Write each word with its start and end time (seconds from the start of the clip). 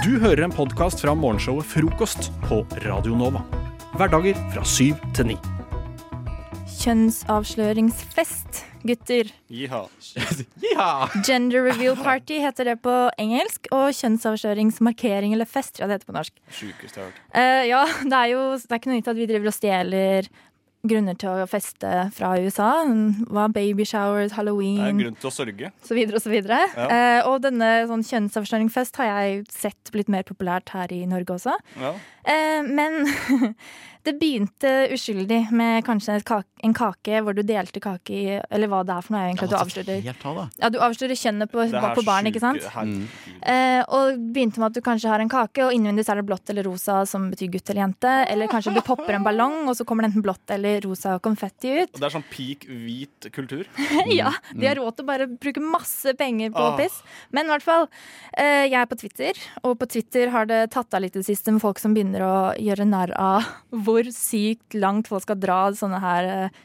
Du 0.00 0.14
hører 0.16 0.46
en 0.46 0.52
podkast 0.54 1.02
fra 1.02 1.12
morgenshowet 1.12 1.66
Frokost 1.68 2.30
på 2.46 2.62
Radio 2.86 3.12
Nova. 3.20 3.42
Hverdager 4.00 4.38
fra 4.54 4.62
syv 4.64 4.96
til 5.12 5.28
ni. 5.28 5.36
Kjønnsavsløringsfest, 6.80 8.62
gutter. 8.88 9.28
Jiha. 9.52 9.82
Gender 11.26 11.66
reveal 11.68 11.98
party 12.00 12.38
heter 12.40 12.70
det 12.70 12.78
på 12.80 12.94
engelsk. 13.20 13.68
Og 13.76 13.92
kjønnsavsløringsmarkering 13.98 15.36
eller 15.36 15.44
fest, 15.44 15.74
tror 15.76 15.84
jeg 15.84 15.92
det 15.92 15.98
heter 15.98 16.12
på 16.14 16.16
norsk. 16.16 16.40
Sjukeste 16.48 17.02
jeg 17.02 17.04
har 17.04 17.10
hørt. 17.10 17.20
Eh, 17.36 17.64
ja, 17.68 17.82
det 18.00 18.22
er 18.22 18.32
jo 18.32 18.46
det 18.56 18.72
er 18.72 18.80
ikke 18.80 18.92
noe 18.94 19.02
nytt 19.02 19.12
at 19.12 19.20
vi 19.20 19.28
driver 19.28 19.52
og 19.52 19.58
stjeler 19.58 20.30
grunner 20.86 21.16
til 21.20 21.28
å 21.42 21.46
feste 21.50 21.90
fra 22.16 22.32
USA. 22.40 22.70
Hva 23.28 23.48
baby 23.52 23.84
showers, 23.84 24.32
Det 24.32 24.46
er 24.48 24.88
en 24.88 24.98
grunn 25.02 25.18
til 25.20 25.28
å 25.30 25.34
sørge. 25.34 25.72
så 25.84 25.94
videre 25.94 26.16
og 26.16 26.22
så 26.22 26.30
videre. 26.32 26.60
Ja. 26.76 26.86
Eh, 26.88 27.28
og 27.28 27.42
denne 27.42 27.86
sånn 27.90 28.04
kjønnsavsløringsfest 28.06 28.96
har 28.96 29.10
jeg 29.10 29.44
sett 29.52 29.92
blitt 29.92 30.08
mer 30.08 30.22
populært 30.22 30.70
her 30.70 30.88
i 30.92 31.04
Norge 31.06 31.36
også. 31.36 31.56
Ja. 31.80 31.92
Eh, 32.24 32.62
men 32.62 33.04
det 34.06 34.14
begynte 34.20 34.70
uskyldig 34.94 35.40
med 35.52 35.84
kanskje 35.86 36.16
et 36.20 36.24
kake, 36.28 36.46
en 36.64 36.74
kake 36.76 37.20
hvor 37.24 37.34
du 37.36 37.42
delte 37.46 37.80
kake 37.80 38.12
i 38.16 38.24
Eller 38.50 38.68
hva 38.68 38.82
det 38.84 38.94
er 38.94 39.04
for 39.06 39.14
noe, 39.16 39.22
egentlig. 39.28 39.48
At 39.48 39.52
du 39.52 39.58
avslører, 39.60 40.08
ta, 40.20 40.32
da. 40.36 40.44
ja, 40.62 40.70
du 40.72 40.78
avslører 40.84 41.16
kjønnet 41.20 41.50
på, 41.52 41.64
på 41.96 42.04
barn, 42.06 42.28
ikke 42.30 42.42
sant? 42.42 42.64
Mm. 42.76 43.06
Eh, 43.40 43.80
og 43.88 44.20
begynte 44.34 44.60
med 44.60 44.70
at 44.70 44.76
du 44.78 44.82
kanskje 44.84 45.08
har 45.12 45.22
en 45.24 45.30
kake, 45.32 45.64
og 45.66 45.72
innvendig 45.76 46.04
så 46.06 46.14
er 46.14 46.20
det 46.20 46.26
blått 46.28 46.52
eller 46.52 46.66
rosa, 46.68 47.00
som 47.08 47.28
betyr 47.32 47.50
gutt 47.54 47.70
eller 47.72 47.82
jente. 47.84 48.14
Eller 48.32 48.50
kanskje 48.52 48.74
du 48.76 48.80
popper 48.86 49.16
en 49.18 49.24
ballong, 49.26 49.56
og 49.70 49.76
så 49.78 49.86
kommer 49.88 50.04
det 50.04 50.12
enten 50.12 50.24
blått 50.26 50.52
eller 50.56 50.80
rosa 50.84 51.18
konfetti 51.24 51.72
ut. 51.82 51.94
Og 51.94 52.00
det 52.02 52.08
er 52.10 52.14
sånn 52.16 52.26
peak 52.32 52.66
hvit 52.68 53.30
kultur. 53.36 53.64
ja, 54.20 54.32
De 54.52 54.68
har 54.68 54.76
råd 54.80 54.98
til 54.98 55.06
å 55.06 55.10
bare 55.12 55.28
bruke 55.32 55.62
masse 55.64 56.14
penger 56.20 56.52
på 56.56 56.66
Ah. 56.70 56.76
piss. 56.78 57.00
Men 57.34 57.48
i 57.48 57.54
hvert 57.54 57.64
fall, 57.64 57.88
eh, 58.36 58.66
jeg 58.68 58.76
er 58.80 58.86
på 58.90 58.98
Twitter, 59.00 59.40
og 59.64 59.78
på 59.80 59.88
Twitter 59.90 60.30
har 60.34 60.46
det 60.50 60.60
tatt 60.74 60.92
av 60.94 61.02
litt 61.02 61.16
i 61.16 61.22
det 61.22 61.26
siste 61.28 61.50
med 61.54 61.62
folk 61.62 61.80
som 61.82 61.94
begynner 61.96 62.22
å 62.26 62.34
gjøre 62.60 62.86
narr 62.88 63.14
av 63.18 63.48
hvor 63.90 64.10
sykt 64.14 64.76
langt 64.78 65.10
folk 65.10 65.26
skal 65.26 65.38
dra 65.42 65.60
sånne 65.76 66.00
her 66.02 66.30
eh, 66.30 66.56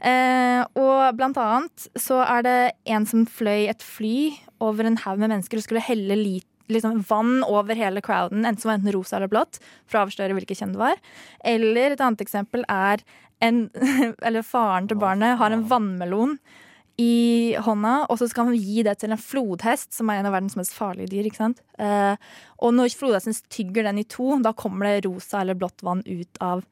Eh, 0.00 0.62
og 0.78 1.16
blant 1.18 1.38
annet 1.40 1.88
så 2.00 2.22
er 2.24 2.44
det 2.46 2.58
en 2.96 3.06
som 3.08 3.24
fløy 3.28 3.68
et 3.70 3.84
fly 3.84 4.34
over 4.64 4.88
en 4.88 5.00
haug 5.04 5.20
med 5.20 5.30
mennesker 5.32 5.60
og 5.60 5.66
skulle 5.66 5.84
helle 5.84 6.18
lit 6.18 6.48
liksom 6.72 7.04
vann 7.06 7.44
over 7.46 7.78
hele 7.78 8.02
crowden, 8.02 8.44
enten 8.44 8.58
som 8.62 8.72
var 8.72 8.80
enten 8.80 8.94
rosa 8.96 9.20
eller 9.20 9.30
blått, 9.30 9.60
for 9.86 10.00
å 10.00 10.06
avsløre 10.06 10.34
hvilket 10.34 10.58
kjønn 10.58 10.74
det 10.74 10.82
var. 10.82 11.02
Eller 11.46 11.94
et 11.94 12.02
annet 12.02 12.24
eksempel 12.24 12.66
er 12.72 13.04
en, 13.44 13.68
eller 14.26 14.46
faren 14.46 14.88
til 14.90 14.98
barnet 14.98 15.38
har 15.40 15.54
en 15.54 15.66
vannmelon 15.70 16.38
i 16.96 17.56
hånda, 17.60 18.06
og 18.08 18.16
så 18.20 18.28
skal 18.30 18.48
han 18.48 18.56
gi 18.56 18.82
det 18.86 18.94
til 19.02 19.12
en 19.12 19.20
flodhest, 19.20 19.92
som 19.92 20.08
er 20.08 20.20
en 20.20 20.28
av 20.30 20.36
verdens 20.36 20.56
mest 20.56 20.72
farlige 20.76 21.12
dyr. 21.12 21.28
ikke 21.28 21.42
sant? 21.42 21.60
Eh, 21.78 22.16
og 22.64 22.72
når 22.72 22.96
flodhesten 22.96 23.36
tygger 23.52 23.84
den 23.84 24.00
i 24.00 24.06
to, 24.08 24.30
da 24.40 24.54
kommer 24.56 24.88
det 24.88 25.06
rosa 25.08 25.42
eller 25.42 25.58
blått 25.58 25.84
vann 25.84 26.00
ut 26.06 26.40
av 26.40 26.64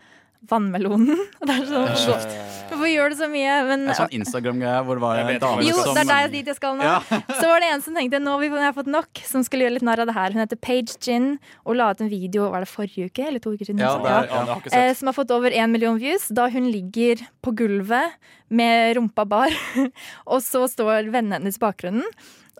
vannmelonen. 0.50 1.18
Og 1.40 1.46
det 1.48 1.56
er 1.56 1.96
sånn, 2.00 2.34
Hvorfor 2.64 2.88
gjør 2.88 3.12
du 3.12 3.16
så 3.18 3.28
mye? 3.30 3.54
Men, 3.68 3.84
er 3.92 3.98
sånn 3.98 4.14
Instagram-greie 4.18 4.82
hvor 4.86 4.98
det 4.98 5.04
var 5.04 5.18
Jeg 5.20 5.36
en 5.36 5.42
dame 5.42 5.66
jo, 5.66 5.76
som 5.78 5.96
det 5.96 6.04
er 6.04 6.10
der 6.10 6.30
dit 6.32 6.48
jeg 6.50 6.58
skal 6.58 6.78
nå. 6.78 6.86
Ja. 6.86 6.98
Så 7.40 7.50
var 7.50 7.62
det 7.62 7.70
en 7.74 7.84
som 7.84 7.98
tenkte 7.98 8.20
nå 8.22 8.34
har 8.34 8.42
vi 8.42 8.50
jeg 8.64 8.76
fått 8.78 8.90
nok, 8.94 9.22
som 9.28 9.44
skulle 9.46 9.66
gjøre 9.66 9.76
litt 9.76 9.86
narr 9.86 10.02
av 10.04 10.10
det 10.10 10.16
her. 10.16 10.34
Hun 10.34 10.42
heter 10.42 10.60
Paige 10.64 10.96
Gin 11.04 11.28
og 11.64 11.78
la 11.78 11.90
ut 11.92 12.02
en 12.04 12.10
video 12.12 12.48
var 12.54 12.64
det 12.64 12.70
forrige 12.72 13.10
uke 13.12 13.26
eller 13.28 13.44
to 13.44 13.52
uker 13.54 13.68
siden. 13.68 13.82
Ja, 13.84 13.94
er- 14.00 14.30
Ja, 14.32 14.44
har 14.48 14.62
Eh, 14.74 14.94
som 14.96 15.10
har 15.10 15.14
fått 15.16 15.30
over 15.30 15.50
én 15.50 15.70
million 15.70 15.98
views, 16.00 16.28
da 16.28 16.48
hun 16.48 16.70
ligger 16.72 17.20
på 17.44 17.54
gulvet 17.54 18.16
med 18.48 18.96
rumpa 18.96 19.26
bar, 19.28 19.52
og 20.32 20.40
så 20.42 20.64
står 20.70 21.10
vennene 21.12 21.38
hennes 21.42 21.58
i 21.60 21.62
bakgrunnen, 21.62 22.06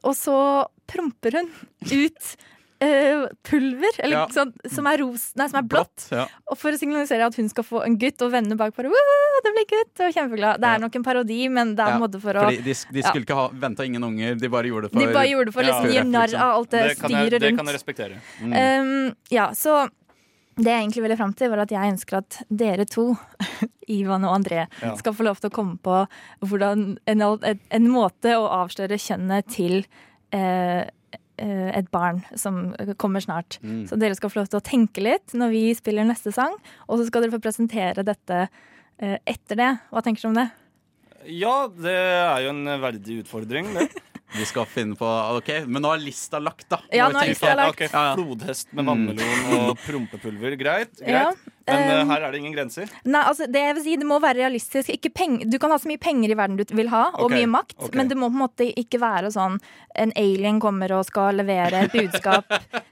og 0.04 0.14
så 0.18 0.36
promper 0.90 1.40
hun 1.40 1.50
ut 1.90 2.36
eh, 2.84 3.24
pulver, 3.48 3.94
eller 4.04 4.16
Ja. 4.18 4.26
sånn, 4.34 4.52
som, 4.70 4.86
er 4.90 4.98
ros, 5.00 5.30
nei, 5.40 5.46
som 5.48 5.58
er 5.62 5.66
blått, 5.72 6.06
Ja. 6.12 6.26
og 6.50 6.58
for 6.60 6.70
å 6.74 6.78
signalisere 6.78 7.24
at 7.26 7.34
hun 7.40 7.48
skal 7.48 7.64
få 7.64 7.82
en 7.86 7.96
gutt, 7.98 8.20
og 8.22 8.32
vennene 8.32 8.56
bak 8.60 8.74
bare 8.76 8.90
det 9.44 9.52
blir 9.56 9.66
gutt, 9.72 10.00
og 10.06 10.12
kjempeglad. 10.14 10.60
Det 10.60 10.68
Ja. 10.68 10.74
er 10.76 10.78
nok 10.84 10.94
en 10.96 11.02
parodi, 11.04 11.48
men 11.50 11.74
det 11.74 11.82
er 11.84 11.88
Ja, 11.90 11.94
en 11.96 12.00
måte 12.02 12.20
for 12.20 12.32
å 12.34 12.44
Fordi 12.44 12.62
de, 12.64 12.74
de 12.92 13.00
Ja. 13.00 13.08
skulle 13.10 13.24
ikke 13.26 13.34
ha 13.34 13.48
venta 13.48 13.84
ingen 13.84 14.02
unger, 14.04 14.34
de 14.38 14.48
bare 14.48 14.64
gjorde 14.68 14.82
det 14.88 14.92
for 14.92 15.00
De 15.06 15.12
bare 15.12 15.26
gjorde 15.28 15.44
det 15.46 15.54
for 15.54 15.62
å 15.62 15.66
Ja. 15.66 15.80
liksom, 15.82 15.92
gi 15.92 16.10
narr 16.10 16.34
av 16.34 16.54
alt 16.58 16.70
det, 16.70 16.82
Det 16.88 16.96
styret 16.98 17.30
rundt. 17.32 17.40
det 17.40 17.56
kan 17.56 17.66
jeg 17.66 17.74
respektere. 17.74 18.16
Mm. 18.40 18.52
Um, 19.10 19.16
ja, 19.30 19.48
så 19.50 19.88
det 20.56 20.64
jeg 20.70 20.82
egentlig 20.86 21.02
ville 21.02 21.16
fram 21.16 21.32
til, 21.34 21.50
var 21.50 21.58
at 21.60 21.68
jeg 21.70 21.92
ønsker 21.92 22.16
at 22.18 22.42
dere 22.54 22.84
to, 22.86 23.16
Ivan 23.88 24.24
og 24.24 24.32
André, 24.38 24.66
Ja. 24.80 24.94
skal 24.96 25.12
få 25.12 25.24
lov 25.24 25.40
til 25.40 25.50
å 25.50 25.52
komme 25.52 25.78
på 25.80 26.06
hvordan 26.46 26.96
en, 27.06 27.20
en, 27.22 27.60
en 27.70 27.88
måte 27.88 28.32
å 28.38 28.48
avsløre 28.48 28.96
kjønnet 28.96 29.46
til 29.48 29.84
eh, 30.32 30.84
et 31.40 31.88
barn 31.94 32.20
som 32.38 32.68
kommer 33.00 33.24
snart. 33.24 33.58
Mm. 33.62 33.84
Så 33.90 33.98
dere 34.00 34.16
skal 34.18 34.30
få 34.32 34.42
lov 34.42 34.50
til 34.52 34.60
å 34.60 34.64
tenke 34.64 35.02
litt 35.02 35.34
når 35.34 35.54
vi 35.54 35.62
spiller 35.76 36.06
neste 36.06 36.32
sang, 36.34 36.54
og 36.86 37.00
så 37.00 37.08
skal 37.08 37.24
dere 37.24 37.34
få 37.34 37.42
presentere 37.42 38.06
dette 38.06 38.44
eh, 38.44 39.18
etter 39.26 39.60
det. 39.60 39.70
Hva 39.90 40.04
tenker 40.04 40.24
du 40.24 40.30
om 40.30 40.38
det? 40.38 40.48
Ja, 41.32 41.54
det 41.72 41.94
er 41.96 42.44
jo 42.44 42.52
en 42.52 42.68
verdig 42.82 43.22
utfordring, 43.24 43.72
det. 43.76 43.88
Vi 44.34 44.44
skal 44.50 44.66
finne 44.66 44.96
på 44.98 45.06
OK, 45.38 45.48
men 45.70 45.82
nå 45.84 45.92
er 45.94 46.00
lista 46.02 46.40
lagt, 46.42 46.66
da. 46.72 46.80
Ja, 46.90 47.06
nå 47.12 47.20
er 47.22 47.28
lista 47.30 47.52
lagt. 47.54 47.76
Ok, 47.76 47.84
Ja, 47.92 48.04
ja. 48.10 48.14
Flodhest 48.18 48.72
med 48.74 48.84
Mm. 48.84 48.88
vannmelon 48.90 49.68
og 49.70 49.78
prompepulver. 49.86 50.56
Greit. 50.58 50.90
greit. 50.98 51.06
Ja, 51.06 51.32
Men 51.66 51.80
eh, 51.90 52.00
um, 52.02 52.10
her 52.10 52.20
er 52.26 52.32
det 52.34 52.38
ingen 52.42 52.52
grenser. 52.52 52.90
Nei, 53.08 53.22
altså 53.24 53.46
det 53.48 53.60
jeg 53.62 53.74
vil 53.76 53.82
si, 53.84 53.94
det 53.96 54.04
må 54.06 54.18
være 54.20 54.42
realistisk. 54.42 54.90
Ikke 54.92 55.08
peng 55.14 55.38
du 55.48 55.54
kan 55.58 55.70
ha 55.70 55.78
så 55.80 55.88
mye 55.88 56.00
penger 56.02 56.34
i 56.34 56.36
verden 56.36 56.58
du 56.58 56.64
vil 56.76 56.90
ha, 56.92 57.04
og 57.14 57.28
okay. 57.30 57.38
mye 57.40 57.46
makt, 57.54 57.76
okay. 57.78 57.96
men 57.96 58.08
det 58.10 58.18
må 58.20 58.28
på 58.28 58.34
en 58.36 58.42
måte 58.42 58.66
ikke 58.82 59.00
være 59.00 59.30
sånn 59.32 59.56
en 59.96 60.12
alien 60.20 60.58
kommer 60.60 60.92
og 60.98 61.06
skal 61.06 61.38
levere 61.40 61.84
et 61.86 61.92
budskap. 61.94 62.44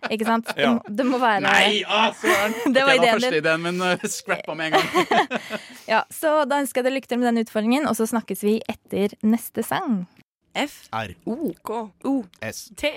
ikke 0.09 0.25
sant? 0.25 0.47
Det, 0.55 0.63
Ja. 0.63 0.73
må- 0.79 0.97
det 0.97 1.07
må 1.11 1.19
være 1.21 1.43
Nei, 1.43 1.83
ah, 1.89 2.13
søren! 2.15 2.55
Det 2.73 2.83
var 2.87 2.95
Ok, 2.95 3.03
ideen 3.03 3.19
første 3.21 3.43
ideen 3.43 3.63
min 3.67 3.83
uh, 3.83 3.97
scrappa 4.09 4.55
med 4.57 4.73
en 4.73 4.79
gang. 4.79 5.29
Ja, 5.93 6.05
Så 6.09 6.47
da 6.49 6.63
ønsker 6.63 6.81
jeg 6.81 6.85
deg 6.89 6.97
lykke 7.01 7.09
til 7.11 7.19
med 7.19 7.35
den 7.35 7.45
utfordringen, 7.45 7.87
og 7.91 7.97
så 7.99 8.07
snakkes 8.09 8.41
vi 8.47 8.61
etter 8.71 9.13
neste 9.27 9.63
sang. 9.67 10.07
F 10.55 10.89
R. 10.93 11.15
O 11.27 11.53
K 11.65 11.79
O 12.09 12.17
S. 12.43 12.69
T 12.77 12.91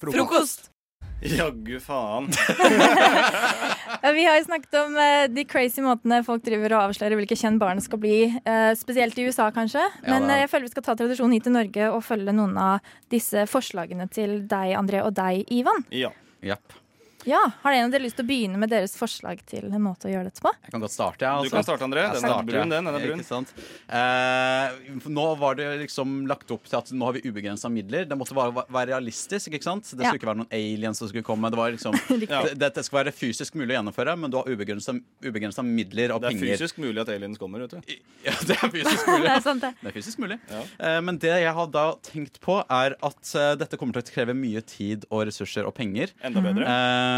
Frokost. 0.00 0.70
Jaggu 1.18 1.80
faen. 1.82 2.28
Vi 4.14 4.24
har 4.24 4.36
jo 4.38 4.44
snakket 4.46 4.74
om 4.78 4.94
eh, 5.02 5.24
de 5.34 5.42
crazy 5.50 5.82
måtene 5.82 6.20
folk 6.26 6.44
driver 6.46 6.76
og 6.76 6.84
avslører 6.88 7.18
hvilke 7.18 7.34
kjønn 7.38 7.58
barn 7.58 7.80
skal 7.82 7.98
bli. 8.02 8.20
eh, 8.44 8.70
spesielt 8.78 9.18
i 9.18 9.26
USA, 9.26 9.48
kanskje. 9.54 9.82
Men 10.06 10.28
er- 10.28 10.36
eh, 10.36 10.40
jeg 10.44 10.50
føler 10.52 10.68
vi 10.68 10.74
skal 10.76 10.86
ta 10.86 10.94
tradisjonen 10.94 11.34
hit 11.34 11.48
til 11.48 11.56
Norge 11.56 11.88
og 11.90 12.04
følge 12.06 12.34
noen 12.34 12.54
av 12.62 12.78
disse 13.10 13.46
forslagene 13.50 14.06
til 14.14 14.42
deg, 14.46 14.76
André, 14.78 15.02
og 15.04 15.14
deg, 15.18 15.42
Ivan. 15.50 15.82
Ja. 15.90 16.12
Japp. 16.42 16.78
Ja, 17.28 17.42
Har 17.62 17.72
en 17.76 17.84
av 17.88 17.92
dere 17.92 18.06
lyst 18.06 18.16
til 18.16 18.24
å 18.24 18.28
begynne 18.30 18.56
med 18.60 18.70
deres 18.72 18.94
forslag 18.96 19.42
til 19.48 19.66
en 19.68 19.82
måte 19.84 20.08
å 20.08 20.12
gjøre 20.12 20.30
dette 20.30 20.40
på? 20.40 20.48
Jeg 20.64 20.72
kan 20.72 20.80
godt 20.80 20.94
starte, 20.94 21.26
jeg. 21.26 21.48
Du 21.48 21.52
kan 21.52 21.66
starte, 21.66 21.84
André. 21.84 22.06
Den 22.14 22.24
er 22.24 22.46
brun, 22.48 22.70
den. 22.72 22.86
den 22.88 22.94
er 22.96 23.04
brun. 23.04 23.20
Ikke 23.20 23.28
sant? 23.28 23.50
Eh, 23.92 25.02
nå 25.12 25.24
var 25.40 25.58
det 25.58 25.66
liksom 25.82 26.22
lagt 26.30 26.50
opp 26.54 26.64
til 26.70 26.78
at 26.78 26.92
nå 26.96 27.08
har 27.08 27.16
vi 27.18 27.22
ubegrensa 27.28 27.68
midler. 27.72 28.06
Det 28.08 28.16
måtte 28.18 28.36
være, 28.36 28.64
være 28.72 28.92
realistisk. 28.94 29.52
ikke 29.52 29.66
sant? 29.66 29.84
Det 29.84 29.92
skulle 29.98 30.08
Ja. 30.08 30.14
ikke 30.16 30.30
være 30.30 30.40
noen 30.40 30.52
aliens 30.56 30.98
som 31.02 31.08
skulle 31.10 31.26
komme. 31.26 31.50
Det 31.52 31.58
var 31.60 31.72
liksom, 31.74 31.98
Ja. 32.30 32.42
det, 32.48 32.54
Dette 32.62 32.84
skal 32.86 33.02
være 33.04 33.12
fysisk 33.12 33.54
mulig 33.60 33.74
å 33.74 33.78
gjennomføre, 33.82 34.16
men 34.18 34.30
du 34.32 34.38
har 34.40 34.48
ubegrensa 34.48 35.62
midler 35.66 36.14
og 36.16 36.22
penger. 36.22 36.32
Det 36.32 36.32
er 36.32 36.40
penger. 36.40 36.56
fysisk 36.56 36.80
mulig 36.80 37.02
at 37.04 37.12
aliens 37.12 37.38
kommer, 37.40 37.66
vet 37.66 37.76
du. 37.76 37.94
Ja, 38.24 38.34
det 38.48 38.56
er 38.56 38.72
fysisk 38.72 39.06
mulig. 39.12 39.24
det 39.28 39.34
er 39.36 39.44
sant, 39.44 39.60
det. 39.66 39.74
Det 39.82 39.92
er 39.92 39.96
fysisk 40.00 40.18
mulig. 40.24 40.40
Ja. 40.48 40.62
Eh, 40.88 41.00
men 41.04 41.18
det 41.20 41.34
jeg 41.44 41.52
har 41.60 41.66
da 41.76 41.86
tenkt 42.08 42.40
på, 42.44 42.58
er 42.64 42.96
at 43.02 43.34
eh, 43.36 43.52
dette 43.60 43.76
kommer 43.76 43.98
til 44.00 44.06
å 44.06 44.14
kreve 44.16 44.34
mye 44.38 44.64
tid 44.64 45.04
og 45.10 45.26
ressurser 45.28 45.68
og 45.68 45.74
penger. 45.76 46.14
Enda 46.24 46.40
bedre. 46.44 46.64
Eh, 46.64 47.17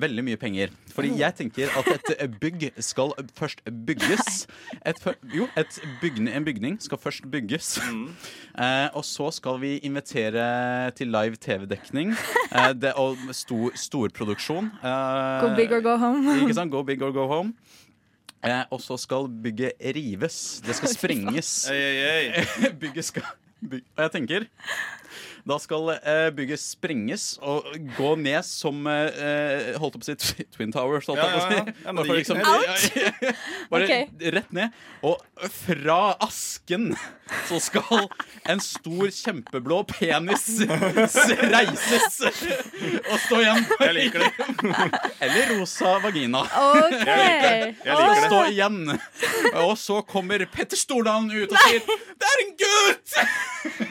veldig 0.00 0.24
mye 0.24 0.38
penger. 0.40 0.72
Fordi 0.94 1.12
jeg 1.20 1.34
tenker 1.38 1.72
at 1.78 2.10
et 2.16 2.36
bygg 2.40 2.68
skal 2.82 3.12
først 3.38 3.62
bygges. 3.86 4.46
Et, 4.86 5.02
jo, 5.34 5.48
et 5.56 5.80
bygne, 6.02 6.32
en 6.34 6.44
bygning 6.44 6.78
skal 6.82 6.98
først 6.98 7.26
bygges. 7.30 7.78
Mm. 7.90 8.08
Uh, 8.58 8.88
og 8.98 9.04
så 9.06 9.30
skal 9.34 9.60
vi 9.62 9.76
invitere 9.86 10.90
til 10.98 11.12
live 11.14 11.36
TV-dekning 11.36 12.14
uh, 12.52 12.72
og 12.96 13.16
stor, 13.32 13.70
storproduksjon. 13.74 14.72
Uh, 14.82 15.42
Go 15.44 15.54
big 15.56 15.72
or 15.72 15.80
go 15.80 15.96
home. 15.96 16.40
ikke 16.40 16.54
sant? 16.54 16.72
Go 16.72 16.82
big 16.82 17.02
or 17.02 17.12
go 17.12 17.26
home. 17.26 17.54
Eh, 18.44 18.64
og 18.70 18.80
så 18.80 18.96
skal 18.96 19.26
bygget 19.42 19.72
rives. 19.82 20.62
Det 20.66 20.76
skal 20.78 20.88
sprenges. 20.88 21.70
Bygget 22.80 23.04
skal 23.04 23.22
byg, 23.58 23.82
Og 23.96 24.02
jeg 24.04 24.10
tenker 24.14 24.46
da 25.46 25.58
skal 25.62 25.90
eh, 25.98 26.30
bygget 26.34 26.60
sprenges 26.60 27.38
og 27.42 27.68
gå 27.96 28.14
ned 28.18 28.42
som 28.46 28.86
eh, 28.90 29.74
Holdt 29.78 29.98
opp 29.98 30.02
å 30.02 30.08
si 30.08 30.44
Twin 30.54 30.72
Towers. 30.74 31.06
Holdt 31.08 31.20
Ja, 31.22 31.28
jeg 31.28 31.38
ja, 31.38 31.46
si. 31.46 31.54
ja. 31.54 31.74
Ja, 31.84 31.92
men 31.92 32.02
det 32.04 32.08
gikk 32.08 32.34
liksom- 32.34 33.38
Bare 33.70 33.84
okay. 33.84 34.30
rett 34.34 34.52
ned. 34.56 34.70
Og 35.06 35.20
fra 35.52 35.98
asken 36.24 36.90
så 37.48 37.58
skal 37.60 38.08
en 38.48 38.60
stor, 38.64 39.10
kjempeblå 39.12 39.82
penis 39.90 40.46
reises 41.52 42.20
og 43.10 43.18
stå 43.26 43.40
igjen. 43.42 43.64
Jeg 43.82 43.94
liker 43.98 44.24
det. 44.24 44.30
Eller 45.24 45.52
rosa 45.58 45.94
vagina. 46.02 46.42
Okay. 46.48 47.74
Jeg 47.84 47.94
Og 47.94 48.02
liker 48.02 48.14
det. 48.14 48.30
stå 48.30 48.40
igjen. 48.52 48.80
Og 49.64 49.74
så 49.80 50.00
kommer 50.08 50.44
Petter 50.52 50.78
Stordalen 50.80 51.30
ut 51.32 51.52
og 51.52 51.58
sier 51.66 51.84
Det 52.18 52.28
er 52.32 52.42
en 52.44 52.54
gutt! 52.64 53.16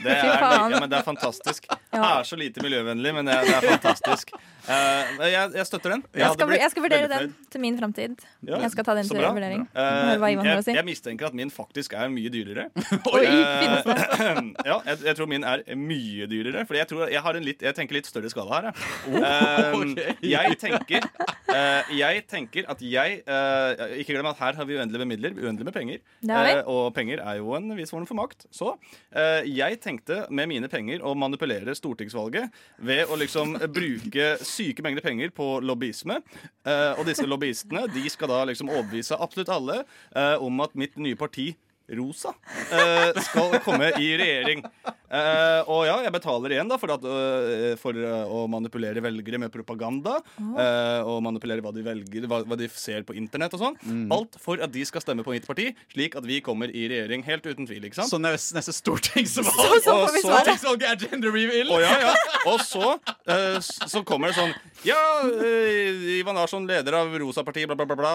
Det 0.03 0.13
er, 0.13 0.25
ja, 0.41 0.67
men 0.79 0.89
det 0.89 0.97
er 0.99 1.05
fantastisk. 1.05 1.46
Det 1.47 1.97
Ja. 1.97 2.19
er 2.19 2.23
så 2.23 2.35
lite 2.35 2.61
miljøvennlig, 2.61 3.13
men 3.15 3.27
det 3.27 3.35
det 3.47 3.55
er 3.55 3.61
fantastisk. 3.77 4.31
Eh, 4.67 5.31
jeg, 5.31 5.51
jeg 5.55 5.65
støtter 5.69 5.95
den. 5.95 6.03
Jeg 6.17 6.33
skal, 6.35 6.53
jeg 6.59 6.71
skal 6.73 6.83
vurdere 6.83 7.07
den 7.11 7.33
til 7.51 7.63
min 7.63 7.77
framtid. 7.79 8.23
Ja, 8.47 8.59
Jeg 8.63 8.71
skal 8.73 8.87
ta 8.87 8.95
den 8.97 9.07
til 9.07 9.21
bra. 9.21 9.31
vurdering. 9.35 9.63
Eh, 9.71 10.27
jeg, 10.43 10.63
si. 10.65 10.75
jeg 10.75 10.85
mistenker 10.87 11.29
at 11.29 11.37
min 11.37 11.51
faktisk 11.53 11.95
er 11.95 12.11
mye 12.11 12.31
dyrere. 12.33 12.67
Oi, 13.15 13.25
Eh, 13.27 14.41
ja, 14.69 14.77
jeg, 14.85 14.97
jeg 15.05 15.15
tror 15.17 15.29
min 15.29 15.45
er 15.47 15.63
mye 15.77 16.27
dyrere. 16.29 16.65
Fordi 16.67 16.81
jeg, 16.81 17.13
jeg, 17.13 17.21
har 17.23 17.39
en 17.39 17.45
litt, 17.45 17.63
jeg 17.65 17.77
tenker 17.77 17.97
litt 17.97 18.09
større 18.09 18.31
skala 18.31 18.59
her. 18.59 18.69
Jeg, 19.07 19.71
okay. 19.79 20.15
uh, 20.17 20.27
jeg, 20.27 20.57
tenker, 20.61 21.07
eh, 21.53 21.93
jeg 21.97 22.23
tenker 22.29 22.67
at 22.71 22.81
jeg 22.83 23.21
eh, 23.23 23.83
Ikke 24.01 24.15
glem 24.15 24.29
at 24.29 24.39
her 24.41 24.57
har 24.59 24.67
vi 24.67 24.77
uendelig 24.77 25.03
med 25.03 25.11
midler, 25.13 25.37
uendelig 25.37 25.69
med 25.69 25.75
penger. 25.75 26.03
Eh, 26.27 26.61
og 26.65 26.91
penger 26.95 27.23
er 27.23 27.39
jo 27.41 27.53
en 27.57 27.71
viss 27.77 27.93
form 27.93 28.07
for 28.09 28.19
makt. 28.19 28.47
Så 28.53 28.73
eh, 29.11 29.47
jeg 29.47 29.79
tenkte 29.83 30.23
med 30.33 30.49
mine 30.51 30.69
penger 30.71 31.05
å 31.05 31.13
manipulere 31.17 31.75
stortingsvalget 31.77 32.53
ved 32.87 33.07
å 33.11 33.17
liksom 33.19 33.57
bruke 33.73 34.33
syke 34.57 34.83
mengder 34.85 35.05
penger 35.05 35.31
på 35.35 35.57
lobbyisme. 35.63 36.19
Eh, 36.67 36.91
og 36.97 37.05
disse 37.07 37.27
lobbyistene 37.27 37.85
de 37.93 38.03
skal 38.11 38.31
da 38.33 38.43
liksom 38.49 38.71
overbevise 38.73 39.19
absolutt 39.21 39.53
alle 39.53 39.81
eh, 39.83 40.35
om 40.43 40.65
at 40.65 40.75
mitt 40.79 40.97
nye 41.01 41.17
parti 41.19 41.51
Rosa 41.95 42.33
eh, 42.73 43.15
skal 43.29 43.59
komme 43.63 43.93
i 44.01 44.09
regjering. 44.19 44.63
Eh, 45.07 45.61
og 45.71 45.85
ja, 45.87 45.93
jeg 46.03 46.11
betaler 46.11 46.51
igjen 46.57 46.67
da 46.67 46.75
for, 46.81 46.91
at, 46.97 47.05
eh, 47.07 47.75
for 47.79 47.95
eh, 47.95 48.25
å 48.27 48.41
manipulere 48.51 48.99
velgere 49.05 49.39
med 49.39 49.53
propaganda. 49.53 50.17
eh, 50.35 50.99
og 51.07 51.21
manipulere 51.23 51.63
hva 51.63 51.71
de 51.71 51.85
velger, 51.85 52.27
hva, 52.27 52.41
hva 52.43 52.57
de 52.59 52.67
ser 52.73 53.05
på 53.07 53.15
internett 53.15 53.55
og 53.55 53.61
sånn. 53.63 53.77
Alt 54.11 54.35
for 54.43 54.59
at 54.63 54.73
de 54.73 54.83
skal 54.89 55.03
stemme 55.05 55.23
på 55.23 55.31
mitt 55.31 55.47
parti, 55.47 55.69
slik 55.93 56.17
at 56.19 56.27
vi 56.27 56.41
kommer 56.43 56.67
i 56.75 56.87
regjering. 56.91 57.23
Helt 57.27 57.47
uten 57.47 57.69
tvil. 57.69 57.87
ikke 57.87 58.01
sant? 58.01 58.11
Så 58.11 58.19
neste, 58.19 58.57
neste 58.59 58.75
stortingsvalg 58.75 59.47
Så, 59.47 59.79
så 59.87 59.95
får 60.01 60.11
vi 60.17 60.23
Og. 60.25 60.33
Stortingsvalget 60.41 60.89
er 60.91 61.07
gender 61.07 61.31
reveal. 61.37 61.71
Å, 61.71 61.79
ja, 61.85 61.93
ja. 62.03 62.13
Og 62.51 62.59
så, 62.67 62.91
eh, 63.31 63.61
så 63.63 64.03
kommer 64.07 64.33
det 64.33 64.37
sånn 64.41 64.51
Ja, 64.87 64.99
eh, 65.23 66.19
Ivan 66.19 66.35
Larsson, 66.35 66.67
leder 66.67 66.99
av 66.99 67.15
Rosa-partiet, 67.23 67.71
bla, 67.71 67.79
bla, 67.79 67.87
bla. 67.87 67.95
bla. 68.03 68.13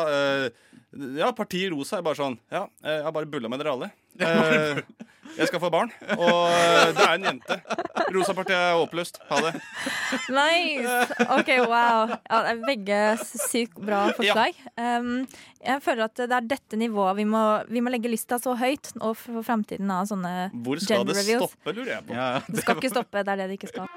Ja, 0.93 1.33
partiet 1.33 1.73
Rosa 1.73 1.99
er 1.99 2.05
bare 2.05 2.19
sånn 2.19 2.35
Ja, 2.53 2.67
eh, 2.85 2.99
jeg 2.99 3.07
har 3.07 3.15
bare 3.17 3.29
bulla 3.31 3.49
med 3.53 3.63
dere 3.63 3.77
alle. 3.77 3.93
Eh, 4.23 5.39
jeg 5.39 5.49
skal 5.49 5.61
få 5.63 5.71
barn, 5.73 5.89
og 6.19 6.51
eh, 6.53 6.91
det 6.93 7.05
er 7.07 7.13
en 7.15 7.23
jente. 7.25 7.57
Rosa-partiet 8.13 8.53
er 8.59 8.77
oppløst. 8.77 9.17
Ha 9.31 9.39
det. 9.47 9.53
Nice! 10.37 10.97
OK, 11.33 11.49
wow. 11.65 12.13
Ja, 12.13 12.41
det 12.45 12.51
er 12.51 12.61
begge 12.67 12.99
sykt 13.23 13.81
bra 13.81 14.03
forslag. 14.13 14.59
Um, 14.77 15.25
jeg 15.65 15.81
føler 15.87 16.05
at 16.11 16.21
det 16.21 16.37
er 16.37 16.45
dette 16.53 16.77
nivået 16.77 17.17
vi 17.23 17.25
må, 17.33 17.41
vi 17.73 17.81
må 17.81 17.95
legge 17.95 18.13
lista 18.13 18.37
så 18.43 18.53
høyt 18.61 18.93
for 18.99 19.41
framtiden 19.47 19.89
av 19.95 20.11
sånne 20.11 20.51
Hvor 20.61 20.85
skal 20.85 21.09
det 21.09 21.25
stoppe, 21.25 21.73
lurer 21.73 21.95
jeg 21.95 22.07
på. 22.11 22.19
Ja, 22.19 22.29
Det 22.53 22.67
skal 22.67 22.83
ikke 22.83 22.93
stoppe. 22.93 23.25
Det 23.25 23.33
er 23.33 23.41
det 23.41 23.49
det 23.55 23.61
ikke 23.63 23.73
skal. 23.73 23.89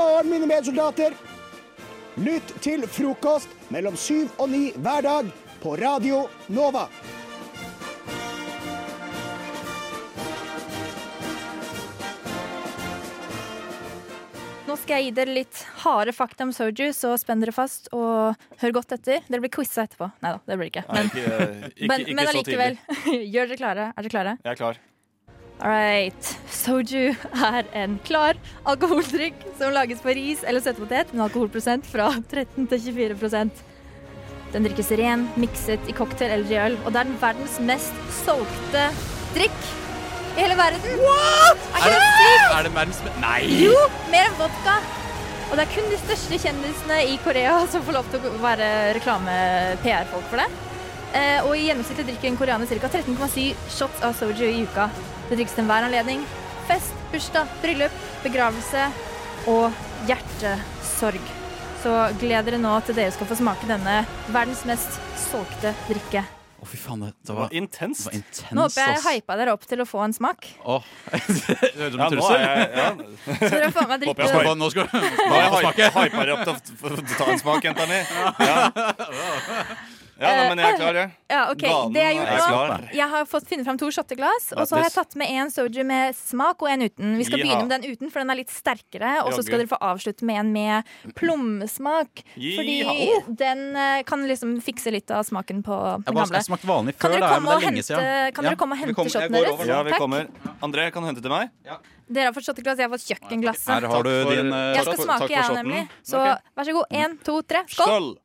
Morgen, 0.00 0.30
mine 0.30 0.46
medsoldater. 0.48 1.14
Lytt 2.20 2.56
til 2.64 2.84
frokost 2.88 3.52
mellom 3.72 3.96
syv 3.96 4.32
og 4.40 4.50
ni 4.52 4.70
hver 4.80 5.04
dag 5.06 5.30
på 5.60 5.76
Radio 5.80 6.24
Nova. 6.52 6.86
Nå 14.70 14.76
skal 14.78 15.00
jeg 15.00 15.08
gi 15.08 15.14
dere 15.16 15.32
litt 15.34 15.62
harde 15.82 16.12
fakta 16.14 16.46
om 16.46 16.52
soju, 16.54 16.92
så 16.94 17.16
spenn 17.18 17.40
dere 17.42 17.54
fast 17.54 17.88
og 17.96 18.36
hør 18.60 18.76
godt 18.76 18.94
etter. 18.94 19.24
Dere 19.26 19.42
blir 19.42 19.50
quiza 19.52 19.82
etterpå. 19.88 20.12
Nei 20.22 20.36
da, 20.36 20.38
det 20.46 20.60
blir 20.60 20.70
ikke. 20.70 20.84
ikke. 20.86 20.94
Nei, 20.94 21.02
Men, 21.02 21.10
ikke, 21.10 21.72
ikke, 21.72 21.90
men, 21.90 22.06
ikke 22.06 22.20
men 22.20 22.30
allikevel. 22.34 22.78
Gjør 23.34 23.50
dere 23.50 23.60
klare? 23.64 23.90
Er 23.90 24.06
dere 24.06 24.14
klare? 24.14 24.36
Jeg 24.44 24.52
er 24.54 24.62
klar. 24.62 24.80
All 25.60 25.68
right. 25.68 26.28
Soju 26.48 27.10
er 27.52 27.66
en 27.76 27.98
klar 28.06 28.38
alkoholdrikk 28.68 29.42
som 29.58 29.74
lages 29.76 30.00
på 30.00 30.14
ris 30.16 30.44
eller 30.46 30.64
søtpotet 30.64 31.12
med 31.12 31.26
alkoholprosent 31.26 31.88
fra 31.88 32.06
13 32.30 32.68
til 32.70 32.86
24% 33.12 33.60
Den 34.54 34.64
drikkes 34.66 34.88
ren, 34.98 35.26
mikset 35.38 35.84
i 35.86 35.94
cocktail 35.94 36.32
eller 36.38 36.54
i 36.54 36.58
øl, 36.64 36.78
og 36.84 36.94
det 36.94 37.02
er 37.02 37.10
den 37.10 37.20
verdens 37.20 37.58
mest 37.62 38.00
solgte 38.24 38.88
drikk 39.36 39.60
i 40.32 40.40
hele 40.40 40.56
verden. 40.58 40.80
Er 40.96 41.76
ikke 41.76 41.92
det? 41.92 42.32
Er 42.56 42.66
det 42.66 42.72
verdens? 42.74 42.98
Nei! 43.20 43.38
Jo, 43.60 43.76
mer 44.10 44.26
enn 44.30 44.40
vodka. 44.40 44.78
Og 45.50 45.54
det 45.58 45.64
er 45.66 45.72
kun 45.74 45.88
de 45.92 46.00
største 46.00 46.40
kjendisene 46.40 46.98
i 47.12 47.16
Korea 47.22 47.60
som 47.70 47.84
får 47.86 47.96
lov 47.98 48.10
til 48.10 48.26
å 48.26 48.34
være 48.42 48.68
reklame-PR-folk 48.98 50.28
for 50.32 50.42
det. 50.42 50.69
Eh, 51.10 51.40
og 51.42 51.56
i 51.58 51.64
gjennomsnitt 51.66 52.04
drikker 52.06 52.28
en 52.30 52.36
koreaner 52.38 52.70
ca. 52.70 52.88
13,7 52.88 53.54
shots 53.74 54.02
av 54.06 54.14
soju 54.14 54.46
i 54.46 54.62
uka. 54.62 54.88
Det 55.28 55.38
drikkes 55.40 55.56
til 55.56 55.64
enhver 55.64 55.88
anledning. 55.88 56.22
Fest, 56.70 56.94
bursdag, 57.10 57.50
bryllup, 57.64 57.94
begravelse 58.22 58.84
og 59.50 59.72
hjertesorg. 60.06 61.22
Så 61.82 61.94
gled 62.20 62.44
dere 62.46 62.58
nå 62.60 62.74
til 62.86 62.94
dere 62.98 63.10
skal 63.14 63.26
få 63.30 63.38
smake 63.40 63.66
denne 63.70 64.02
verdens 64.30 64.62
mest 64.68 65.00
solgte 65.30 65.72
drikke. 65.88 66.22
Å, 66.60 66.66
fy 66.68 66.76
faen, 66.76 67.00
det, 67.00 67.14
det 67.16 67.30
Det 67.30 67.32
var, 67.32 67.46
var 67.46 67.54
intenst. 67.56 68.02
det 68.04 68.10
var 68.10 68.16
intens, 68.18 68.50
Nå 68.52 68.64
håper 68.66 68.90
jeg 68.92 69.00
hypa 69.22 69.36
dere 69.40 69.52
opp 69.56 69.62
til 69.64 69.80
å 69.80 69.86
få 69.88 70.02
en 70.04 70.12
smak. 70.12 70.44
Åh. 70.68 70.90
Det 71.16 71.56
høres 71.56 71.94
ut 71.94 71.94
som 71.94 72.02
Ja, 72.02 72.04
en 72.04 72.04
nå 72.04 72.08
trussel. 72.12 72.36
er 72.36 72.42
jeg 72.44 72.68
ja, 72.76 72.90
Så 73.40 73.54
dere 73.54 73.70
får 73.78 73.88
meg 73.94 74.02
drikke 74.04 74.28
smaker. 74.28 74.58
Nå 74.60 74.68
skal 74.74 74.84
du 74.84 74.98
Nå 75.00 75.00
er 75.00 75.40
jeg 75.40 75.54
få 75.54 75.62
smake. 75.64 75.88
hypa 75.96 76.20
dere 76.20 76.36
opp 76.36 76.44
til 76.44 77.00
å 77.00 77.16
ta 77.16 77.30
en 77.32 77.40
smak, 77.40 77.64
jenta 77.70 77.88
mi. 77.88 78.02
Ja. 78.44 78.60
Ja, 80.20 80.30
nei, 80.36 80.48
men 80.50 80.58
jeg 80.60 80.72
er 80.74 80.76
klar, 80.80 80.96
jeg. 81.00 81.10
Ja, 81.30 81.40
okay. 81.50 81.70
Det 81.94 82.02
jeg 82.04 82.16
har 82.16 82.26
er 82.26 82.36
gjort 82.36 82.50
nå 82.50 82.60
klar. 82.66 82.82
Jeg 83.00 83.08
har 83.14 83.24
fått 83.30 83.46
funnet 83.48 83.64
fram 83.66 83.78
to 83.80 83.88
shotteglass, 83.94 84.50
og 84.56 84.66
så 84.68 84.76
har 84.76 84.82
jeg 84.84 84.92
tatt 84.92 85.16
med 85.16 85.30
en 85.32 85.50
soju 85.54 85.84
med 85.88 86.14
smak 86.18 86.60
og 86.62 86.68
en 86.70 86.82
uten. 86.88 87.16
Vi 87.16 87.24
skal 87.24 87.38
Jiha. 87.40 87.46
begynne 87.46 87.66
med 87.68 87.72
den 87.80 87.94
uten, 87.96 88.10
for 88.12 88.20
den 88.20 88.30
er 88.34 88.40
litt 88.42 88.52
sterkere. 88.52 89.12
Og 89.24 89.32
så 89.32 89.42
skal 89.46 89.62
dere 89.62 89.70
få 89.72 89.78
avslutte 89.80 90.26
med 90.28 90.40
en 90.42 90.52
med 90.52 90.90
plommesmak. 91.16 92.22
Fordi 92.34 92.76
Jiha. 92.82 93.22
den 93.28 93.64
eh, 93.76 94.02
kan 94.08 94.26
liksom 94.28 94.58
fikse 94.64 94.92
litt 94.92 95.10
av 95.10 95.24
smaken 95.24 95.62
på 95.66 95.78
den 96.04 96.14
gamle. 96.14 96.42
vanlig 96.68 96.98
Kan 96.98 97.10
før, 97.10 97.18
dere 97.20 97.30
komme 97.34 97.48
og 97.48 97.50
det 97.50 97.56
er 97.56 97.66
lenge 97.66 97.70
hente, 97.70 97.86
siden. 97.88 98.34
kan 98.34 98.44
dere 98.44 98.56
komme 98.60 98.76
og 98.76 98.78
hente 98.84 98.94
kommer- 98.94 99.10
shotten 99.10 99.32
deres? 99.32 99.66
Ja, 99.66 99.82
vi 99.82 99.90
Takk. 99.90 99.98
kommer. 100.00 100.26
André, 100.62 100.90
kan 100.92 101.02
du 101.02 101.08
hente 101.08 101.22
til 101.22 101.30
meg? 101.30 101.50
Dere 102.10 102.24
har 102.26 102.32
fått 102.34 102.44
shotteglass, 102.48 102.78
jeg 102.78 102.88
har 102.90 102.96
fått 102.98 103.06
kjøkkenglasset. 103.06 103.70
Her 103.70 103.86
har 103.88 104.02
du 104.02 104.24
din 104.34 104.52
eh, 104.52 104.74
Jeg 104.74 104.84
skal 104.84 104.96
smake, 105.04 105.30
jeg 105.30 105.54
nemlig. 105.54 105.88
Så 106.02 106.18
vær 106.18 106.64
så 106.66 106.72
god. 106.72 106.86
Én, 106.90 107.18
to, 107.24 107.42
tre. 107.42 107.64
Skål! 107.68 108.16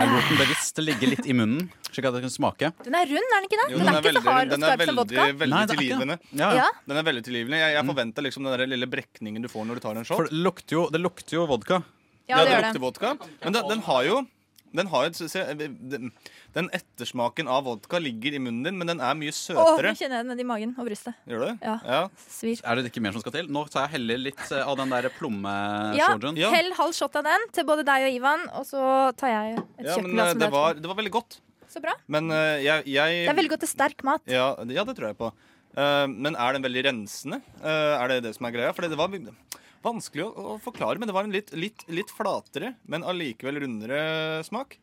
Jeg 0.00 0.08
lot 0.08 0.28
den 0.30 0.38
bevisst 0.40 0.78
ligge 0.80 1.08
litt 1.10 1.26
i 1.28 1.34
munnen, 1.36 1.66
slik 1.90 2.06
at 2.08 2.14
det 2.16 2.22
kunne 2.24 2.32
smake. 2.32 2.70
Den 2.86 2.94
er 2.96 3.10
rund, 3.10 3.26
er 3.36 3.36
den 3.36 3.48
ikke 3.50 3.58
det? 3.60 3.66
Jo, 3.74 3.78
Den 3.82 3.90
er 3.90 3.98
ikke 4.00 4.12
så 4.16 4.22
hard 4.24 4.46
og 4.46 4.54
den 4.54 4.64
er 4.64 4.70
skarp 4.72 4.80
som 4.80 4.88
veldig, 4.88 5.00
vodka. 5.02 5.26
veldig 5.42 5.52
Nei, 5.52 5.60
det 5.60 5.74
er 5.74 5.76
ikke 5.76 5.82
tilgivende. 5.84 6.16
Ja. 6.40 6.50
Ja. 6.56 6.68
Den 6.88 7.00
er 7.00 7.06
veldig 7.10 7.22
tilgivende. 7.26 7.60
Jeg, 7.60 7.74
jeg 7.76 7.88
forventer 7.90 8.26
liksom 8.26 8.48
den 8.48 8.54
der 8.56 8.70
lille 8.72 8.88
brekningen 8.94 9.44
du 9.44 9.50
får 9.52 9.66
når 9.68 9.80
du 9.80 9.84
tar 9.84 10.00
en 10.00 10.08
shot. 10.08 10.16
For 10.22 10.30
det 10.30 10.40
lukter 10.46 10.78
jo, 10.78 10.86
det 10.94 11.00
lukter 11.04 11.36
jo 11.36 11.44
vodka. 11.50 11.82
Ja, 12.30 12.40
det 12.40 12.48
gjør 12.54 12.64
lukter 12.64 12.78
det. 12.80 12.84
vodka. 12.86 13.12
Men 13.44 13.58
den, 13.58 13.68
den 13.74 13.84
har 13.90 14.02
jo 14.08 14.16
den, 14.76 15.14
se, 15.18 15.42
den, 15.58 16.10
den 16.54 16.68
ettersmaken 16.76 17.50
av 17.50 17.64
vodka 17.66 17.98
ligger 18.02 18.36
i 18.36 18.40
munnen 18.42 18.66
din, 18.68 18.78
men 18.78 18.92
den 18.92 19.02
er 19.02 19.16
mye 19.18 19.34
søtere. 19.34 19.64
søtere. 19.66 19.92
nå 19.92 20.00
kjenner 20.00 20.20
jeg 20.20 20.28
den 20.30 20.42
i 20.42 20.46
magen 20.46 20.74
og 20.76 20.88
brystet. 20.88 21.18
Gjør 21.30 21.44
du? 21.44 21.50
Ja. 21.66 21.76
ja. 21.84 22.00
Svir. 22.30 22.62
Er 22.62 22.78
det 22.78 22.92
ikke 22.92 23.02
mer 23.04 23.16
som 23.16 23.24
skal 23.24 23.34
til? 23.38 23.50
Nå 23.50 23.64
tar 23.72 23.88
jeg 23.88 23.96
heller 23.98 24.22
litt 24.28 24.42
eh, 24.48 24.62
av 24.62 24.78
den 24.80 24.94
der 24.94 25.10
plomme-sojoen. 25.18 26.40
Ja. 26.40 26.52
Hell 26.54 26.72
halv 26.78 26.96
shot 26.96 27.20
av 27.20 27.26
den 27.26 27.46
til 27.56 27.66
både 27.68 27.86
deg 27.88 28.08
og 28.08 28.18
Ivan, 28.20 28.48
og 28.58 28.66
så 28.68 28.82
tar 29.20 29.34
jeg 29.34 29.60
et 29.60 29.88
Ja, 29.90 30.00
men 30.02 30.14
eh, 30.14 30.18
med 30.20 30.44
det 30.44 30.50
var, 30.54 30.78
det 30.78 30.90
var 30.90 30.98
veldig 31.02 31.14
godt. 31.18 31.40
Så 31.70 31.82
bra. 31.82 31.94
Men 32.10 32.32
uh, 32.34 32.58
jeg, 32.58 32.82
jeg 32.90 33.22
Det 33.24 33.30
er 33.30 33.38
veldig 33.38 33.52
godt 33.52 33.64
til 33.66 33.70
sterk 33.70 34.02
mat. 34.06 34.24
ja, 34.26 34.52
ja, 34.66 34.84
det 34.86 34.96
tror 34.98 35.12
jeg 35.12 35.18
på. 35.20 35.30
Uh, 35.70 36.06
men 36.10 36.34
er 36.34 36.56
den 36.56 36.64
veldig 36.66 36.82
rensende? 36.88 37.38
Uh, 37.62 37.94
er 37.94 38.10
det 38.10 38.24
det 38.26 38.34
som 38.34 38.48
er 38.48 38.56
greia? 38.56 38.72
For 38.74 38.86
det 38.86 38.98
var 38.98 39.12
vanskelig 39.84 40.26
å, 40.26 40.30
å 40.54 40.56
forklare, 40.62 41.00
men 41.00 41.08
det 41.10 41.14
var 41.16 41.26
en 41.28 41.34
litt, 41.34 41.52
litt, 41.56 41.84
litt 41.88 42.10
flatere, 42.14 42.74
men 42.90 43.06
allikevel 43.06 43.62
rundere 43.64 44.00
smak. 44.46 44.78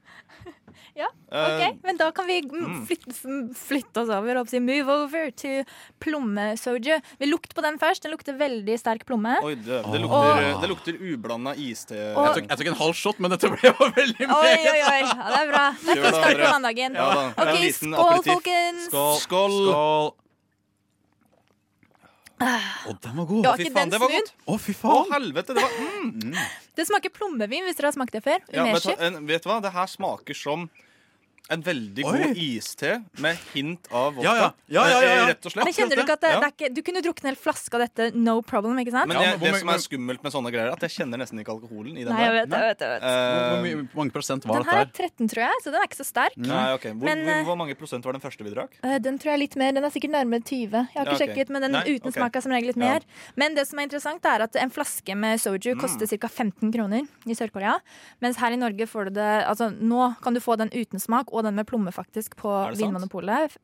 Ja, 0.97 1.07
OK. 1.09 1.33
ok, 1.33 1.77
Men 1.83 1.97
da 1.97 2.07
kan 2.13 2.27
vi 2.29 2.35
mm, 2.41 2.83
flytte, 2.89 3.13
flytte 3.57 4.01
oss 4.01 4.11
over 4.13 4.39
og 4.41 4.49
si 4.49 4.59
move 4.61 4.93
over 4.93 5.31
to 5.33 5.63
plommesoju. 6.01 6.99
Vi 7.21 7.29
lukter 7.29 7.57
på 7.57 7.63
den 7.65 7.79
først. 7.81 8.05
Den 8.05 8.13
lukter 8.13 8.37
veldig 8.37 8.77
sterk 8.81 9.05
plomme. 9.09 9.35
Oi, 9.45 9.55
det, 9.57 9.81
det, 9.85 10.01
lukter, 10.03 10.43
det 10.61 10.69
lukter 10.71 10.99
ublanda 11.13 11.53
iste. 11.57 11.97
Og- 12.13 12.27
Jeg 12.27 12.35
tok, 12.37 12.49
jeg 12.51 12.61
tok 12.61 12.71
en 12.73 12.79
halv 12.81 12.97
shot, 12.97 13.19
men 13.21 13.33
dette 13.33 13.51
ble 13.53 13.71
jo 13.71 13.89
veldig 13.97 14.29
Oi, 14.37 14.53
oi, 14.53 14.79
oi. 14.91 15.01
Ja, 15.01 15.17
det 15.33 15.41
er 15.41 15.51
bra. 15.51 15.65
Det 15.81 15.91
er 15.95 16.01
Gjør 16.01 16.17
start 16.19 16.41
på 16.43 16.53
mandagen. 16.55 17.01
Ja 17.01 17.09
OK, 17.33 17.59
skål, 17.81 18.23
folkens. 18.31 18.87
Skål. 18.89 19.19
Skål! 19.25 19.59
Skål. 19.67 20.11
Å, 22.37 22.93
den 23.01 23.15
var 23.17 23.25
god. 23.25 23.43
Det 23.43 23.49
var 23.49 23.57
Fy 23.57 23.65
ikke 23.65 23.73
faen, 23.73 23.89
den 23.89 23.93
det 23.95 24.01
var 24.03 24.11
godt. 24.13 24.33
Å, 24.45 24.57
fy 24.61 24.73
Å, 24.85 24.97
helvete! 25.09 25.55
Det 25.57 25.63
var 25.63 25.77
mm. 25.79 26.35
Det 26.77 26.85
smaker 26.85 27.13
plommevin, 27.15 27.65
hvis 27.65 27.79
dere 27.79 27.89
har 27.89 27.95
smakt 27.95 28.13
det 28.13 28.21
før. 28.25 28.43
ja, 28.53 28.67
vet 28.69 29.43
du 29.43 29.49
hva? 29.49 29.57
Det 29.63 29.73
her 29.73 29.89
smaker 29.89 30.37
som 30.37 30.67
En 31.49 31.61
veldig 31.63 32.03
Oi. 32.03 32.11
god 32.17 32.37
iste 32.43 32.89
med 33.23 33.37
hint 33.53 33.87
av 33.91 34.15
vodka. 34.17 34.23
Ja, 34.27 34.33
ja. 34.35 34.47
Ja, 34.67 34.81
ja, 34.83 34.99
ja, 34.99 35.07
ja. 35.07 35.21
Eh, 35.23 35.27
Rett 35.31 35.45
og 35.47 35.51
slett. 35.53 35.63
Men 35.63 35.73
kjenner 35.77 35.95
du 35.95 36.01
ikke 36.03 36.15
at 36.17 36.21
det, 36.21 36.31
Ja. 36.33 36.39
det 36.41 36.47
er 36.47 36.53
ikke, 36.57 36.73
Du 36.75 36.81
kunne 36.83 37.01
drukket 37.01 37.23
en 37.23 37.29
hel 37.31 37.37
flaske 37.39 37.73
av 37.73 37.79
dette, 37.87 38.15
no 38.15 38.41
problem, 38.41 38.75
ikke 38.83 38.91
sant? 38.91 39.07
Men 39.07 39.21
jeg, 39.21 39.39
det 39.39 39.53
som 39.61 39.69
er 39.69 39.79
skummelt 39.79 40.23
med 40.23 40.31
sånne 40.33 40.51
greier, 40.51 40.67
er 40.67 40.73
at 40.75 40.83
jeg 40.83 40.91
kjenner 40.97 41.17
nesten 41.23 41.39
ikke 41.39 41.53
alkoholen 41.55 41.95
i 41.97 42.03
den 42.03 42.11
Nei, 42.13 42.19
jeg 42.25 42.33
vet 42.35 42.49
jeg 42.51 42.67
vet 42.67 42.79
jeg 42.79 42.89
vet. 42.89 43.01
Hvor, 43.01 43.07
hvor 43.07 43.67
Eh, 43.67 43.87
hvor 43.93 43.97
mange 44.03 44.11
prosent 44.11 44.43
var 44.45 44.53
Den 44.59 44.65
her 44.67 44.81
er 44.81 44.91
13, 44.91 45.27
tror 45.31 45.41
jeg, 45.47 45.55
så 45.63 45.71
den 45.71 45.79
er 45.81 45.87
ikke 45.87 46.01
så 46.03 46.07
sterk. 46.11 46.35
Nei, 46.37 46.73
ok. 46.75 46.83
Hvor, 46.91 47.05
Men, 47.07 47.17
hvor, 47.23 47.33
eh, 47.37 47.43
hvor 47.47 47.57
mange 47.57 47.75
prosent 47.79 48.03
var 48.03 48.11
den 48.13 48.21
første 48.21 48.43
vi 48.43 48.51
drakk? 48.51 48.71
Eh, 48.83 48.97
Den 48.99 49.17
tror 49.17 49.31
jeg 49.31 49.33
er 49.39 49.43
litt 49.47 49.55
mer, 49.55 49.71
den 49.71 49.83
er 49.85 49.89
sikkert 49.89 50.11
nærmere 50.11 50.43
20. 50.43 50.71
Jeg 50.91 50.99
har 50.99 51.05
ikke 51.05 51.07
Ja, 51.07 51.13
ok. 51.15 51.21
sjekket, 51.23 51.49
men 51.49 51.61
den 51.61 51.71
Nei, 51.71 51.83
uten 51.95 52.07
okay. 52.11 52.19
smak 52.21 52.35
er 52.35 52.41
som 52.41 52.51
regel 52.51 52.67
litt 52.67 52.77
Ja. 52.77 52.91
mer. 52.93 53.01
Men 53.37 53.55
det 53.55 53.67
som 53.67 53.79
er 53.79 53.83
interessant, 53.87 54.25
er 54.25 54.41
at 54.43 54.55
en 54.55 54.69
flaske 54.69 55.15
med 55.15 55.39
soju 55.39 55.75
Mm. 55.75 55.79
koster 55.79 56.07
ca. 56.19 56.27
15 56.27 56.71
kroner 56.73 57.07
i 57.25 57.31
Sør-Korea. 57.33 57.79
Mens 58.21 58.35
her 58.37 58.51
i 58.51 58.57
Norge 58.57 58.83
får 58.87 59.05
du 59.05 59.11
det 59.11 59.45
Altså 59.47 59.71
nå 59.79 60.19
kan 60.21 60.33
du 60.33 60.39
få 60.39 60.57
den 60.57 60.69
uten 60.69 60.99
smak 60.99 61.31
og 61.37 61.43
den 61.47 61.55
med 61.55 61.67
plomme 61.69 61.91
faktisk 61.93 62.35
på? 62.39 62.49
Vinmonopolet. 62.77 63.55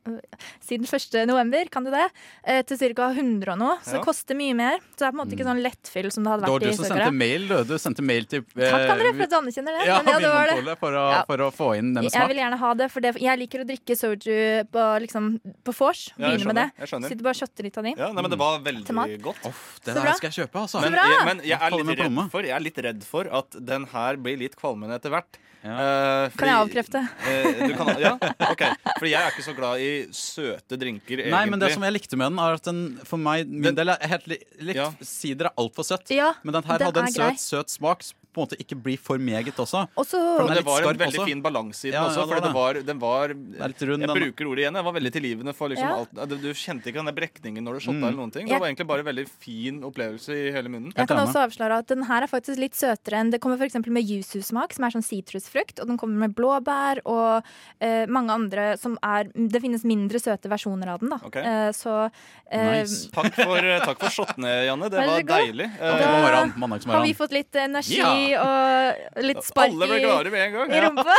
Siden 0.64 0.86
1. 0.88 1.26
november 1.28 1.68
kan 1.72 1.84
du 1.84 1.90
det. 1.90 2.06
eh, 2.44 2.62
Til 2.62 2.78
ca. 2.94 3.10
100 3.12 3.52
og 3.52 3.58
noe. 3.58 3.76
Så 3.82 3.92
Ja. 3.94 3.98
det 3.98 4.04
koster 4.06 4.34
mye 4.38 4.54
mer. 4.54 4.78
Så 4.94 4.98
det 4.98 5.06
er 5.08 5.12
på 5.12 5.18
en 5.18 5.22
måte 5.22 5.34
ikke 5.36 5.46
sånn 5.48 5.62
lettfyll 5.62 6.10
som 6.12 6.24
det 6.24 6.30
hadde 6.32 6.42
vært 6.42 6.46
Det 6.46 6.54
var 6.54 6.60
du 6.60 6.76
som 6.76 6.84
sendte 6.84 7.12
mail, 7.14 7.48
du. 7.48 7.64
Du 7.64 7.74
sendte 7.78 8.02
mail 8.02 8.24
til 8.26 8.40
eh, 8.56 8.70
Takk, 8.70 8.90
André, 8.94 9.10
for 9.16 9.22
at 9.26 9.30
du 9.30 9.36
anerkjenner 9.36 9.72
det. 9.78 9.86
ja, 9.86 9.98
Men 10.02 10.12
ja, 10.14 10.18
det 10.20 10.32
var 10.34 10.46
det. 10.46 10.56
Vinmonopolet 10.58 10.78
for, 10.78 10.92
å, 10.92 11.04
Ja. 11.10 11.22
for 11.26 11.36
å 11.38 11.50
få 11.52 11.68
inn 11.78 11.92
den 11.94 12.04
med 12.04 12.12
Jeg 12.12 12.28
vil 12.28 12.36
gjerne 12.42 12.58
ha 12.58 12.74
det, 12.74 12.90
for 12.90 13.00
det, 13.00 13.14
jeg 13.20 13.38
liker 13.38 13.64
å 13.64 13.66
drikke 13.68 13.94
soju 13.98 14.64
på, 14.70 14.82
liksom, 15.04 15.40
på 15.64 15.72
vors. 15.78 16.10
Ja, 16.18 16.30
Begynne 16.30 16.46
med 16.46 16.56
det. 16.56 16.68
jeg 16.78 16.88
skjønner. 16.88 17.08
Sitter 17.08 17.22
bare 17.24 17.34
og 17.34 17.40
shotter 17.42 17.62
litt 17.64 17.78
av 17.78 17.84
din. 17.84 17.96
Ja, 17.98 18.12
nei, 18.12 18.22
men 18.22 18.30
Det 18.30 18.38
var 18.38 18.58
veldig 18.60 19.22
godt. 19.22 19.44
Off, 19.46 19.80
det 19.84 19.94
der 19.94 20.12
skal 20.14 20.30
jeg 20.30 20.48
kjøpe, 20.48 20.60
altså. 20.64 20.80
Men, 20.80 20.92
jeg, 20.94 21.24
men 21.26 21.40
jeg, 21.44 21.58
er 21.60 21.70
litt 21.70 21.98
redd 21.98 22.30
for, 22.30 22.42
jeg 22.42 22.54
er 22.56 22.60
litt 22.60 22.78
redd 22.78 23.02
for 23.04 23.24
at 23.30 23.50
den 23.64 23.84
her 23.92 24.16
blir 24.16 24.38
litt 24.38 24.56
kvalmende 24.56 24.94
etter 24.98 25.10
hvert. 25.10 25.38
Ja. 25.64 26.28
fordi, 26.28 26.38
Kan 26.42 26.48
jeg 26.50 26.56
avkrefte? 26.60 27.00
Uh, 27.24 27.60
du 27.68 27.74
kan, 27.78 27.90
ja, 28.02 28.10
ok 28.50 28.62
Fordi 28.98 29.10
jeg 29.14 29.20
er 29.22 29.30
ikke 29.32 29.44
så 29.46 29.54
glad 29.56 29.80
i 29.80 29.92
søte 30.12 30.76
drinker, 30.76 31.14
egentlig. 31.22 31.32
Nei, 31.32 31.44
men 31.48 31.62
det 31.62 31.70
som 31.72 31.86
jeg 31.88 31.94
likte 31.96 32.18
med 32.20 32.28
den, 32.34 32.38
er 32.44 32.58
at 32.58 32.68
den 32.68 32.82
for 33.08 33.16
meg 33.16 33.48
min 33.48 33.70
Den- 33.70 33.78
del 33.80 33.94
er 33.94 34.04
helt 34.12 34.26
likt. 34.28 34.76
Ja. 34.76 34.90
Sider 35.00 35.48
er 35.48 35.54
altfor 35.56 35.86
søtt. 35.88 36.10
Ja, 36.12 36.34
Men 36.44 36.52
den 36.58 36.68
her 36.68 36.78
den 36.78 36.90
hadde 36.90 37.00
en 37.00 37.08
er 37.08 37.16
grei. 37.16 37.30
søt, 37.40 37.48
søt 37.64 37.70
smak. 37.78 38.04
På 38.34 38.42
en 38.42 38.48
måte 38.48 38.58
ikke 38.58 38.76
blir 38.82 38.98
for 38.98 39.16
meget 39.18 39.54
også. 39.54 39.84
også 39.96 40.18
For 40.40 40.48
det 40.50 40.64
var 40.66 40.82
en 40.82 40.98
veldig 40.98 41.20
også. 41.20 41.26
fin 41.30 41.42
balanse 41.44 41.84
i 41.88 41.90
den 41.92 42.00
Ja, 42.00 42.08
også. 42.08 42.24
ja, 42.26 42.26
det 42.26 42.32
var 42.34 42.40
det 42.42 42.52
var, 42.54 42.82
den 42.84 42.98
var 42.98 43.28
rund, 43.28 44.02
Jeg 44.02 44.08
den. 44.10 44.16
bruker 44.18 44.44
ordet 44.50 44.64
igjen. 44.64 44.74
Den 44.74 44.84
var 44.84 44.92
veldig 44.98 45.12
tilgivende 45.14 45.54
for 45.54 45.68
liksom 45.68 45.86
Ja. 45.88 45.94
alt 46.02 46.28
du, 46.28 46.36
du 46.36 46.50
kjente 46.52 46.86
ikke 46.90 46.98
den 47.00 47.06
der 47.10 47.16
brekningen 47.20 47.62
når 47.64 47.72
du 47.78 47.80
shotta 47.80 47.94
Mm. 47.98 48.04
eller 48.08 48.18
noen 48.18 48.32
ting. 48.32 48.48
Det 48.48 48.58
var 48.60 48.66
egentlig 48.68 48.86
bare 48.90 48.98
en 49.00 49.06
veldig 49.06 49.28
fin 49.28 49.80
opplevelse 49.84 50.28
i 50.34 50.50
hele 50.52 50.68
munnen. 50.68 50.92
Jeg 50.96 51.06
kan 51.08 51.16
også 51.18 51.46
avsløre 51.46 51.78
at 51.78 51.86
den 51.86 52.02
her 52.04 52.22
er 52.22 52.26
faktisk 52.26 52.58
litt 52.58 52.74
søtere 52.74 53.20
enn 53.20 53.30
Det 53.30 53.40
kommer 53.40 53.56
for 53.56 53.64
eksempel 53.66 53.90
med 53.92 54.04
yuzu-smak, 54.04 54.72
som 54.74 54.84
er 54.84 54.90
sånn 54.90 55.02
sitrusfrukt. 55.06 55.80
Og 55.80 55.86
den 55.86 55.96
kommer 55.96 56.18
med 56.26 56.34
blåbær 56.34 57.00
og 57.06 57.42
eh, 57.80 58.06
mange 58.06 58.30
andre 58.30 58.76
som 58.78 58.98
er 59.02 59.24
Det 59.34 59.60
finnes 59.62 59.84
mindre 59.84 60.18
søte 60.18 60.48
versjoner 60.50 60.88
av 60.88 61.00
den, 61.00 61.10
da. 61.10 61.18
Okay. 61.24 61.42
Eh, 61.42 61.70
så 61.72 62.10
eh, 62.50 62.80
Nice. 62.82 63.10
Takk 63.10 63.34
for, 63.34 63.60
takk 63.86 63.98
for 64.00 64.10
shottene, 64.10 64.66
Janne. 64.66 64.90
Det 64.90 64.98
var 65.06 65.22
deilig. 65.22 65.70
Eh, 65.80 65.98
Da 65.98 66.92
har 66.92 67.02
vi 67.04 67.14
fått 67.14 67.32
litt 67.32 67.52
energi 67.54 67.98
Ja. 67.98 68.14
Og 68.38 69.22
litt 69.24 69.44
spark 69.44 69.74
i, 69.74 70.00
gang. 70.00 70.72
i 70.72 70.76
Ja. 70.76 70.88
rumpa. 70.88 71.16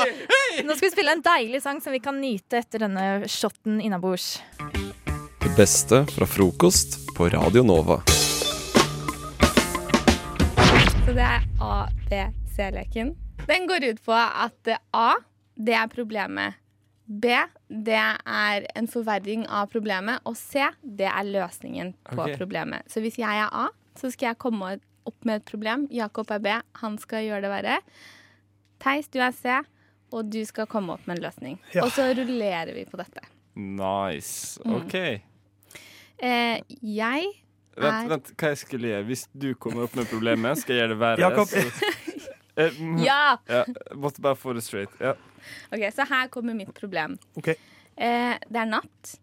Nå 0.66 0.76
skal 0.76 0.86
vi 0.88 0.92
spille 0.92 1.14
en 1.16 1.24
deilig 1.24 1.62
sang 1.64 1.80
som 1.80 1.94
vi 1.94 2.00
kan 2.04 2.20
nyte 2.20 2.60
etter 2.62 2.84
denne 2.86 3.28
shotten 3.30 3.80
innabords. 3.80 4.42
Det 5.44 5.52
beste 5.56 6.04
fra 6.14 6.26
frokost 6.28 7.00
på 7.16 7.28
Radio 7.32 7.62
Nova. 7.66 8.00
Så 11.04 11.12
det 11.12 11.24
er 11.24 11.44
A-B-C-leken. 11.60 13.14
Den 13.46 13.66
går 13.68 13.84
ut 13.90 14.04
på 14.04 14.14
at 14.16 14.70
A, 14.96 15.10
det 15.54 15.74
er 15.76 15.90
problemet. 15.92 16.60
B, 17.04 17.28
det 17.68 18.00
er 18.24 18.64
en 18.74 18.88
forverring 18.88 19.44
av 19.52 19.68
problemet. 19.72 20.22
Og 20.24 20.36
C, 20.40 20.64
det 20.80 21.10
er 21.10 21.28
løsningen 21.28 21.92
på 22.08 22.22
okay. 22.22 22.38
problemet. 22.40 22.88
Så 22.88 23.04
hvis 23.04 23.18
jeg 23.20 23.28
er 23.28 23.52
A, 23.52 23.68
så 24.00 24.10
skal 24.10 24.32
jeg 24.32 24.40
komme 24.40 24.78
opp 25.06 25.24
med 25.28 25.40
et 25.42 25.46
problem. 25.48 25.86
Jakob 25.92 26.30
er 26.34 26.42
B, 26.44 26.54
han 26.80 26.98
skal 27.02 27.24
gjøre 27.26 27.44
det 27.46 27.52
verre. 27.52 27.78
Theis, 28.84 29.08
du 29.12 29.20
er 29.22 29.32
C, 29.36 29.58
og 30.14 30.28
du 30.32 30.40
skal 30.48 30.66
komme 30.70 30.94
opp 30.96 31.06
med 31.08 31.18
en 31.18 31.24
løsning. 31.26 31.58
Ja. 31.74 31.84
Og 31.86 31.92
så 31.94 32.08
rullerer 32.16 32.74
vi 32.76 32.84
på 32.88 32.98
dette. 33.00 33.22
Nice. 33.54 34.60
Mm. 34.64 34.74
OK. 34.80 34.94
Eh, 36.24 36.60
jeg 36.80 37.30
Vent, 37.74 38.04
er 38.06 38.10
vent, 38.12 38.28
hva 38.38 38.50
jeg 38.52 38.60
skulle 38.60 38.90
gjøre? 38.92 39.06
Hvis 39.08 39.24
du 39.34 39.48
kommer 39.58 39.88
opp 39.88 39.96
med 39.98 40.06
problemet, 40.10 40.60
skal 40.60 40.76
jeg 40.76 40.84
gjøre 40.84 40.94
det 40.94 41.00
verre? 41.00 41.24
Jakob. 41.28 41.48
så- 41.48 41.92
Eh, 42.56 42.70
mm, 42.78 42.98
Ja! 43.02 43.36
ja, 43.50 43.64
måtte 43.98 44.22
bare 44.22 44.36
få 44.38 44.52
det 44.54 44.62
straight. 44.62 44.92
Ja. 45.00 45.16
Ok, 45.74 45.80
Så 45.90 46.04
her 46.06 46.28
kommer 46.30 46.54
mitt 46.54 46.70
problem. 46.74 47.16
Okay. 47.36 47.56
Eh, 47.98 48.36
det 48.46 48.60
er 48.60 48.68
natt. 48.70 49.16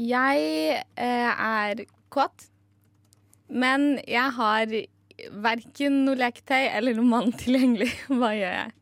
Jeg 0.00 0.82
eh, 0.96 1.42
er 1.44 1.82
kåt. 2.08 2.46
Men 3.52 3.96
jeg 4.08 4.34
har 4.38 4.76
verken 5.44 6.02
noe 6.06 6.18
leketøy 6.18 6.62
eller 6.72 6.96
noe 6.98 7.08
mann 7.08 7.34
tilgjengelig. 7.36 7.90
Hva 8.18 8.32
gjør 8.36 8.56
jeg? 8.58 8.76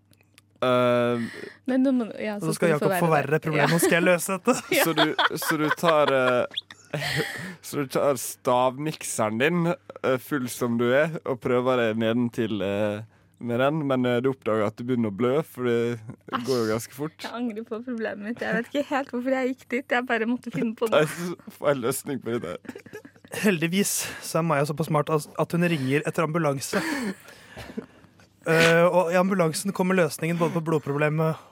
Uh, 0.60 1.22
Men 1.70 1.86
nå 1.86 1.92
må, 1.96 2.06
ja, 2.20 2.34
så, 2.36 2.50
så 2.50 2.58
skal 2.58 2.74
Jakob 2.74 2.92
forverre 3.00 3.38
problemet, 3.40 3.72
og 3.78 3.80
skal 3.80 3.96
jeg 3.96 4.06
løse 4.10 4.36
dette. 4.36 4.56
så, 4.84 4.92
du, 4.92 5.38
så 5.40 5.56
du 5.56 5.70
tar 5.80 6.12
uh, 6.12 6.60
Så 7.62 7.76
du 7.76 7.86
tar 7.86 8.18
stavmikseren 8.20 9.38
din, 9.38 9.66
eh, 10.02 10.18
full 10.18 10.48
som 10.50 10.78
du 10.78 10.88
er, 10.92 11.16
og 11.24 11.40
prøver 11.42 11.78
deg 11.84 12.00
nedentil 12.02 12.62
uh, 12.64 13.02
med 13.38 13.62
den, 13.62 13.82
men 13.88 14.08
eh, 14.08 14.18
du 14.24 14.32
oppdager 14.32 14.66
at 14.66 14.76
du 14.78 14.84
begynner 14.88 15.12
å 15.12 15.16
blø, 15.16 15.32
for 15.46 15.68
det 15.68 16.40
går 16.48 16.64
jo 16.64 16.66
ganske 16.72 16.96
fort. 16.96 17.16
Jeg 17.24 17.32
angrer 17.36 17.66
på 17.68 17.78
problemet 17.86 18.24
mitt. 18.24 18.42
Jeg 18.42 18.58
vet 18.58 18.72
ikke 18.72 18.88
helt 18.90 19.14
hvorfor 19.14 19.36
jeg 19.38 19.52
gikk 19.52 19.64
dit. 19.76 19.94
Jeg 19.96 20.08
bare 20.08 20.28
måtte 20.28 20.52
finne 20.54 20.74
på 20.76 20.90
noe. 20.90 21.06
Få 21.56 21.70
en 21.72 21.82
løsning 21.86 22.20
på 22.24 22.36
det 22.36 22.42
der. 22.48 23.08
Heldigvis 23.30 23.92
så 24.26 24.40
er 24.40 24.46
Maja 24.46 24.66
såpass 24.66 24.88
smart 24.90 25.10
at 25.10 25.52
hun 25.54 25.66
ringer 25.70 26.02
etter 26.08 26.26
ambulanse. 26.26 26.82
Uh, 28.48 28.86
og 28.88 29.12
i 29.12 29.18
ambulansen 29.20 29.72
kommer 29.76 29.94
løsningen 29.94 30.38
både 30.40 30.56
på 30.56 30.64
blodproblemet 30.66 31.46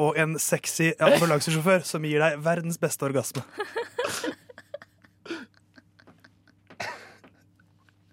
og 0.00 0.16
en 0.18 0.38
sexy 0.40 0.90
ambulansesjåfør 1.02 1.84
som 1.86 2.04
gir 2.06 2.22
deg 2.22 2.40
verdens 2.42 2.80
beste 2.80 3.04
orgasme. 3.06 3.44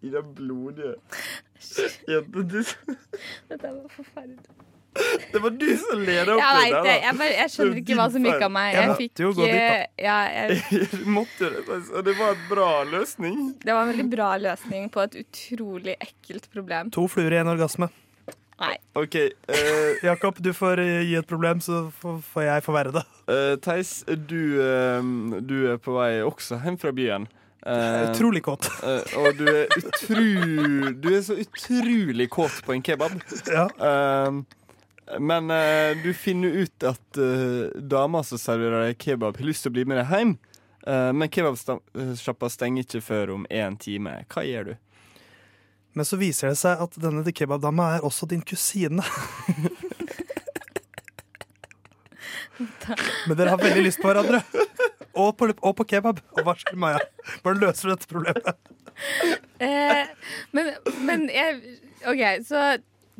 I 0.03 0.11
deg 0.13 0.33
blodige 0.37 0.95
Jenten, 2.07 2.47
du 2.47 2.61
Dette 2.61 3.71
var 3.73 3.89
forferdelig. 3.91 4.66
Det 5.31 5.39
var 5.43 5.53
du 5.53 5.67
som 5.77 6.01
leda 6.01 6.33
opp 6.33 6.41
Jeg 6.41 6.71
det. 6.85 6.93
Jeg, 7.03 7.15
bare, 7.19 7.33
jeg 7.35 7.53
skjønner 7.53 7.81
ikke 7.81 7.97
hva 7.99 8.07
som 8.13 8.25
gikk 8.25 8.45
av 8.47 8.53
meg. 8.53 8.77
Jeg 8.77 8.95
fikk 9.01 9.21
eh, 9.45 9.83
ja, 10.01 10.17
jeg, 10.33 10.81
måtte 11.17 11.51
det, 11.53 11.63
altså. 11.67 12.01
Det 12.07 12.15
var 12.17 12.33
en 12.33 12.43
bra 12.49 12.71
løsning. 12.89 13.37
Det 13.61 13.75
var 13.75 13.85
en 13.85 13.93
veldig 13.93 14.07
bra 14.15 14.31
løsning 14.41 14.89
på 14.93 15.05
et 15.05 15.21
utrolig 15.21 15.97
ekkelt 16.01 16.49
problem. 16.53 16.91
To 16.95 17.05
fluer 17.11 17.37
i 17.37 17.41
en 17.43 17.53
orgasme. 17.53 17.91
Nei. 18.57 18.73
OK. 18.97 19.15
Uh, 19.51 19.97
Jakob, 20.09 20.39
du 20.41 20.49
får 20.57 20.81
eh, 20.81 21.01
gi 21.05 21.17
et 21.19 21.29
problem, 21.29 21.61
så 21.61 21.87
får 21.93 22.47
jeg 22.47 22.65
forverre 22.65 22.95
det. 22.95 23.03
Uh, 23.29 23.53
Theis, 23.61 23.99
du, 24.07 24.57
uh, 24.57 25.37
du 25.45 25.59
er 25.73 25.81
på 25.81 25.93
vei 25.99 26.15
også 26.25 26.63
hjem 26.63 26.79
fra 26.81 26.95
byen. 26.95 27.29
Uh, 27.67 28.11
Utrolig 28.11 28.43
kåt. 28.45 28.69
Uh, 28.81 29.03
og 29.19 29.37
du 29.37 29.47
er 29.51 29.65
utru... 29.75 30.93
Du 31.03 31.09
er 31.11 31.21
så 31.25 31.35
utrolig 31.41 32.29
kåt 32.31 32.61
på 32.65 32.73
en 32.73 32.83
kebab. 32.85 33.17
Ja. 33.51 33.67
Eh, 33.67 34.37
men 35.19 35.51
uh, 35.51 35.97
du 36.03 36.11
finner 36.13 36.49
ut 36.63 36.83
at 36.83 37.19
uh, 37.21 37.69
dama 37.77 38.23
som 38.27 38.39
serverer 38.41 38.89
deg 38.89 38.99
kebab, 39.01 39.37
har 39.39 39.47
lyst 39.47 39.65
til 39.65 39.71
å 39.71 39.77
bli 39.77 39.85
med 39.87 40.01
deg 40.01 40.11
hjem. 40.11 40.35
Uh, 40.87 41.11
men 41.15 41.31
kebabsjappa 41.31 42.49
stenger 42.51 42.85
ikke 42.85 43.03
før 43.03 43.35
om 43.37 43.47
én 43.51 43.77
time. 43.79 44.19
Hva 44.31 44.43
gjør 44.47 44.71
du? 44.71 44.75
Men 45.97 46.05
så 46.05 46.19
viser 46.19 46.51
det 46.51 46.59
seg 46.59 46.81
at 46.83 46.99
denne 47.01 47.23
kebabdama 47.33 47.95
er 47.95 48.05
også 48.05 48.27
din 48.29 48.43
kusine. 48.45 49.03
Men 53.27 53.37
dere 53.37 53.53
har 53.53 53.61
veldig 53.61 53.83
lyst 53.85 54.01
på 54.01 54.09
hverandre. 54.09 54.41
Og 55.17 55.31
på, 55.37 55.49
og 55.49 55.73
på 55.77 55.85
kebab. 55.89 56.21
Og 56.35 56.43
hva 56.45 56.53
skjer, 56.57 56.77
Maja? 56.77 57.01
Hvordan 57.41 57.63
løser 57.63 57.89
du 57.89 57.93
dette 57.93 58.09
problemet? 58.11 58.73
Eh, 59.61 60.05
men 60.57 60.71
men 61.05 61.27
jeg, 61.29 61.77
OK, 62.09 62.21
så 62.45 62.61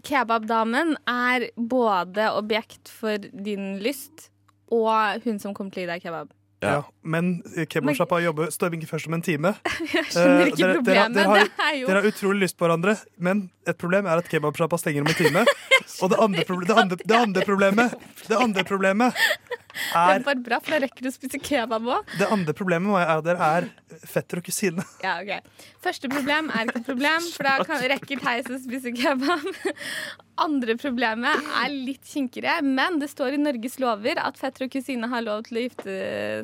kebabdamen 0.03 0.95
er 1.07 1.49
både 1.57 2.29
objekt 2.37 2.89
for 2.89 3.17
din 3.17 3.77
lyst 3.83 4.29
og 4.71 5.21
hun 5.23 5.39
som 5.39 5.53
kommer 5.55 5.71
til 5.71 5.83
å 5.83 5.85
gi 5.87 5.91
deg 5.93 6.03
kebab. 6.03 6.33
Ja. 6.65 6.79
Men 7.05 7.43
eh, 7.55 7.67
kebabsjappa 7.69 8.17
jobber 8.23 8.49
står 8.51 8.73
ikke 8.73 8.89
først 8.89 9.07
om 9.07 9.13
en 9.13 9.21
time. 9.21 9.51
Jeg 9.93 10.07
skjønner 10.09 10.41
Eh, 10.41 10.47
ikke 10.49 10.57
dere- 10.57 10.67
dere- 10.67 10.79
problemet. 10.81 11.13
dere 11.13 11.27
har- 11.27 11.43
det 11.45 11.65
er 11.67 11.75
jo 11.79 11.87
Dere 11.87 12.01
har 12.01 12.07
utrolig 12.11 12.41
lyst 12.47 12.57
på 12.57 12.65
hverandre, 12.65 12.95
men 13.21 13.43
et 13.67 13.77
problem 13.77 14.05
er 14.09 14.17
at 14.23 14.29
kebabsjappa 14.31 14.79
stenger 14.81 15.05
om 15.05 15.11
en 15.13 15.19
time. 15.19 15.45
Og 16.01 16.09
det 16.11 16.17
andre, 16.19 16.43
proble- 16.49 16.67
det, 16.67 16.75
andre, 16.77 16.97
det, 17.05 17.15
andre 17.17 17.41
problemet, 17.45 17.93
det 18.27 18.37
andre 18.41 18.63
problemet 18.67 19.13
er 19.97 20.23
bare 20.25 20.41
bra, 20.43 20.59
for 20.63 20.75
da 20.75 20.81
rekker 20.85 21.05
du 21.05 21.09
å 21.11 21.15
spise 21.15 21.39
kebab 21.43 21.87
òg. 21.97 22.13
Det 22.19 22.29
andre 22.33 22.55
problemet 22.57 22.89
med 22.89 23.01
jeg, 23.01 23.07
er 23.07 23.17
at 23.21 23.27
dere 23.27 23.49
er 23.57 23.69
fetter 24.13 24.41
og 24.41 24.47
kusine. 24.47 24.85
Ja, 25.07 25.17
ok. 25.21 25.65
Første 25.83 26.09
problem 26.11 26.49
er 26.51 26.65
ikke 26.67 26.81
et 26.81 26.87
problem, 26.87 27.27
for 27.35 27.47
da 27.47 27.57
kan, 27.67 27.83
rekker 27.93 28.19
Theis 28.23 28.49
å 28.51 28.57
spise 28.63 28.91
kebab. 28.97 29.45
Andre 30.47 30.75
problemet 30.77 31.47
er 31.63 31.71
litt 31.73 32.05
kinkigere, 32.05 32.59
men 32.61 32.99
det 33.01 33.07
står 33.09 33.37
i 33.37 33.39
Norges 33.41 33.79
lover 33.81 34.19
at 34.21 34.37
fetter 34.37 34.67
og 34.67 34.73
kusine 34.75 35.09
har 35.09 35.23
lov 35.25 35.47
til 35.47 35.57
å 35.57 35.63
gifte 35.63 35.95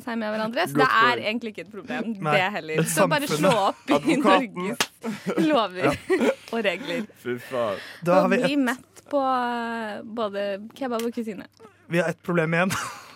seg 0.02 0.18
med 0.18 0.32
hverandre, 0.34 0.64
så 0.70 0.80
det 0.80 0.88
er 0.88 1.22
egentlig 1.28 1.52
ikke 1.54 1.66
et 1.68 1.70
problem, 1.76 2.10
Nei, 2.18 2.34
det 2.34 2.48
heller. 2.56 2.82
Så 2.90 3.06
bare 3.10 3.28
slå 3.30 3.52
opp 3.68 3.92
i 3.92 3.94
Advokaten. 4.00 4.72
Norges 4.72 5.46
lover 5.46 5.92
og 5.94 6.58
regler. 6.66 7.06
Fy 7.22 7.36
faen. 7.46 7.78
Da 8.02 8.18
har 8.18 8.26
Og 8.26 8.34
vi 8.34 8.42
bli 8.48 8.58
mett 8.66 9.04
på 9.10 9.20
eh, 9.20 10.02
både 10.18 10.44
kebab 10.74 11.04
og 11.06 11.14
kusine. 11.14 11.46
vi 11.86 12.00
har 12.02 12.10
et 12.10 12.22
problem 12.24 12.54
igjen. 12.56 12.74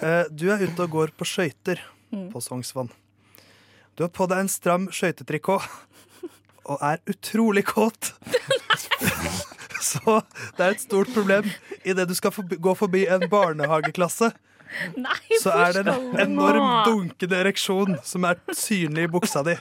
Eh, 0.00 0.24
Du 0.30 0.46
er 0.52 0.62
ute 0.64 0.82
og 0.86 0.90
går 0.90 1.10
på 1.18 1.26
skøyter 1.28 1.80
Mm. 2.14 2.28
på 2.30 2.38
Sognsvann. 2.40 2.90
Du 3.96 4.04
har 4.04 4.10
på 4.14 4.26
deg 4.30 4.38
en 4.44 4.48
stram 4.48 4.84
skøytetrikot 4.94 5.64
og 6.64 6.78
er 6.82 7.00
utrolig 7.10 7.64
kåt. 7.66 8.12
Så 9.84 10.20
det 10.56 10.62
er 10.64 10.70
et 10.76 10.80
stort 10.84 11.10
problem 11.12 11.48
idet 11.84 12.06
du 12.08 12.14
skal 12.14 12.30
forbi, 12.32 12.56
gå 12.56 12.74
forbi 12.78 13.02
en 13.10 13.26
barnehageklasse. 13.28 14.30
Nei, 14.96 15.18
Så 15.42 15.50
er 15.52 15.72
det 15.76 15.86
en 15.90 16.16
enorm 16.22 16.84
dunkende 16.86 17.36
ereksjon 17.42 17.98
som 18.06 18.24
er 18.30 18.38
synlig 18.56 19.04
i 19.08 19.10
buksa 19.12 19.42
di. 19.46 19.56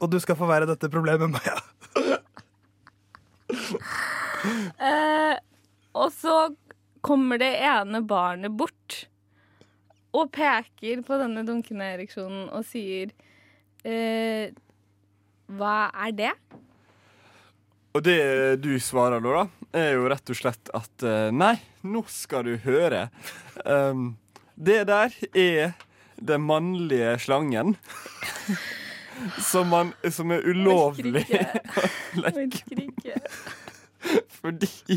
Og 0.00 0.10
du 0.12 0.20
skal 0.20 0.36
få 0.36 0.46
være 0.48 0.68
dette 0.70 0.88
problemet, 0.92 1.28
Maja. 1.34 1.56
Uh, 4.80 5.36
og 5.98 6.12
så 6.14 6.36
kommer 7.00 7.40
det 7.40 7.52
ene 7.64 8.02
barnet 8.06 8.52
bort 8.52 9.04
og 10.16 10.30
peker 10.34 11.04
på 11.06 11.18
denne 11.20 11.44
dunkende 11.46 11.86
ereksjonen 11.94 12.48
og 12.50 12.64
sier 12.66 13.12
eh, 13.86 14.50
Hva 15.50 15.76
er 16.06 16.16
det? 16.18 16.32
Og 17.94 18.02
det 18.06 18.18
du 18.62 18.72
svarer 18.82 19.22
da, 19.22 19.42
da, 19.42 19.78
er 19.80 19.94
jo 19.96 20.08
rett 20.10 20.30
og 20.30 20.38
slett 20.38 20.72
at 20.76 21.06
eh, 21.06 21.30
nei, 21.34 21.56
nå 21.86 22.04
skal 22.10 22.46
du 22.46 22.56
høre. 22.62 23.08
Um, 23.64 24.14
det 24.54 24.84
der 24.90 25.14
er 25.34 25.72
den 26.20 26.44
mannlige 26.46 27.16
slangen. 27.18 27.76
Som, 29.36 29.68
man, 29.68 29.90
som 30.08 30.30
er 30.32 30.46
ulovlig 30.48 31.26
å 32.16 32.22
leke. 32.24 33.18
Fordi 34.40 34.96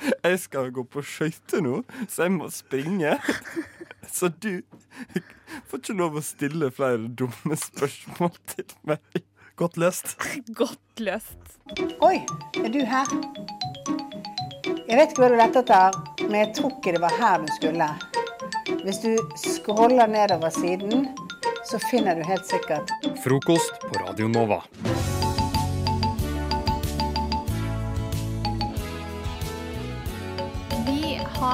jeg 0.00 0.40
skal 0.42 0.70
gå 0.74 0.84
på 0.88 1.02
skøyter 1.04 1.64
nå, 1.64 1.80
så 2.08 2.26
jeg 2.26 2.36
må 2.36 2.50
springe. 2.54 3.16
Så 4.10 4.30
du 4.42 4.62
får 5.68 5.82
ikke 5.82 5.96
lov 5.98 6.16
å 6.18 6.22
stille 6.24 6.70
flere 6.74 7.10
dumme 7.20 7.58
spørsmål 7.58 8.32
til 8.54 8.72
meg. 8.88 9.24
Godt 9.60 9.76
løst. 9.76 10.16
Godt 10.56 11.02
løst. 11.04 11.58
Oi, 12.00 12.16
er 12.58 12.70
du 12.72 12.80
her? 12.88 13.10
Jeg 14.88 14.96
vet 14.98 15.12
ikke 15.12 15.22
hva 15.22 15.28
du 15.30 15.36
lette 15.38 15.62
etter, 15.62 15.98
men 16.24 16.38
jeg 16.40 16.52
tror 16.56 16.72
ikke 16.78 16.96
det 16.96 17.02
var 17.04 17.18
her 17.20 17.44
du 17.44 17.52
skulle. 17.58 17.90
Hvis 18.80 19.02
du 19.04 19.12
scroller 19.38 20.10
nedover 20.10 20.50
siden, 20.54 21.10
så 21.68 21.78
finner 21.90 22.16
du 22.16 22.24
helt 22.26 22.48
sikkert 22.48 22.90
Frokost 23.22 23.84
på 23.84 24.00
Radio 24.00 24.32
Nova. 24.32 24.62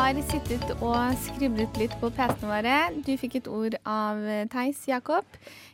Har 0.07 0.19
sittet 0.23 0.69
og 0.87 1.17
skriblet 1.19 1.79
litt 1.81 1.95
på 1.99 2.13
PC-ene 2.15 2.47
våre. 2.47 2.75
Du 3.03 3.09
fikk 3.19 3.41
et 3.41 3.49
ord 3.51 3.75
av 3.91 4.21
eh, 4.23 4.45
Theis, 4.53 4.85
Jakob. 4.87 5.27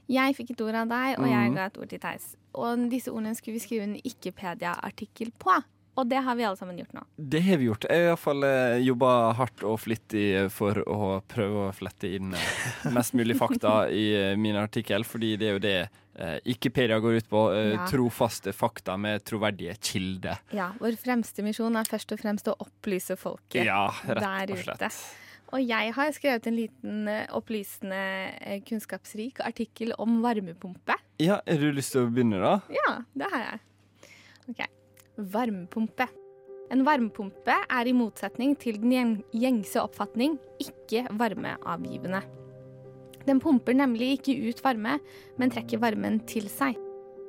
Jeg 0.09 0.37
fikk 0.39 0.55
et 0.55 0.63
ord 0.65 0.79
av 0.81 0.89
deg, 0.89 1.19
og 1.21 1.27
jeg 1.29 1.51
ga 1.53 1.67
et 1.69 1.77
ord 1.77 1.91
til 1.91 2.01
Theis. 2.01 2.31
Og 2.57 2.87
disse 2.89 3.13
ordene 3.13 3.35
skulle 3.37 3.59
vi 3.59 3.65
skrive 3.67 3.85
en 3.91 3.99
Ikkepedia-artikkel 4.01 5.35
på. 5.37 5.59
Og 6.01 6.07
det 6.09 6.23
har 6.25 6.37
vi 6.39 6.45
alle 6.49 6.57
sammen 6.57 6.79
gjort 6.81 6.95
nå. 6.97 7.03
Det 7.17 7.41
har 7.45 7.59
vi 7.61 7.67
gjort. 7.69 7.85
Jeg 7.85 8.01
har 8.07 8.13
iallfall 8.15 8.45
eh, 8.49 8.79
jobba 8.81 9.11
hardt 9.37 9.65
og 9.69 9.75
flittig 9.83 10.23
for 10.55 10.79
å 10.89 11.19
prøve 11.29 11.67
å 11.67 11.73
flette 11.77 12.09
inn 12.17 12.33
eh, 12.33 12.87
mest 12.97 13.13
mulig 13.19 13.37
fakta 13.37 13.75
i 13.93 14.07
eh, 14.17 14.37
min 14.41 14.57
artikkel, 14.57 15.05
fordi 15.05 15.35
det 15.37 15.51
er 15.51 15.53
jo 15.59 15.63
det 15.67 15.75
eh, 15.83 16.39
Ikkepedia 16.55 16.97
går 17.05 17.19
ut 17.21 17.29
på. 17.29 17.43
eh, 17.53 17.75
Ja. 17.75 17.85
Trofaste 17.93 18.55
fakta 18.57 18.97
med 18.97 19.21
troverdige 19.29 19.77
kilder. 19.85 20.41
Ja, 20.57 20.71
Vår 20.81 20.97
fremste 20.97 21.45
misjon 21.45 21.77
er 21.77 21.85
først 21.85 22.17
og 22.17 22.25
fremst 22.25 22.49
å 22.49 22.57
opplyse 22.65 23.19
folket 23.21 23.69
Ja, 23.69 23.85
der 24.09 24.49
ute. 24.57 24.89
Og 25.53 25.61
jeg 25.61 25.93
har 25.93 26.13
skrevet 26.17 26.47
en 26.49 26.57
liten 26.57 27.09
eh, 27.13 27.27
opplysende, 27.37 28.01
eh, 28.41 28.63
kunnskapsrik 28.65 29.43
artikkel 29.45 29.93
om 30.01 30.23
varmepumpe. 30.25 30.97
Ja, 31.21 31.43
Har 31.45 31.61
du 31.61 31.69
lyst 31.77 31.93
til 31.93 32.07
å 32.07 32.09
begynne, 32.09 32.41
da? 32.41 32.55
Ja, 32.73 33.03
det 33.13 33.29
har 33.37 33.45
jeg. 33.51 33.61
Ok. 34.55 34.65
Varmepumpe. 35.17 36.07
En 36.73 36.85
varmepumpe 36.87 37.57
er 37.69 37.89
i 37.89 37.93
motsetning 37.97 38.55
til 38.57 38.79
den 38.81 39.19
gjengse 39.37 39.83
oppfatning 39.83 40.39
ikke 40.63 41.05
varmeavgivende. 41.21 42.23
Den 43.27 43.43
pumper 43.43 43.77
nemlig 43.77 44.17
ikke 44.17 44.39
ut 44.49 44.63
varme, 44.65 44.97
men 45.39 45.53
trekker 45.53 45.83
varmen 45.83 46.19
til 46.27 46.49
seg. 46.51 46.79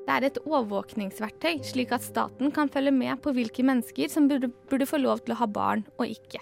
Det 0.04 0.12
er 0.12 0.28
et 0.28 0.40
overvåkningsverktøy, 0.44 1.62
slik 1.64 1.94
at 1.96 2.04
staten 2.04 2.52
kan 2.56 2.72
følge 2.72 2.92
med 2.96 3.22
på 3.24 3.32
hvilke 3.36 3.64
mennesker 3.64 4.12
som 4.12 4.28
burde, 4.32 4.50
burde 4.72 4.88
få 4.90 5.00
lov 5.00 5.24
til 5.24 5.36
å 5.36 5.40
ha 5.44 5.48
barn 5.48 5.86
og 5.96 6.10
ikke. 6.10 6.42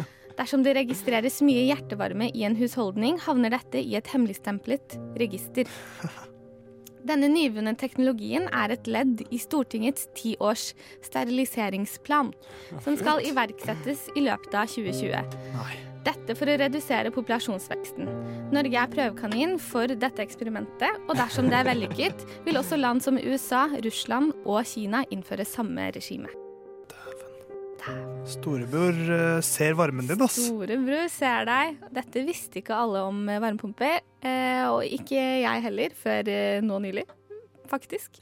Dersom 0.40 0.64
det 0.64 0.76
registreres 0.76 1.40
mye 1.44 1.66
hjertevarme 1.68 2.30
i 2.32 2.44
en 2.48 2.56
husholdning, 2.56 3.20
havner 3.24 3.56
dette 3.56 3.80
i 3.80 3.96
et 4.00 4.12
hemmeligstemplet 4.12 4.96
register. 5.20 5.68
Denne 7.06 7.30
nyvunne 7.32 7.72
teknologien 7.80 8.48
er 8.52 8.74
et 8.74 8.88
ledd 8.90 9.22
i 9.32 9.38
Stortingets 9.40 10.08
tiårs 10.16 10.70
steriliseringsplan, 11.06 12.32
som 12.84 12.98
skal 13.00 13.22
iverksettes 13.28 14.08
i 14.16 14.24
løpet 14.26 14.56
av 14.56 14.68
2020. 14.74 15.86
Dette 16.04 16.36
for 16.36 16.48
å 16.48 16.58
redusere 16.60 17.12
populasjonsveksten. 17.12 18.08
Norge 18.54 18.82
er 18.82 18.92
prøvekanin 18.92 19.58
for 19.60 19.90
dette 19.90 20.24
eksperimentet, 20.24 21.02
og 21.06 21.18
dersom 21.20 21.50
det 21.52 21.60
er 21.60 21.68
vellykket, 21.68 22.24
vil 22.46 22.60
også 22.60 22.80
land 22.80 23.04
som 23.04 23.20
USA, 23.20 23.66
Russland 23.84 24.32
og 24.46 24.64
Kina 24.68 25.04
innføre 25.12 25.48
samme 25.48 25.90
regime. 25.96 26.32
Storebror 28.28 28.98
eh, 29.14 29.40
ser 29.44 29.76
varmen 29.78 30.06
din, 30.08 30.20
ass. 30.24 30.38
Storebror 30.46 31.08
ser 31.12 31.48
deg. 31.48 31.80
Dette 31.96 32.24
visste 32.26 32.60
ikke 32.60 32.76
alle 32.76 33.02
om 33.08 33.22
varmepumper, 33.30 34.00
eh, 34.22 34.64
og 34.68 34.84
ikke 34.84 35.18
jeg 35.42 35.64
heller, 35.66 35.96
før 35.96 36.30
eh, 36.30 36.60
nå 36.64 36.78
nylig, 36.84 37.06
faktisk. 37.70 38.20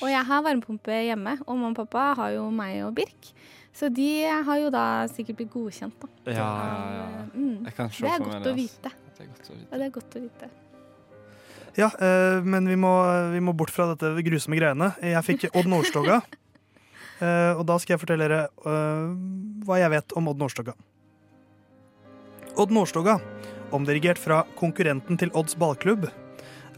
Og 0.00 0.08
jeg 0.12 0.22
har 0.30 0.44
varmepumpe 0.46 1.02
hjemme, 1.08 1.36
og 1.46 1.54
mamma 1.56 1.74
og 1.74 1.80
pappa 1.82 2.06
har 2.22 2.36
jo 2.38 2.48
meg 2.54 2.80
og 2.86 2.94
Birk. 2.98 3.32
Så 3.76 3.88
de 3.94 4.08
har 4.26 4.58
jo 4.58 4.72
da 4.74 4.86
sikkert 5.10 5.38
blitt 5.38 5.52
godkjent, 5.52 5.94
da. 6.02 6.10
Ja, 6.30 6.48
ja, 6.48 6.80
ja. 6.96 7.22
Mm. 7.34 7.60
Jeg 7.68 7.76
kan 7.76 7.92
se 7.94 8.02
Det 8.02 8.10
er 8.10 8.18
for 8.18 8.26
meg 8.26 8.34
godt 8.34 8.48
det, 8.48 8.50
å 8.50 8.58
vite. 8.58 8.90
Det 8.90 9.22
er 9.22 9.30
godt 9.30 9.46
å 9.46 9.54
vite. 9.54 9.68
Ja, 9.70 9.78
det 9.78 9.86
er 9.86 9.94
godt 9.94 10.18
å 10.18 10.24
vite. 10.24 10.50
Ja, 11.78 11.88
eh, 12.02 12.42
men 12.42 12.66
vi 12.66 12.76
må, 12.78 12.90
vi 13.30 13.40
må 13.46 13.54
bort 13.54 13.70
fra 13.74 13.92
dette 13.92 14.10
grusomme 14.26 14.58
greiene. 14.58 14.90
Jeg 15.06 15.26
fikk 15.26 15.50
Odd 15.54 15.70
Nordstoga. 15.70 16.20
Eh, 17.20 17.52
og 17.54 17.64
da 17.68 17.78
skal 17.80 17.94
jeg 17.94 18.02
fortelle 18.02 18.28
dere 18.28 18.40
eh, 18.48 19.12
hva 19.66 19.80
jeg 19.80 19.92
vet 19.92 20.16
om 20.18 20.30
Odd 20.32 20.40
Nordstoga. 20.42 20.74
Odd 22.60 22.74
Nordstoga, 22.74 23.20
omdirigert 23.76 24.18
fra 24.18 24.42
konkurrenten 24.58 25.20
til 25.20 25.32
Odds 25.38 25.56
ballklubb, 25.60 26.08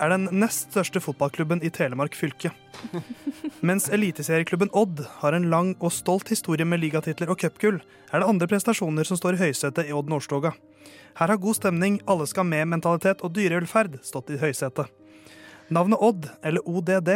er 0.03 0.11
den 0.11 0.27
nest 0.35 0.73
største 0.73 1.01
fotballklubben 1.03 1.63
i 1.63 1.71
Telemark 1.71 2.17
fylke. 2.19 2.51
Mens 3.69 3.89
eliteserieklubben 3.93 4.73
Odd 4.75 5.05
har 5.21 5.37
en 5.37 5.49
lang 5.53 5.75
og 5.81 5.93
stolt 5.95 6.33
historie 6.33 6.67
med 6.67 6.83
ligatitler 6.83 7.31
og 7.31 7.39
cupgull, 7.43 7.79
er 8.11 8.23
det 8.23 8.29
andre 8.29 8.49
prestasjoner 8.51 9.07
som 9.09 9.21
står 9.21 9.39
i 9.39 9.45
høysetet 9.47 9.89
i 9.89 9.95
Odd 9.97 10.11
Nordstoga. 10.11 10.55
Her 11.19 11.35
har 11.35 11.41
god 11.41 11.59
stemning, 11.59 12.01
alle 12.09 12.27
skal 12.27 12.49
med-mentalitet 12.49 13.23
og 13.23 13.35
dyrevelferd 13.37 14.01
stått 14.05 14.33
i 14.33 14.41
høysetet. 14.41 14.89
Navnet 15.73 16.03
Odd, 16.03 16.29
eller 16.43 16.67
ODD, 16.69 17.13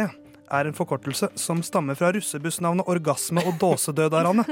er 0.53 0.67
en 0.67 0.77
forkortelse 0.77 1.29
som 1.39 1.61
stammer 1.65 1.95
fra 1.97 2.11
russebussnavnet 2.15 2.87
Orgasme 2.87 3.43
og 3.47 3.57
Dåsedødarane. 3.61 4.43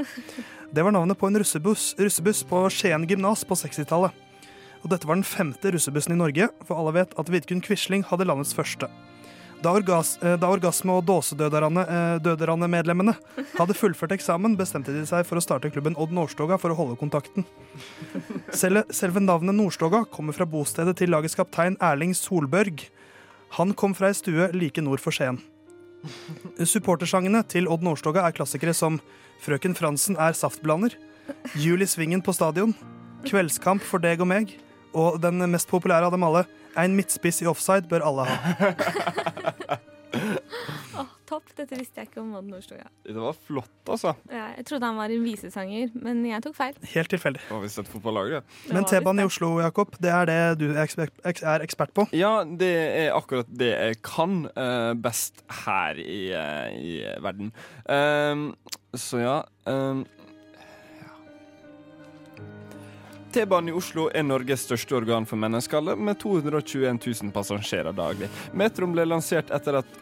Det 0.70 0.84
var 0.84 0.92
navnet 0.92 1.18
på 1.18 1.26
en 1.30 1.38
russebuss, 1.40 1.94
russebuss 1.98 2.44
på 2.48 2.70
Skien 2.74 3.06
gymnas 3.08 3.44
på 3.46 3.54
60-tallet. 3.58 4.10
Og 4.84 4.90
dette 4.92 5.06
var 5.08 5.16
den 5.18 5.26
femte 5.26 5.72
russebussen 5.74 6.14
i 6.14 6.20
Norge, 6.20 6.46
for 6.66 6.78
alle 6.78 6.94
vet 7.00 7.12
at 7.18 7.30
Vidkun 7.32 7.64
Quisling 7.64 8.02
hadde 8.06 8.26
landets 8.28 8.54
første. 8.54 8.86
Da, 9.62 9.72
orgas, 9.72 10.18
eh, 10.22 10.36
da 10.36 10.50
Orgasme 10.52 10.92
og 10.92 11.06
Dåsedødarane-medlemmene 11.08 13.14
hadde 13.56 13.74
fullført 13.74 14.12
eksamen, 14.18 14.56
bestemte 14.58 14.92
de 14.92 15.06
seg 15.08 15.26
for 15.26 15.36
å 15.40 15.44
starte 15.44 15.70
klubben 15.72 15.96
Odd 15.96 16.12
Nordstoga 16.12 16.58
for 16.60 16.70
å 16.70 16.76
holde 16.76 17.00
kontakten. 17.00 17.44
Selve, 18.52 18.84
selve 18.92 19.20
navnet 19.24 19.54
Nordstoga 19.56 20.04
kommer 20.12 20.32
fra 20.36 20.46
bostedet 20.46 20.96
til 21.00 21.10
lagets 21.10 21.34
kaptein 21.38 21.76
Erling 21.80 22.14
Solbørg. 22.14 22.84
Han 23.56 23.72
kom 23.78 23.94
fra 23.96 24.08
ei 24.12 24.18
stue 24.18 24.50
like 24.52 24.82
nord 24.84 25.00
for 25.00 25.10
Skien. 25.14 25.40
Supportersangene 26.62 27.42
til 27.50 27.68
Odd 27.72 27.84
Nordstoga 27.86 28.26
er 28.26 28.36
klassikere 28.36 28.74
som 28.76 29.00
Frøken 29.44 29.74
Fransen 29.76 30.18
er 30.20 30.36
saftblander, 30.36 30.94
Jul 31.58 31.82
i 31.82 31.88
svingen 31.90 32.22
på 32.22 32.34
stadion, 32.36 32.74
Kveldskamp 33.26 33.82
for 33.82 34.02
deg 34.02 34.22
og 34.22 34.30
meg. 34.30 34.54
Og 34.96 35.18
den 35.20 35.42
mest 35.50 35.68
populære 35.68 36.08
av 36.08 36.14
dem 36.14 36.24
alle, 36.24 36.46
en 36.78 36.94
midtspiss 36.96 37.42
i 37.42 37.50
offside 37.50 37.88
bør 37.90 38.06
alle 38.06 38.28
ha. 38.30 39.80
Dette 41.56 41.76
visste 41.78 42.02
jeg 42.02 42.10
ikke 42.10 42.20
om 42.20 42.34
Odd 42.36 42.48
Nordstoga. 42.50 42.88
Det 43.06 43.14
var 43.16 43.36
flott, 43.46 43.70
altså. 43.88 44.12
Ja, 44.28 44.50
jeg 44.58 44.66
trodde 44.68 44.90
han 44.90 44.98
var 45.00 45.12
en 45.14 45.22
visesanger, 45.24 45.94
men 46.04 46.18
jeg 46.28 46.42
tok 46.44 46.56
feil. 46.58 46.76
Helt 46.92 47.08
tilfeldig. 47.14 47.40
Det 47.46 47.54
var 47.54 47.62
visst 47.64 47.80
et 47.80 47.88
fotballag, 47.88 48.34
det. 48.34 48.40
Men 48.74 48.84
T-banen 48.90 49.22
i. 49.24 49.26
Oslo, 49.30 49.54
Jakob, 49.64 49.96
det 50.04 50.12
er 50.12 50.28
det 50.28 50.38
du 50.60 50.66
er 50.74 50.82
ekspert, 50.84 51.14
eks- 51.24 51.44
er 51.48 51.64
ekspert 51.64 51.94
på. 51.96 52.04
Ja, 52.16 52.34
det 52.44 52.72
er 52.76 53.16
akkurat 53.16 53.48
det 53.48 53.70
jeg 53.72 54.02
kan 54.04 54.42
uh, 54.52 54.92
best 55.00 55.40
her 55.64 55.96
i, 56.02 56.20
uh, 56.36 56.68
i 56.76 56.98
verden. 57.24 57.54
Ehm, 57.88 58.50
så 58.96 59.18
ja. 59.24 59.38
ehm, 59.68 60.04
T-banen 63.36 63.68
i 63.68 63.72
Oslo 63.76 64.06
er 64.16 64.24
Norges 64.24 64.62
største 64.64 64.94
organ 64.96 65.26
for 65.28 65.36
menneskehandel, 65.36 65.98
med 66.00 66.16
221 66.22 66.96
000 67.04 67.32
passasjerer 67.34 67.92
daglig. 67.92 68.30
Metroen 68.56 68.94
ble 68.94 69.04
lansert 69.04 69.50
etter 69.52 69.76
at 69.82 69.96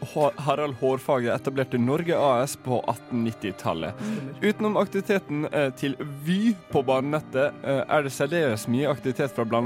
Harald 0.47 0.77
Hårfagre 0.79 1.33
etablerte 1.35 1.81
Norge 1.83 2.14
AS 2.14 2.53
på 2.62 2.79
1890-tallet. 2.92 4.05
Utenom 4.38 4.79
aktiviteten 4.79 5.49
eh, 5.51 5.73
til 5.75 5.97
Vy 6.23 6.53
på 6.70 6.85
banenettet, 6.87 7.57
eh, 7.66 7.81
er 7.83 8.07
det 8.07 8.12
særdeles 8.14 8.68
mye 8.70 8.92
aktivitet 8.92 9.35
fra 9.35 9.64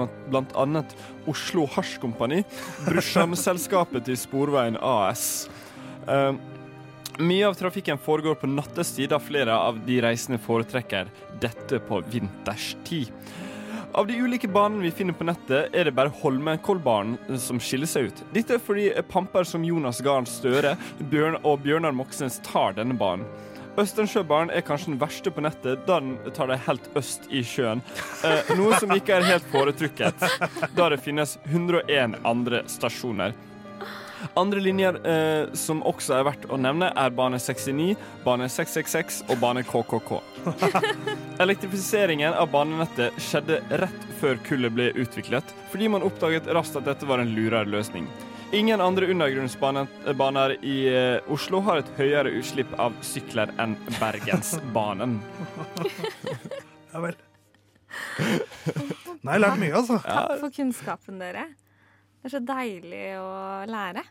annet 0.65 0.95
Oslo 1.29 1.67
Hasjkompani, 1.75 2.47
brorsanselskapet 2.87 4.07
til 4.09 4.17
Sporveien 4.17 4.81
AS. 4.81 5.27
Eh, 6.09 6.41
mye 7.21 7.45
av 7.51 7.59
trafikken 7.61 8.01
foregår 8.01 8.41
på 8.41 8.49
nattestid, 8.49 9.13
da 9.13 9.21
flere 9.21 9.61
av 9.61 9.85
de 9.85 10.01
reisende 10.07 10.41
foretrekker 10.41 11.13
dette 11.45 11.83
på 11.85 12.01
vinterstid. 12.09 13.13
Av 13.93 14.07
de 14.07 14.15
ulike 14.21 14.49
banene 14.49 14.83
vi 14.83 14.91
finner 14.91 15.17
på 15.17 15.25
nettet, 15.25 15.73
er 15.73 15.89
det 15.89 15.95
bare 15.97 16.13
Holmenkollbanen 16.21 17.39
som 17.41 17.61
skiller 17.63 17.89
seg 17.89 18.11
ut. 18.11 18.23
Dette 18.35 18.59
er 18.59 18.63
fordi 18.63 18.91
pamper 19.09 19.49
som 19.49 19.65
Jonas 19.65 20.03
Gahr 20.05 20.29
Støre 20.29 20.75
Bjørn 21.11 21.39
og 21.43 21.63
Bjørnar 21.65 21.97
Moxnes 21.97 22.37
tar 22.47 22.77
denne 22.77 22.99
banen. 22.99 23.25
Østensjøbanen 23.79 24.51
er 24.51 24.65
kanskje 24.67 24.91
den 24.91 25.01
verste 25.01 25.31
på 25.31 25.43
nettet, 25.45 25.85
da 25.87 26.01
den 26.03 26.17
tar 26.35 26.51
deg 26.51 26.65
helt 26.67 26.89
øst 26.99 27.29
i 27.31 27.45
sjøen. 27.47 27.83
Eh, 28.27 28.51
noe 28.59 28.75
som 28.83 28.91
ikke 28.91 29.21
er 29.21 29.29
helt 29.29 29.47
foretrukket, 29.53 30.25
da 30.75 30.89
det 30.91 30.99
finnes 31.05 31.37
101 31.47 32.19
andre 32.27 32.65
stasjoner. 32.71 33.37
Andre 34.39 34.61
linjer 34.63 34.99
eh, 35.07 35.53
som 35.59 35.83
også 35.87 36.19
er 36.19 36.27
verdt 36.29 36.47
å 36.51 36.59
nevne, 36.61 36.91
er 36.97 37.15
bane 37.15 37.39
69, 37.43 37.95
bane 38.25 38.49
666 38.51 39.21
og 39.29 39.39
bane 39.43 39.65
KKK. 39.67 40.15
Elektrifiseringen 41.45 42.35
av 42.35 42.51
banenettet 42.53 43.19
skjedde 43.23 43.61
rett 43.83 44.09
før 44.21 44.41
kullet 44.49 44.75
ble 44.75 44.89
utviklet, 44.99 45.55
fordi 45.73 45.91
man 45.93 46.07
oppdaget 46.07 46.51
raskt 46.55 46.81
at 46.81 46.89
dette 46.89 47.09
var 47.09 47.23
en 47.23 47.35
lurere 47.37 47.69
løsning. 47.69 48.09
Ingen 48.57 48.81
andre 48.81 49.11
undergrunnsbaner 49.13 50.55
i 50.65 50.77
eh, 50.89 51.33
Oslo 51.33 51.61
har 51.67 51.83
et 51.83 51.91
høyere 51.99 52.33
utslipp 52.39 52.71
av 52.81 52.97
sykler 53.05 53.53
enn 53.61 53.77
Bergensbanen. 53.99 55.19
Ja 56.95 57.03
vel. 57.05 57.19
Nei, 59.21 59.37
lært 59.37 59.61
mye, 59.61 59.75
altså. 59.77 59.99
Takk 60.01 60.39
for 60.41 60.55
kunnskapen, 60.55 61.21
dere. 61.21 61.45
Det 62.19 62.27
er 62.27 62.33
så 62.35 62.41
deilig 62.43 63.05
å 63.23 63.29
lære. 63.71 64.03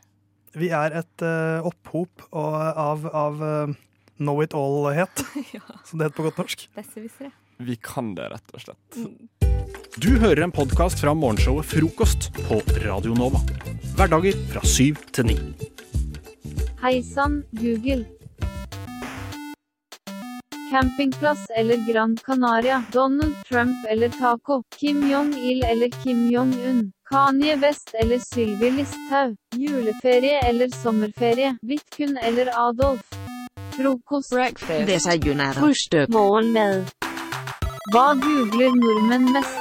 Vi 0.58 0.70
er 0.72 0.94
et 0.96 1.24
uh, 1.28 1.66
opphop 1.68 2.24
og, 2.32 2.56
av, 2.56 3.04
av 3.12 3.44
uh, 3.44 3.74
know 4.16 4.40
it 4.42 4.56
all-het, 4.56 5.26
som 5.90 6.00
det 6.00 6.08
heter 6.08 6.16
på 6.16 6.26
godt 6.30 6.40
norsk. 6.40 6.64
Besserwissere. 6.78 7.34
Vi 7.68 7.76
kan 7.84 8.14
det, 8.16 8.30
rett 8.32 8.56
og 8.56 8.64
slett. 8.64 9.02
Du 10.00 10.12
hører 10.22 10.46
en 10.46 10.56
podkast 10.56 11.02
fra 11.04 11.12
morgenshowet 11.18 11.68
Frokost 11.68 12.30
på 12.48 12.62
Radio 12.86 13.18
Nova. 13.18 13.44
Hverdager 13.98 14.40
fra 14.54 14.64
syv 14.64 15.04
til 15.12 15.34
ni. 15.34 15.40
Hei 16.80 17.02
sann, 17.04 17.42
Google. 17.60 18.06
Campingplass 20.72 21.46
eller 21.58 21.94
Gran 21.94 22.18
Canaria, 22.26 22.84
Donald 22.92 23.36
Trump 23.50 23.86
eller 23.90 24.10
taco, 24.10 24.64
Kim 24.80 25.12
Jong-il 25.12 25.64
eller 25.64 25.90
Kim 26.04 26.32
Jong-un, 26.32 26.92
Kanye 27.10 27.56
West 27.56 27.92
eller 27.94 28.20
Sylvi 28.20 28.72
Listhaug, 28.72 29.36
juleferie 29.56 30.40
eller 30.40 30.70
sommerferie, 30.84 31.58
Vidkun 31.62 32.18
eller 32.18 32.70
Adolf. 32.70 33.02
Frokost, 33.78 34.34
Desayunar. 34.88 35.54
Frühstück. 35.54 36.10
morgenmad. 36.10 36.84
Hva 37.94 38.14
googler 38.20 38.72
nordmenn 38.76 39.32
mest? 39.32 39.60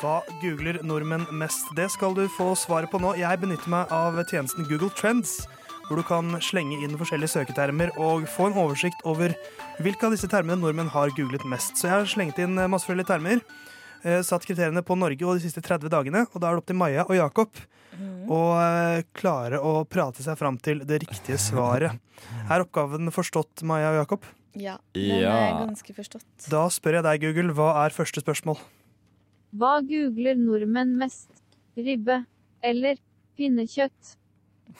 Hva 0.00 0.20
googler 0.42 0.82
nordmenn 0.82 1.24
mest? 1.32 1.70
Det 1.76 1.86
skal 1.90 2.14
du 2.14 2.26
få 2.28 2.54
svaret 2.54 2.90
på 2.92 2.98
nå. 3.00 3.14
Jeg 3.16 3.40
benytter 3.40 3.70
meg 3.72 3.92
av 3.94 4.18
tjenesten 4.28 4.66
Google 4.68 4.90
Trends, 4.98 5.46
hvor 5.88 6.00
du 6.00 6.04
kan 6.06 6.30
slenge 6.40 6.78
inn 6.84 6.96
forskjellige 7.00 7.32
søketermer 7.34 7.92
og 8.00 8.24
få 8.30 8.48
en 8.50 8.56
oversikt 8.64 9.02
over 9.04 9.34
hvilke 9.84 10.06
av 10.08 10.14
disse 10.14 10.28
termene 10.32 10.56
nordmenn 10.60 10.88
har 10.94 11.12
googlet 11.16 11.44
mest. 11.50 11.76
Så 11.76 11.88
jeg 11.88 11.94
har 11.98 12.08
slengt 12.10 12.38
inn 12.40 12.54
masse 12.56 12.86
forskjellige 12.86 13.10
termer, 13.10 13.42
eh, 14.04 14.22
satt 14.24 14.46
kriteriene 14.48 14.82
på 14.86 14.96
Norge 14.98 15.26
og 15.26 15.36
de 15.38 15.44
siste 15.44 15.60
30 15.64 15.90
dagene, 15.92 16.26
og 16.32 16.40
da 16.40 16.48
er 16.48 16.56
det 16.56 16.62
opp 16.64 16.70
til 16.70 16.76
Maja 16.80 17.04
og 17.08 17.16
Jakob 17.18 17.50
å 18.28 18.38
eh, 18.58 19.02
klare 19.14 19.60
å 19.62 19.84
prate 19.86 20.24
seg 20.24 20.38
fram 20.40 20.56
til 20.58 20.80
det 20.88 21.02
riktige 21.04 21.38
svaret. 21.38 21.92
Er 22.50 22.62
oppgaven 22.64 23.10
forstått, 23.12 23.62
Maja 23.66 23.90
og 23.92 24.00
Jakob? 24.02 24.24
Ja, 24.54 24.76
den 24.94 25.10
er 25.18 25.22
Ja. 25.22 25.66
ganske 25.66 25.92
forstått. 25.94 26.48
Da 26.48 26.64
spør 26.70 27.00
jeg 27.00 27.04
deg, 27.04 27.20
Google, 27.26 27.52
hva 27.54 27.84
er 27.84 27.90
første 27.94 28.22
spørsmål? 28.22 28.58
Hva 29.54 29.80
googler 29.86 30.34
nordmenn 30.38 30.96
mest? 30.98 31.28
Ribbe 31.76 32.20
eller 32.62 32.96
pinnekjøtt? 33.38 34.14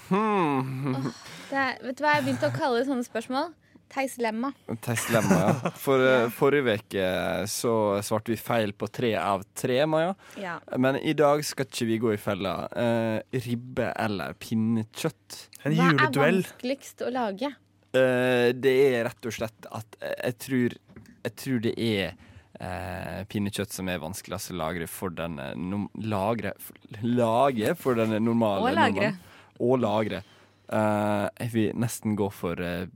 Hmm. 0.09 1.11
Det 1.50 1.61
er, 1.61 1.76
vet 1.85 1.98
du 1.98 2.04
hva 2.04 2.16
jeg 2.16 2.26
begynte 2.26 2.50
å 2.50 2.57
kalle 2.57 2.83
sånne 2.87 3.07
spørsmål? 3.07 3.52
Theis-lemma. 3.94 4.50
Testlemma, 4.83 5.37
ja. 5.38 5.70
For 5.78 6.02
ja. 6.02 6.14
forrige 6.35 6.76
uke 6.80 7.09
så 7.50 7.74
svarte 8.02 8.33
vi 8.33 8.38
feil 8.40 8.72
på 8.74 8.88
tre 8.90 9.12
av 9.20 9.44
tre, 9.54 9.78
Maja. 9.87 10.14
Ja. 10.40 10.57
Men 10.80 10.98
i 10.98 11.14
dag 11.16 11.44
skal 11.46 11.68
ikke 11.68 11.87
vi 11.87 11.98
gå 12.02 12.14
i 12.14 12.20
fella. 12.20 12.57
Eh, 12.74 13.38
ribbe 13.46 13.92
eller 13.92 14.35
pinnekjøtt. 14.40 15.40
En 15.62 15.76
Hva 15.78 15.90
er 15.92 16.18
vanskeligst 16.18 17.04
å 17.07 17.12
lage? 17.14 17.52
Eh, 17.94 18.50
det 18.59 18.74
er 18.88 19.04
rett 19.07 19.30
og 19.30 19.37
slett 19.37 19.68
at 19.70 19.98
eh, 20.00 20.16
jeg 20.24 20.38
tror, 20.46 20.78
jeg 21.28 21.37
tror 21.44 21.61
det 21.68 21.74
er 21.78 22.16
eh, 22.59 23.20
pinnekjøtt 23.30 23.76
som 23.76 23.92
er 23.92 24.02
vanskeligst 24.02 24.50
å 24.57 24.59
lagre 24.59 24.90
for 24.90 25.14
den 25.14 25.38
eh, 25.38 25.54
nom 25.54 25.87
lagre, 26.02 26.57
lage 27.04 27.76
for 27.78 28.00
den 28.00 28.16
normale 28.24 28.66
Og 28.66 28.74
lagre. 28.74 29.14
Og 29.62 29.78
lagre. 29.82 30.22
Uh, 30.64 31.28
jeg 31.38 31.50
vil 31.52 31.74
nesten 31.76 32.16
gå 32.18 32.30
for 32.32 32.58
uh, 32.58 32.86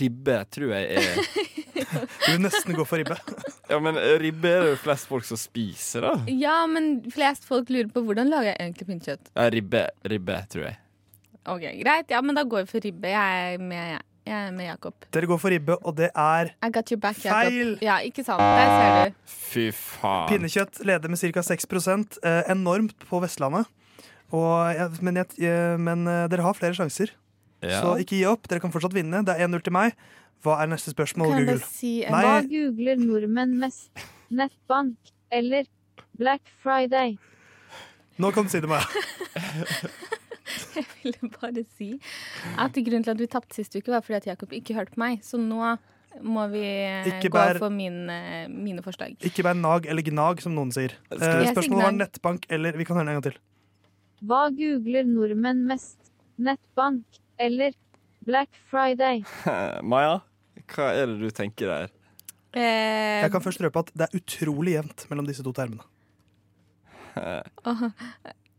ribbe, 0.00 0.40
tror 0.50 0.74
jeg 0.74 0.98
er 0.98 1.20
Du 2.24 2.32
vil 2.32 2.42
nesten 2.42 2.74
gå 2.76 2.84
for 2.88 3.00
ribbe. 3.00 3.16
Ja, 3.68 3.76
men 3.84 3.98
ribbe 4.20 4.48
er 4.48 4.62
det 4.64 4.68
jo 4.72 4.76
flest 4.80 5.08
folk 5.10 5.26
som 5.28 5.36
spiser, 5.36 6.06
da. 6.06 6.12
Ja, 6.32 6.62
men 6.70 7.02
flest 7.12 7.44
folk 7.44 7.68
lurer 7.68 7.90
på 7.92 8.00
hvordan 8.00 8.30
lager 8.32 8.54
jeg 8.54 8.56
egentlig 8.64 8.86
pinnekjøtt. 8.88 9.26
Ja, 9.34 9.48
ribbe, 9.52 9.82
ribbe, 10.08 10.38
tror 10.48 10.64
jeg. 10.70 10.78
Ok, 11.48 11.66
Greit, 11.82 12.08
ja, 12.12 12.22
men 12.24 12.36
da 12.36 12.46
går 12.48 12.64
vi 12.64 12.70
for 12.70 12.84
ribbe. 12.84 13.10
Jeg 13.12 13.52
er 13.52 13.60
med, 13.60 13.98
jeg 14.24 14.48
er 14.48 14.56
med 14.56 14.70
Jakob. 14.70 15.04
Dere 15.12 15.28
går 15.28 15.40
for 15.42 15.52
ribbe, 15.52 15.76
og 15.84 15.96
det 16.00 16.08
er 16.14 16.54
I 16.64 16.70
got 16.72 16.92
your 16.92 17.00
back, 17.04 17.20
Jakob. 17.24 17.52
Feil! 17.52 17.74
Ja, 17.84 17.98
ikke 18.04 18.24
sant. 18.24 18.40
Der 18.40 18.72
ser 18.72 19.12
du. 19.12 19.20
Fy 19.48 19.68
faen. 19.76 20.28
Pinnekjøtt 20.32 20.80
leder 20.88 21.12
med 21.12 21.20
ca. 21.20 21.44
6 21.52 21.68
eh, 22.24 22.42
enormt 22.52 23.08
på 23.08 23.20
Vestlandet. 23.24 23.68
Og, 24.32 24.74
ja, 24.76 24.88
men, 25.00 25.16
jeg, 25.22 25.26
eh, 25.40 25.76
men 25.80 26.06
eh, 26.06 26.26
dere 26.28 26.42
har 26.44 26.54
flere 26.58 26.76
sjanser, 26.76 27.10
Ja. 27.62 27.80
så 27.82 27.94
ikke 27.98 28.18
gi 28.18 28.24
opp. 28.28 28.46
Dere 28.48 28.60
kan 28.60 28.70
fortsatt 28.70 28.92
vinne. 28.94 29.24
Det 29.24 29.34
er 29.34 29.46
1-0 29.48 29.62
til 29.64 29.72
meg. 29.72 29.94
Hva 30.44 30.60
er 30.62 30.68
neste 30.70 30.92
spørsmål, 30.92 31.32
Kan 31.34 31.46
Google? 31.46 31.64
si 31.66 32.04
Nei. 32.06 32.20
Hva 32.22 32.34
googler 32.46 33.00
nordmenn 33.00 33.56
mest? 33.58 33.90
Nettbank 34.30 34.96
eller 35.32 35.64
Black 36.18 36.42
Friday? 36.62 37.16
Nå 38.18 38.30
kan 38.34 38.44
du 38.44 38.50
si 38.52 38.60
det, 38.60 38.68
Maja. 38.68 38.84
Jeg 40.78 40.84
ville 41.02 41.28
bare 41.40 41.64
si 41.76 41.88
at 42.58 42.72
grunnen 42.76 43.04
til 43.04 43.12
at 43.12 43.18
vi 43.20 43.26
tapte 43.30 43.56
sist 43.58 43.74
uke, 43.76 43.90
var 43.90 44.04
fordi 44.04 44.16
at 44.20 44.28
Jakob 44.30 44.52
ikke 44.56 44.76
hørte 44.78 44.94
på 44.94 45.02
meg. 45.02 45.20
Så 45.26 45.40
nå 45.40 45.58
må 46.24 46.46
vi 46.52 46.62
eh, 46.62 47.08
Ikke 47.10 47.28
gå 47.30 47.36
bær- 47.38 47.58
for 47.60 47.70
min, 47.74 48.08
eh, 48.10 48.46
mine 48.48 48.82
forslag. 48.84 49.16
Ikke 49.26 49.42
vær 49.46 49.58
nag 49.58 49.86
eller 49.90 50.02
gnag, 50.06 50.40
som 50.44 50.54
noen 50.56 50.70
sier. 50.74 50.94
Eh, 51.12 51.50
spørsmålet 51.52 51.84
var 51.84 51.96
nettbank 51.98 52.46
eller 52.54 52.78
Vi 52.78 52.84
kan 52.88 52.96
høre 52.96 53.06
den 53.08 53.16
en 53.16 53.20
gang 53.20 53.32
til. 53.32 53.40
Hva 54.26 54.48
googler 54.54 55.06
nordmenn 55.06 55.64
mest? 55.68 55.98
Nettbank 56.38 57.18
eller 57.38 57.74
Black 58.26 58.50
Friday? 58.70 59.24
Maja, 59.90 60.20
hva 60.74 60.88
er 60.94 61.10
det 61.12 61.18
du 61.22 61.30
tenker 61.34 61.70
der? 61.70 61.92
Eh, 62.56 63.22
Jeg 63.24 63.32
kan 63.34 63.44
først 63.44 63.62
røpe 63.62 63.82
at 63.84 63.92
det 63.94 64.08
er 64.08 64.18
utrolig 64.18 64.74
jevnt 64.78 65.06
mellom 65.10 65.28
disse 65.28 65.44
to 65.46 65.52
termene. 65.54 65.84
åh. 67.18 67.84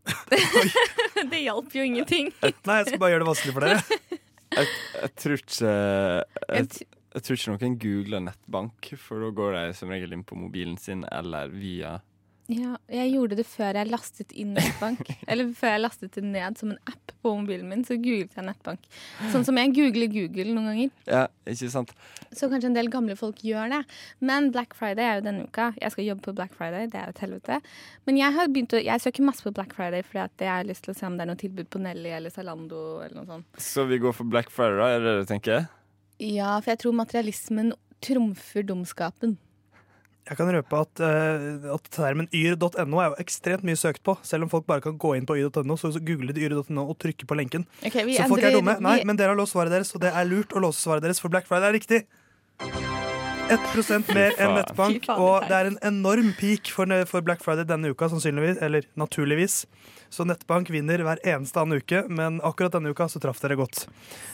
det 1.32 1.42
hjalp 1.44 1.76
jo 1.76 1.84
ingenting. 1.86 2.32
Nei, 2.68 2.80
jeg 2.82 2.88
skal 2.92 3.02
bare 3.02 3.14
gjøre 3.16 3.24
det 3.26 3.30
vanskelig 3.32 3.56
for 3.56 3.68
dere. 3.68 4.00
Jeg, 4.50 4.72
jeg 5.04 5.12
tror 5.22 5.36
ikke 5.38 5.74
jeg, 5.74 6.24
Jeg 6.50 6.88
jeg 7.10 7.24
tror 7.26 7.38
ikke 7.40 7.54
noen 7.56 7.76
googler 7.82 8.22
nettbank, 8.22 8.90
for 9.02 9.24
da 9.24 9.30
går 9.34 9.56
de 9.56 9.62
som 9.78 9.90
regel 9.90 10.12
inn 10.14 10.22
på 10.28 10.38
mobilen 10.38 10.76
sin 10.78 11.02
eller 11.10 11.50
via 11.50 11.96
Ja, 12.50 12.80
jeg 12.90 13.12
gjorde 13.14 13.36
det 13.38 13.44
før 13.46 13.78
jeg 13.78 13.92
lastet 13.92 14.32
inn 14.34 14.56
nettbank. 14.58 15.12
Eller 15.30 15.52
før 15.54 15.76
jeg 15.76 15.82
lastet 15.84 16.16
det 16.18 16.24
ned 16.26 16.58
som 16.58 16.72
en 16.74 16.80
app 16.90 17.12
på 17.22 17.34
mobilen 17.38 17.68
min, 17.70 17.84
så 17.86 17.94
googlet 18.00 18.34
jeg 18.34 18.46
nettbank. 18.48 18.88
Sånn 19.30 19.44
som 19.46 19.60
jeg 19.60 19.70
googler 19.76 20.10
Google 20.10 20.56
noen 20.56 20.70
ganger. 20.72 20.94
Ja, 21.06 21.22
ikke 21.46 21.70
sant? 21.70 21.92
Så 22.34 22.50
kanskje 22.50 22.72
en 22.72 22.78
del 22.78 22.90
gamle 22.90 23.14
folk 23.20 23.44
gjør 23.46 23.70
det. 23.76 23.84
Men 24.26 24.50
Black 24.56 24.74
Friday 24.78 25.06
er 25.06 25.20
jo 25.20 25.26
denne 25.28 25.46
uka. 25.46 25.68
Jeg 25.78 25.94
skal 25.94 26.08
jobbe 26.08 26.26
på 26.26 26.34
Black 26.40 26.56
Friday, 26.58 26.88
det 26.90 26.98
er 26.98 27.12
jo 27.12 27.14
et 27.14 27.22
helvete. 27.26 27.60
Men 28.10 28.18
jeg 28.18 28.36
har 28.40 28.50
begynt 28.50 28.74
å, 28.74 28.82
jeg 28.82 29.04
søker 29.04 29.28
masse 29.28 29.46
på 29.46 29.54
Black 29.54 29.76
Friday 29.78 30.06
fordi 30.08 30.48
jeg 30.48 30.54
har 30.56 30.66
lyst 30.66 30.88
til 30.88 30.96
å 30.96 30.98
se 30.98 31.06
om 31.06 31.20
det 31.20 31.28
er 31.28 31.30
noe 31.30 31.42
tilbud 31.44 31.70
på 31.70 31.84
Nelly 31.84 32.16
eller 32.18 32.34
Zalando 32.34 32.82
eller 33.04 33.20
noe 33.20 33.30
sånt. 33.30 33.62
Så 33.62 33.86
vi 33.92 34.00
går 34.02 34.16
for 34.18 34.32
Black 34.32 34.50
Friday, 34.54 34.80
da? 34.80 34.90
Er 34.96 35.06
det 35.06 35.14
det 35.20 35.28
du 35.28 35.30
tenker? 35.36 35.70
Ja, 36.18 36.56
for 36.58 36.74
jeg 36.74 36.82
tror 36.82 36.98
materialismen 36.98 37.76
trumfer 38.02 38.66
dumskapen. 38.66 39.38
Jeg 40.30 40.38
kan 40.38 40.52
røpe 40.54 40.80
at, 40.84 41.02
uh, 41.02 41.74
at 41.74 41.90
termen 41.96 42.28
yr.no 42.36 43.00
er 43.02 43.08
jo 43.10 43.16
ekstremt 43.22 43.66
mye 43.66 43.80
søkt 43.80 44.04
på. 44.06 44.14
Selv 44.26 44.46
om 44.46 44.52
folk 44.52 44.68
bare 44.70 44.84
kan 44.84 44.98
gå 45.02 45.16
inn 45.18 45.26
på 45.30 45.40
yr.no, 45.40 45.78
så 45.80 45.90
google 45.98 46.36
de 46.36 46.46
yr.no 46.46 46.86
og 46.86 47.00
trykke 47.02 47.26
på 47.30 47.38
lenken. 47.40 47.66
Okay, 47.82 48.06
så 48.14 48.28
folk 48.30 48.46
er 48.46 48.54
dumme. 48.54 48.78
Nei, 48.86 49.00
men 49.10 49.18
dere 49.18 49.34
har 49.34 49.40
låst 49.40 49.56
svaret 49.58 49.74
deres, 49.74 49.94
og 49.98 50.04
det 50.06 50.14
er 50.14 50.30
lurt 50.30 50.54
å 50.54 50.62
låse 50.62 50.84
svaret 50.84 51.06
deres, 51.06 51.22
for 51.24 51.34
Black 51.34 51.50
Friday 51.50 51.72
er 51.72 51.78
riktig. 51.80 52.04
1 53.50 54.12
mer 54.14 54.36
enn 54.38 54.52
nettbank, 54.54 55.08
og 55.16 55.48
det 55.50 55.56
er 55.58 55.70
en 55.72 55.80
enorm 55.90 56.28
peak 56.38 56.70
for, 56.70 56.92
for 57.10 57.26
Black 57.26 57.42
Friday 57.42 57.66
denne 57.66 57.90
uka, 57.90 58.12
sannsynligvis. 58.12 58.60
Eller 58.62 58.86
naturligvis. 59.00 59.64
Så 60.14 60.26
nettbank 60.30 60.70
vinner 60.74 61.02
hver 61.06 61.22
eneste 61.26 61.58
annen 61.62 61.82
uke, 61.82 62.04
men 62.06 62.38
akkurat 62.46 62.78
denne 62.78 62.94
uka 62.94 63.10
så 63.10 63.22
traff 63.24 63.42
dere 63.42 63.58
godt. 63.58 63.88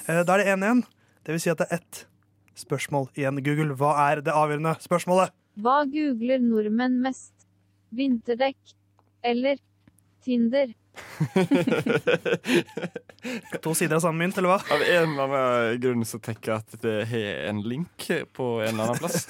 Uh, 0.10 0.26
Da 0.28 0.36
er 0.36 0.44
det 0.44 0.52
1-1. 0.58 0.84
Det 1.24 1.38
vil 1.38 1.44
si 1.46 1.54
at 1.54 1.64
det 1.64 1.70
er 1.72 1.80
ett 1.80 2.04
spørsmål 2.60 3.08
igjen. 3.16 3.40
Google, 3.48 3.80
hva 3.80 3.96
er 4.10 4.26
det 4.26 4.36
avgjørende 4.36 4.76
spørsmålet? 4.84 5.32
Hva 5.56 5.84
googler 5.88 6.42
nordmenn 6.44 7.00
mest? 7.04 7.32
Vinterdekk 7.96 8.76
eller 9.24 9.58
Tinder? 10.26 10.74
To 13.64 13.74
sider 13.76 13.96
av 13.98 14.04
samme 14.04 14.22
mynt, 14.22 14.38
eller 14.38 14.52
hva? 14.52 14.60
Av 14.76 14.82
en 14.84 15.14
eller 15.16 15.24
annen 15.26 15.80
grunn 15.82 16.06
så 16.08 16.20
tenker 16.24 16.52
jeg 16.52 16.58
at 16.62 16.72
det 16.84 16.96
har 17.10 17.30
en 17.50 17.62
link 17.66 18.08
på 18.36 18.50
en 18.62 18.74
eller 18.76 18.84
annen 18.84 19.02
plass. 19.02 19.26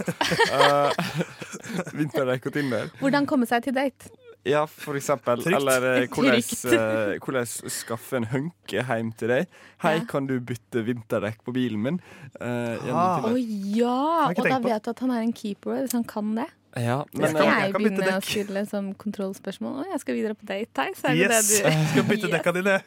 uh, 0.52 0.92
Vinterdekk 2.00 2.50
og 2.50 2.58
Tinder. 2.58 2.92
Hvordan 3.00 3.30
komme 3.30 3.48
seg 3.50 3.64
til 3.68 3.76
date? 3.78 4.12
Ja, 4.46 4.66
for 4.70 4.94
eksempel. 5.00 5.40
Trygt. 5.42 5.56
Eller 5.58 5.86
eh, 6.04 6.08
hvordan, 6.14 6.42
eh, 6.78 7.16
hvordan 7.24 7.48
skaffe 7.74 8.20
en 8.20 8.28
hunke 8.30 8.84
hjem 8.86 9.10
til 9.18 9.32
deg. 9.34 9.48
Hei, 9.82 9.96
Ja. 9.98 10.04
kan 10.12 10.28
du 10.30 10.36
bytte 10.40 10.84
vinterdekk 10.86 11.40
på 11.48 11.54
bilen 11.56 11.82
min? 11.82 11.98
Å 12.38 12.46
uh, 12.46 12.92
Ah. 12.94 13.26
Å 13.26 13.32
ja! 13.40 13.96
jeg 14.30 14.38
Og 14.38 14.50
da 14.52 14.60
vet 14.62 14.84
du 14.86 14.92
at 14.94 15.00
han 15.02 15.12
er 15.18 15.24
en 15.26 15.34
keeper 15.34 15.82
hvis 15.82 15.98
han 15.98 16.06
kan 16.06 16.36
det. 16.38 16.46
Ja, 16.76 17.06
Jeg 17.14 17.22
men 17.22 17.30
Skal 17.32 17.42
kan- 17.42 17.54
eh, 17.56 17.66
jeg 17.66 17.74
begynne 17.74 18.14
å 18.18 18.22
stille 18.22 18.66
som 18.68 18.94
kontrollspørsmål? 19.00 19.82
Å, 19.82 19.86
jeg 19.94 20.00
skal 20.04 20.16
videre 20.20 20.36
på 20.36 20.46
date, 20.46 20.70
Theis. 20.76 21.02
Er 21.08 21.16
det 21.16 21.26
Yes! 21.32 21.50
det 21.64 21.72
du 21.74 21.86
Skal 21.96 22.08
bytte 22.12 22.32
dekka 22.36 22.54
dine. 22.58 22.78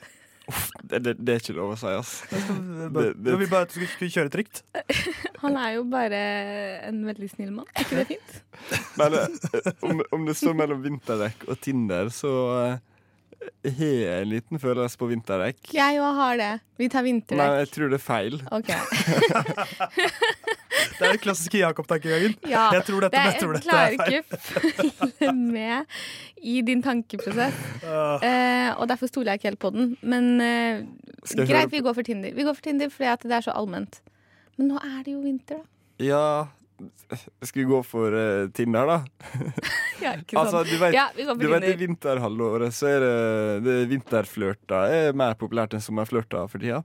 Det, 0.83 0.99
det, 1.05 1.15
det 1.21 1.35
er 1.35 1.43
ikke 1.43 1.57
lov 1.59 1.75
å 1.75 1.79
si, 1.79 1.91
ass. 1.93 2.13
Det, 2.31 3.05
det, 3.21 3.35
vil 3.41 3.51
bare 3.51 3.67
at 3.69 3.75
du 3.75 4.07
kjøre 4.09 4.33
trygt. 4.33 4.63
Han 5.43 5.59
er 5.61 5.75
jo 5.77 5.85
bare 5.91 6.21
en 6.89 7.03
veldig 7.09 7.29
snill 7.33 7.53
mann. 7.59 7.69
Er 7.75 7.85
ikke 7.85 8.01
det 8.01 8.07
fint? 8.15 8.39
Men 9.01 9.19
eh, 9.21 9.73
om, 9.85 10.03
om 10.17 10.29
det 10.29 10.37
står 10.41 10.57
mellom 10.59 10.81
vinterdekk 10.85 11.45
og 11.49 11.61
Tinder, 11.65 12.13
så 12.15 12.33
eh, 12.63 12.79
har 13.65 14.21
en 14.21 14.29
liten 14.31 14.61
følelse 14.61 14.99
på 14.99 15.09
vinterdekk. 15.11 15.61
Jeg 15.75 16.01
òg 16.03 16.15
har 16.19 16.41
det. 16.41 16.53
Vi 16.79 16.89
tar 16.93 17.07
Nei, 17.07 17.49
jeg 17.63 17.71
tror 17.75 17.93
det 17.93 17.99
er 17.99 18.05
feil. 18.05 18.41
Ok. 18.55 18.71
Det 20.99 21.07
er 21.07 21.15
den 21.15 21.21
klassiske 21.23 21.59
Jakob-tankegangen. 21.59 22.35
Ja, 22.49 22.69
Jeg 22.75 22.85
tror 22.87 23.05
dette, 23.05 23.15
det 23.15 23.21
er, 23.21 23.31
jeg 23.31 23.41
tror 23.43 23.53
jeg 23.55 23.63
dette 23.63 23.71
klarer 23.71 23.93
er 23.93 23.97
feil. 23.99 24.17
ikke 24.19 24.39
følge 25.19 25.33
med 25.35 25.99
i 26.43 26.61
din 26.67 26.83
tankeprosess. 26.83 27.59
Uh. 27.83 28.19
Uh, 28.23 28.81
og 28.81 28.89
derfor 28.91 29.11
stoler 29.11 29.33
jeg 29.33 29.41
ikke 29.41 29.49
helt 29.49 29.63
på 29.63 29.71
den. 29.75 29.97
Men 30.03 30.29
uh, 30.43 30.83
greit, 31.35 31.51
høre 31.51 31.71
vi 31.71 31.83
går 31.87 31.99
for 31.99 32.07
Tinder. 32.07 32.35
Vi 32.35 32.47
går 32.47 32.59
for 32.59 32.67
Tinder 32.67 32.91
fordi 32.95 33.11
at 33.11 33.27
det 33.27 33.39
er 33.39 33.47
så 33.47 33.55
allment. 33.55 34.01
Men 34.59 34.73
nå 34.73 34.83
er 34.83 35.03
det 35.07 35.15
jo 35.15 35.23
vinter, 35.23 35.63
da. 35.63 35.69
Ja 35.99 36.25
Skal 37.43 37.63
vi 37.63 37.67
gå 37.69 37.81
for 37.87 38.15
uh, 38.15 38.47
Tinder, 38.55 38.87
da? 38.87 38.99
Ja, 40.05 40.13
ikke 40.15 40.39
Altså, 40.39 40.63
du 40.63 40.77
vet, 40.79 40.95
ja, 40.95 41.09
vi 41.17 41.25
du 41.27 41.49
vet 41.51 41.65
I 41.67 41.75
vinterhalvåret 41.81 42.75
så 42.77 42.87
er 42.93 43.03
det, 43.03 43.15
det 43.67 43.77
vinterflørter 43.91 44.95
er 44.95 45.17
mer 45.19 45.35
populært 45.41 45.75
enn 45.75 45.83
sommerflørter 45.83 46.47
for 46.53 46.63
tida. 46.63 46.85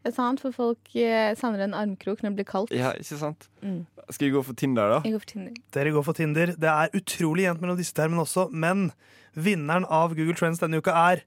Det 0.00 0.12
er 0.12 0.14
sant, 0.16 0.40
for 0.40 0.54
folk 0.54 0.94
eh, 0.96 1.32
savner 1.36 1.66
en 1.66 1.74
armkrok 1.76 2.22
når 2.22 2.32
det 2.32 2.38
blir 2.38 2.48
kaldt. 2.48 2.70
Ja, 2.72 2.94
ikke 2.96 3.18
sant? 3.20 3.50
Mm. 3.60 3.82
Skal 4.08 4.28
vi 4.28 4.32
gå 4.32 4.40
for 4.46 4.56
Tinder, 4.56 4.94
da? 4.94 5.00
Jeg 5.04 5.12
går 5.12 5.24
for 5.24 5.32
Tinder. 5.32 5.58
Dere 5.76 5.92
går 5.92 6.06
for 6.06 6.16
Tinder. 6.16 6.52
Det 6.56 6.70
er 6.70 6.96
utrolig 6.96 7.44
jevnt 7.44 7.64
mellom 7.64 7.76
disse 7.80 7.96
termene 7.96 8.24
også, 8.24 8.46
men 8.48 8.88
vinneren 9.36 9.84
av 9.92 10.14
Google 10.16 10.38
Trends 10.38 10.62
denne 10.62 10.80
uka 10.80 10.94
er 11.12 11.24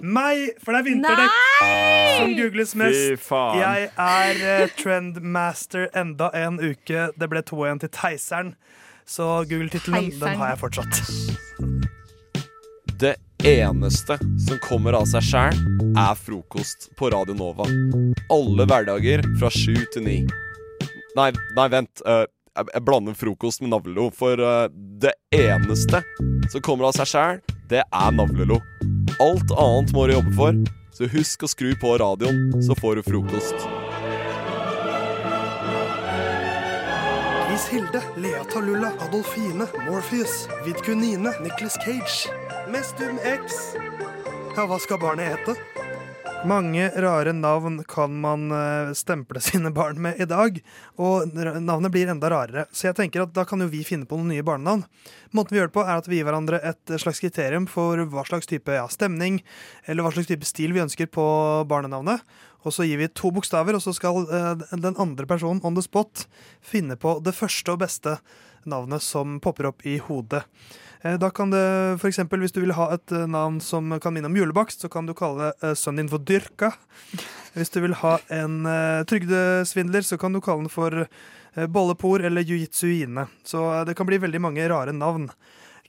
meg! 0.00 0.56
For 0.62 0.74
det 0.74 0.80
er 0.80 0.86
vinterdekk 0.86 1.36
som 2.16 2.34
googles 2.38 2.74
mest. 2.78 3.02
Fy 3.02 3.20
faen. 3.28 3.60
Jeg 3.60 3.90
er 4.06 4.42
uh, 4.42 4.74
trendmaster 4.78 5.88
enda 5.96 6.30
en 6.36 6.60
uke. 6.60 7.08
Det 7.16 7.30
ble 7.32 7.42
2-1 7.46 7.84
til 7.84 7.92
Theiseren. 7.96 8.54
Så 9.06 9.26
Google-tittelen 9.46 10.10
den 10.18 10.40
har 10.40 10.54
jeg 10.54 10.60
fortsatt. 10.64 11.02
Det 12.98 13.14
eneste 13.46 14.16
som 14.46 14.58
kommer 14.64 14.96
av 14.98 15.04
seg 15.10 15.22
sjæl, 15.28 15.58
er 15.96 16.16
frokost 16.18 16.88
på 16.98 17.10
Radio 17.14 17.36
Nova. 17.38 17.68
Alle 18.32 18.66
hverdager 18.66 19.22
fra 19.38 19.52
sju 19.52 19.76
til 19.94 20.06
ni. 20.08 20.16
Nei, 21.16 21.30
nei, 21.56 21.68
vent. 21.72 22.02
Uh, 22.02 22.24
jeg, 22.56 22.70
jeg 22.72 22.84
blander 22.86 23.16
frokost 23.16 23.62
med 23.62 23.72
navlelo. 23.74 24.08
For 24.16 24.40
eh, 24.40 24.68
det 25.02 25.14
eneste 25.34 26.02
som 26.52 26.64
kommer 26.64 26.88
av 26.88 26.96
seg 26.96 27.12
sjæl, 27.12 27.44
det 27.70 27.84
er 27.84 28.16
navlelo. 28.16 28.60
Alt 29.18 29.50
annet 29.50 29.92
må 29.96 30.02
du 30.06 30.12
jobbe 30.12 30.32
for, 30.36 30.56
så 30.92 31.06
husk 31.08 31.46
å 31.46 31.48
skru 31.48 31.70
på 31.80 31.94
radioen, 32.02 32.50
så 32.60 32.74
får 32.76 32.98
du 32.98 33.06
frokost. 33.06 33.62
Is 37.54 37.64
Hilde, 37.72 38.02
Lea 38.20 38.42
Talulla, 38.52 38.90
Adolfine, 39.06 39.64
Morpheus, 39.86 40.44
Vidkunine, 40.66 41.32
Nicholas 41.40 41.78
Cage. 41.80 42.28
Mestum 42.68 43.16
X. 43.24 43.56
Ja, 44.52 44.66
hva 44.68 44.76
skal 44.84 45.00
barnet 45.00 45.32
hete? 45.32 45.56
Mange 46.44 46.90
rare 47.00 47.32
navn 47.32 47.84
kan 47.88 48.20
man 48.20 48.50
eh, 48.52 48.92
stemple 48.92 49.40
sine 49.44 49.70
barn 49.70 50.00
med 50.02 50.20
i 50.20 50.26
dag, 50.28 50.58
og 51.00 51.32
navnet 51.34 51.92
blir 51.94 52.10
enda 52.12 52.28
rarere. 52.30 52.66
Så 52.72 52.90
jeg 52.90 52.98
tenker 52.98 53.24
at 53.24 53.32
da 53.34 53.46
kan 53.48 53.64
jo 53.64 53.70
vi 53.72 53.80
finne 53.86 54.06
på 54.06 54.18
noen 54.18 54.34
nye 54.34 54.44
barnenavn. 54.46 54.84
Måten 55.34 55.56
vi 55.56 55.60
gjør 55.62 55.70
det 55.70 55.76
på, 55.78 55.84
er 55.86 55.96
at 55.96 56.10
vi 56.10 56.20
gir 56.20 56.28
hverandre 56.28 56.60
et 56.60 56.96
slags 57.00 57.22
kriterium 57.24 57.66
for 57.70 58.04
hva 58.12 58.26
slags 58.28 58.50
type 58.50 58.76
ja, 58.76 58.84
stemning 58.92 59.40
eller 59.86 60.04
hva 60.04 60.12
slags 60.14 60.28
type 60.30 60.46
stil 60.46 60.76
vi 60.76 60.84
ønsker 60.84 61.08
på 61.10 61.26
barnenavnet. 61.70 62.22
Og 62.66 62.74
så 62.74 62.86
gir 62.86 63.00
vi 63.00 63.08
to 63.08 63.32
bokstaver, 63.34 63.78
og 63.78 63.82
så 63.82 63.94
skal 63.96 64.26
eh, 64.26 64.66
den 64.76 64.98
andre 65.02 65.26
personen 65.26 65.64
on 65.64 65.78
the 65.78 65.84
spot 65.86 66.26
finne 66.60 66.98
på 67.00 67.18
det 67.24 67.34
første 67.38 67.74
og 67.74 67.80
beste 67.86 68.18
navnet 68.66 69.02
som 69.02 69.38
popper 69.42 69.70
opp 69.72 69.86
i 69.86 69.96
hodet. 70.02 70.44
Eh, 71.04 71.16
Da 71.18 71.30
kan 71.30 71.50
det 71.50 72.00
for 72.00 72.08
eksempel, 72.08 72.40
Hvis 72.40 72.52
du 72.52 72.60
vil 72.60 72.72
ha 72.74 72.90
et 72.94 73.12
eh, 73.12 73.26
navn 73.26 73.60
som 73.60 73.98
kan 74.00 74.12
minne 74.14 74.26
om 74.26 74.36
julebakst, 74.36 74.80
så 74.80 74.88
kan 74.90 75.06
du 75.06 75.14
kalle 75.14 75.52
eh, 75.62 75.74
sønnen 75.74 76.04
din 76.06 76.08
for 76.12 76.18
Dyrka. 76.18 76.72
Hvis 77.54 77.70
du 77.72 77.80
vil 77.80 77.94
ha 77.94 78.18
en 78.28 78.64
trygdesvindler, 79.08 80.02
så 80.04 80.18
kan 80.20 80.32
du 80.34 80.40
kalle 80.44 80.66
den 80.66 80.68
for 80.68 81.06
Bollepor 81.72 82.20
eller 82.20 82.44
Jiu-Jitsuine. 82.44 83.28
Så 83.48 83.62
det 83.88 83.94
kan 83.96 84.04
bli 84.06 84.18
veldig 84.20 84.40
mange 84.44 84.66
rare 84.68 84.92
navn. 84.92 85.30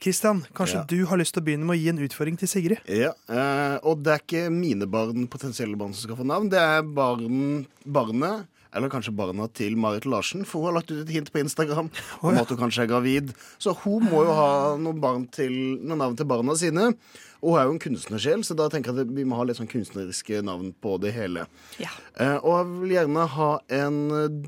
Kristian, 0.00 0.44
kanskje 0.54 0.78
Ja. 0.78 0.84
du 0.88 1.04
har 1.06 1.18
lyst 1.18 1.34
til 1.34 1.42
å 1.42 1.44
begynne 1.44 1.66
med 1.66 1.76
å 1.76 1.80
gi 1.82 1.88
en 1.90 1.98
utfordring 1.98 2.38
til 2.38 2.48
Sigrid? 2.48 2.78
Ja, 2.88 3.12
eh, 3.28 3.78
og 3.82 4.02
det 4.02 4.12
er 4.14 4.18
ikke 4.22 4.50
mine 4.50 4.86
barn, 4.86 5.26
potensielle 5.28 5.76
barn 5.76 5.92
som 5.92 6.08
skal 6.08 6.16
få 6.16 6.24
navn. 6.24 6.48
Det 6.48 6.58
er 6.58 6.82
barn, 6.82 7.66
barnet, 7.84 8.46
eller 8.76 8.92
kanskje 8.92 9.14
barna 9.16 9.48
til 9.56 9.76
Marit 9.80 10.06
Larsen, 10.08 10.44
for 10.48 10.60
hun 10.60 10.70
har 10.70 10.78
lagt 10.80 10.92
ut 10.92 11.00
et 11.00 11.14
hint 11.14 11.30
på 11.32 11.40
Instagram 11.42 11.90
om 12.26 12.38
at 12.40 12.52
hun 12.52 12.60
kanskje 12.60 12.84
er 12.84 12.90
gravid. 12.90 13.32
Så 13.62 13.74
hun 13.84 14.08
må 14.10 14.24
jo 14.26 14.36
ha 14.36 14.50
noen, 14.80 15.00
barn 15.02 15.26
til, 15.34 15.54
noen 15.80 16.02
navn 16.04 16.18
til 16.18 16.28
barna 16.28 16.56
sine. 16.58 16.90
Og 17.38 17.54
hun 17.54 17.60
er 17.60 17.68
jo 17.68 17.76
en 17.76 17.82
kunstnersjel, 17.82 18.42
så 18.46 18.56
da 18.58 18.68
tenker 18.72 18.92
jeg 18.92 19.08
at 19.08 19.14
vi 19.14 19.26
må 19.28 19.38
ha 19.38 19.46
litt 19.46 19.60
sånn 19.60 19.70
kunstneriske 19.70 20.42
navn 20.46 20.72
på 20.82 20.96
det 21.02 21.14
hele. 21.16 21.46
Ja. 21.80 21.92
Eh, 22.18 22.36
og 22.42 22.58
jeg 22.58 22.72
vil 22.82 22.96
gjerne 22.98 23.28
ha 23.38 23.52
en 23.80 24.00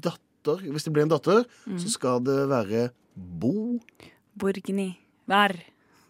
datter. 0.03 0.65
Hvis 0.65 0.87
det 0.87 0.95
blir 0.97 1.05
en 1.05 1.13
datter, 1.13 1.45
så 1.77 1.93
skal 1.93 2.23
det 2.25 2.43
være 2.51 2.89
Bo. 3.15 3.79
Borgny. 4.41 4.95
Vær. 5.29 5.53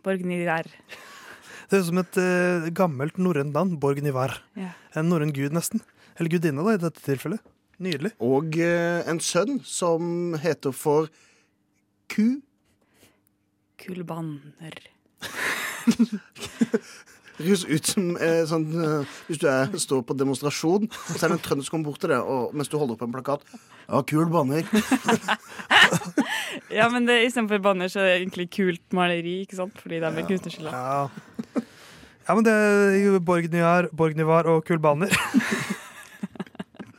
Borgny 0.07 0.45
vær. 0.47 0.69
Det 1.71 1.79
høres 1.79 1.87
ut 1.87 1.91
som 1.91 2.01
et 2.03 2.19
eh, 2.19 2.69
gammelt 2.75 3.19
norrønt 3.23 3.55
navn. 3.55 3.77
Borgnivar. 3.83 4.37
Ja. 4.59 4.73
En 4.99 5.11
norrøn 5.11 5.35
gud, 5.35 5.55
nesten. 5.55 5.83
Eller 6.19 6.33
gudinne, 6.33 6.65
da, 6.67 6.77
i 6.77 6.83
dette 6.83 7.03
tilfellet. 7.05 7.43
Nydelig. 7.81 8.13
Og 8.21 8.57
eh, 8.61 9.01
en 9.09 9.21
sønn 9.25 9.61
som 9.65 10.35
heter 10.41 10.75
for 10.77 11.09
Ku. 12.11 12.41
Kulbaner 13.81 14.77
høres 17.41 17.65
ut 17.65 17.89
som 17.89 18.11
eh, 18.21 18.43
sånn 18.49 18.67
eh, 18.77 19.15
Hvis 19.29 19.41
du 19.41 19.47
er, 19.49 19.71
står 19.81 20.03
på 20.07 20.17
demonstrasjon, 20.19 20.89
og 20.91 21.15
så 21.15 21.25
er 21.25 21.33
det 21.33 21.39
en 21.39 21.45
trønder 21.45 21.67
som 21.67 21.77
kommer 21.77 21.91
bort 21.91 22.03
til 22.03 22.13
deg 22.13 22.21
og, 22.21 22.53
mens 22.57 22.69
du 22.69 22.77
holder 22.77 22.97
opp 22.99 23.05
en 23.07 23.15
plakat. 23.15 23.47
Ja, 23.87 24.03
kul 24.07 24.29
banner. 24.33 24.67
Ja, 26.71 26.87
men 26.91 27.07
det, 27.07 27.17
istedenfor 27.27 27.59
banner 27.63 27.91
så 27.91 28.01
er 28.03 28.07
det 28.07 28.17
egentlig 28.21 28.45
kult 28.55 28.95
maleri, 28.95 29.41
ikke 29.45 29.57
sant? 29.59 29.79
Fordi 29.83 29.99
det 30.03 30.07
er 30.07 30.27
kunstnerskylda. 30.27 30.71
Ja. 30.71 31.63
ja, 32.27 32.35
men 32.35 32.47
det 32.47 32.55
er 32.55 33.19
Borgnivar, 33.27 33.89
Borgnivar 33.95 34.51
og 34.51 34.63
Kulbaner. 34.67 35.15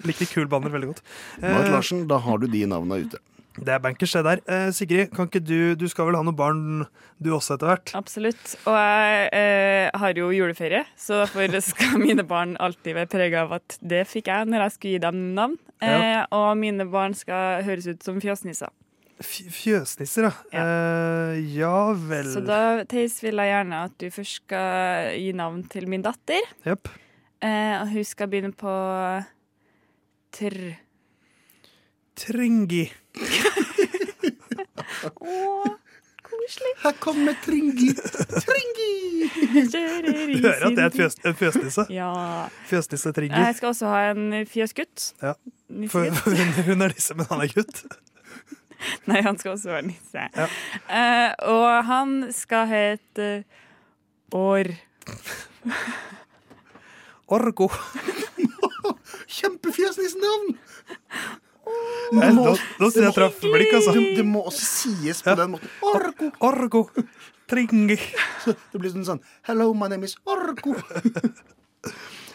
Likte 0.07 0.27
kul 0.31 0.47
banner 0.51 0.71
veldig 0.73 0.93
godt. 0.93 1.03
Marit 1.41 1.67
Eh, 1.69 1.75
Larsen, 1.75 2.07
da 2.09 2.17
har 2.23 2.37
du 2.41 2.47
de 2.47 2.65
navnene 2.69 3.05
ute. 3.05 3.19
det 3.65 3.73
er 3.75 3.81
bankers, 3.83 4.13
det 4.15 4.23
der. 4.23 4.41
Eh, 4.47 4.69
Sigrid, 4.71 5.09
kan 5.11 5.27
ikke 5.27 5.41
du 5.43 5.75
Du 5.75 5.83
skal 5.91 6.07
vel 6.07 6.15
ha 6.15 6.21
noen 6.23 6.37
barn 6.39 6.61
du 7.21 7.29
også 7.35 7.57
etter 7.57 7.67
hvert? 7.67 7.91
Absolutt. 7.99 8.55
Og 8.65 8.73
jeg 8.77 9.29
eh, 9.37 9.89
har 10.01 10.13
jo 10.17 10.29
juleferie, 10.33 10.85
så 10.97 11.19
derfor 11.25 11.59
skal 11.71 11.99
mine 12.01 12.23
barn 12.25 12.55
alltid 12.59 12.95
være 12.97 13.11
prega 13.11 13.43
av 13.45 13.57
at 13.59 13.75
det 13.81 14.05
fikk 14.09 14.31
jeg 14.31 14.47
når 14.49 14.63
jeg 14.65 14.75
skulle 14.77 14.93
gi 14.95 15.03
dem 15.07 15.19
navn. 15.37 15.57
Eh, 15.81 15.89
Ja. 15.91 16.25
og 16.31 16.55
mine 16.61 16.85
barn 16.89 17.13
skal 17.17 17.61
høres 17.67 17.87
ut 17.91 18.01
som 18.05 18.21
fjøsnisser. 18.21 18.69
Fjøsnisser, 19.21 20.31
ja. 20.53 20.61
Eh, 20.63 21.41
ja 21.59 21.91
vel. 21.93 22.25
Så 22.33 22.41
da, 22.45 22.83
Theis, 22.89 23.19
vil 23.21 23.37
jeg 23.37 23.51
gjerne 23.53 23.83
at 23.85 23.93
du 24.01 24.07
først 24.13 24.39
skal 24.41 25.11
gi 25.19 25.31
navn 25.37 25.61
til 25.69 25.85
min 25.91 26.01
datter. 26.05 26.41
Yep. 26.65 26.89
Eh, 27.45 27.75
og 27.81 27.91
hun 27.93 28.05
skal 28.05 28.29
begynne 28.31 28.53
på 28.57 28.73
tr. 30.31 30.55
Tringi. 32.15 32.91
Koselig. 36.31 36.73
Her 36.83 36.93
kommer 36.99 37.35
Tringi. 37.45 37.93
Tringi! 37.93 38.93
Du 39.53 40.47
hører 40.47 40.65
at 40.67 40.75
det 40.75 40.83
er 40.83 40.85
et 40.85 40.95
fjøs, 40.95 41.15
en 41.25 41.35
fjøsnisse? 41.35 41.85
Ja. 41.93 42.11
Fjøsnisse 42.69 43.11
Tringi. 43.15 43.35
Jeg 43.35 43.55
skal 43.57 43.67
også 43.73 43.91
ha 43.91 44.11
en 44.11 44.45
fjøsgutt. 44.47 45.13
Ja. 45.21 45.33
For, 45.87 46.07
for 46.15 46.35
hun, 46.35 46.53
hun 46.69 46.81
er 46.87 46.95
nisse, 46.95 47.15
men 47.17 47.25
han 47.29 47.43
er 47.45 47.53
gutt. 47.55 47.83
Nei, 49.09 49.21
han 49.21 49.37
skal 49.39 49.55
også 49.55 49.69
være 49.75 49.87
nisse. 49.91 50.27
Ja. 50.35 50.47
Uh, 50.89 51.29
og 51.53 51.85
han 51.85 52.15
skal 52.35 52.67
hete 52.71 53.43
År. 54.31 54.71
Orgo. 57.27 57.67
Kjempefjesnissnavn! 59.39 60.53
navn! 62.11 62.35
nå- 62.35 62.45
nå 62.45 62.89
synes 62.89 62.95
jeg 62.95 63.07
jeg 63.07 63.15
traff 63.17 63.41
blikk, 63.43 63.73
altså. 63.77 63.93
Det, 63.95 64.05
det 64.19 64.25
må 64.27 64.43
også 64.49 64.65
sies 64.67 65.21
på 65.25 65.35
den 65.39 65.53
måten. 65.55 65.75
Orgo. 65.91 66.31
Orgo. 66.47 66.83
Tringi. 67.51 67.97
Det 68.47 68.79
blir 68.79 68.93
sånn 68.93 69.03
sånn 69.07 69.19
Hello, 69.47 69.73
my 69.75 69.89
name 69.91 70.07
is 70.07 70.17
Orgo. 70.25 70.77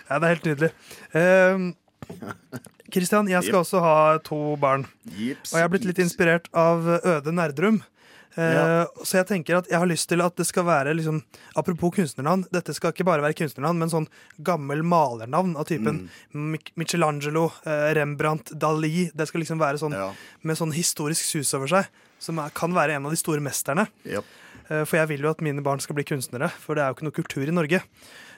Ja, 0.07 0.21
det 0.23 0.27
er 0.29 0.33
helt 0.37 0.45
nydelig. 0.47 0.69
Ehm, 1.19 1.63
Kristian, 2.95 3.27
jeg 3.27 3.43
skal 3.43 3.57
yep. 3.57 3.65
også 3.65 3.81
ha 3.83 3.95
to 4.23 4.37
barn. 4.63 4.85
Jips, 5.11 5.51
Og 5.51 5.59
jeg 5.59 5.65
har 5.65 5.73
blitt 5.73 5.87
litt 5.89 5.99
inspirert 6.05 6.47
av 6.55 6.87
Øde 7.01 7.35
Nerdrum. 7.35 7.81
Eh, 8.37 8.55
Ja. 8.55 8.87
Så 9.03 9.17
jeg 9.17 9.27
tenker 9.31 9.57
at 9.59 9.69
jeg 9.71 9.79
har 9.81 9.87
lyst 9.89 10.09
til 10.09 10.21
at 10.21 10.37
det 10.37 10.45
skal 10.47 10.65
være 10.65 10.93
liksom, 10.95 11.23
Apropos 11.57 11.95
kunstnernavn, 11.97 12.45
dette 12.53 12.75
skal 12.77 12.93
ikke 12.93 13.05
bare 13.09 13.23
være 13.25 13.35
kunstnernavn, 13.39 13.79
men 13.79 13.89
sånn 13.89 14.09
gammel 14.45 14.83
malernavn 14.85 15.57
av 15.57 15.65
typen 15.67 16.09
Mm. 16.35 16.59
Michelangelo, 16.77 17.47
uh, 17.67 17.93
Rembrandt, 17.97 18.53
Dali. 18.59 19.11
Det 19.15 19.27
skal 19.29 19.41
liksom 19.41 19.59
være 19.59 19.79
sånn 19.81 19.97
med 20.43 20.57
sånn 20.57 20.73
historisk 20.77 21.25
sus 21.25 21.55
over 21.55 21.67
seg, 21.67 21.87
som 22.19 22.39
er, 22.39 22.51
kan 22.51 22.73
være 22.77 22.97
en 22.97 23.07
av 23.07 23.11
de 23.11 23.17
store 23.17 23.41
mesterne. 23.41 23.89
Japp. 24.05 24.25
Uh, 24.71 24.85
For 24.85 24.97
jeg 24.99 25.09
vil 25.09 25.23
jo 25.23 25.31
at 25.31 25.41
mine 25.41 25.63
barn 25.63 25.81
skal 25.81 25.95
bli 25.97 26.05
kunstnere, 26.05 26.51
for 26.51 26.75
det 26.75 26.83
er 26.85 26.89
jo 26.93 26.95
ikke 26.99 27.09
noe 27.09 27.17
kultur 27.23 27.49
i 27.49 27.55
Norge. 27.57 27.83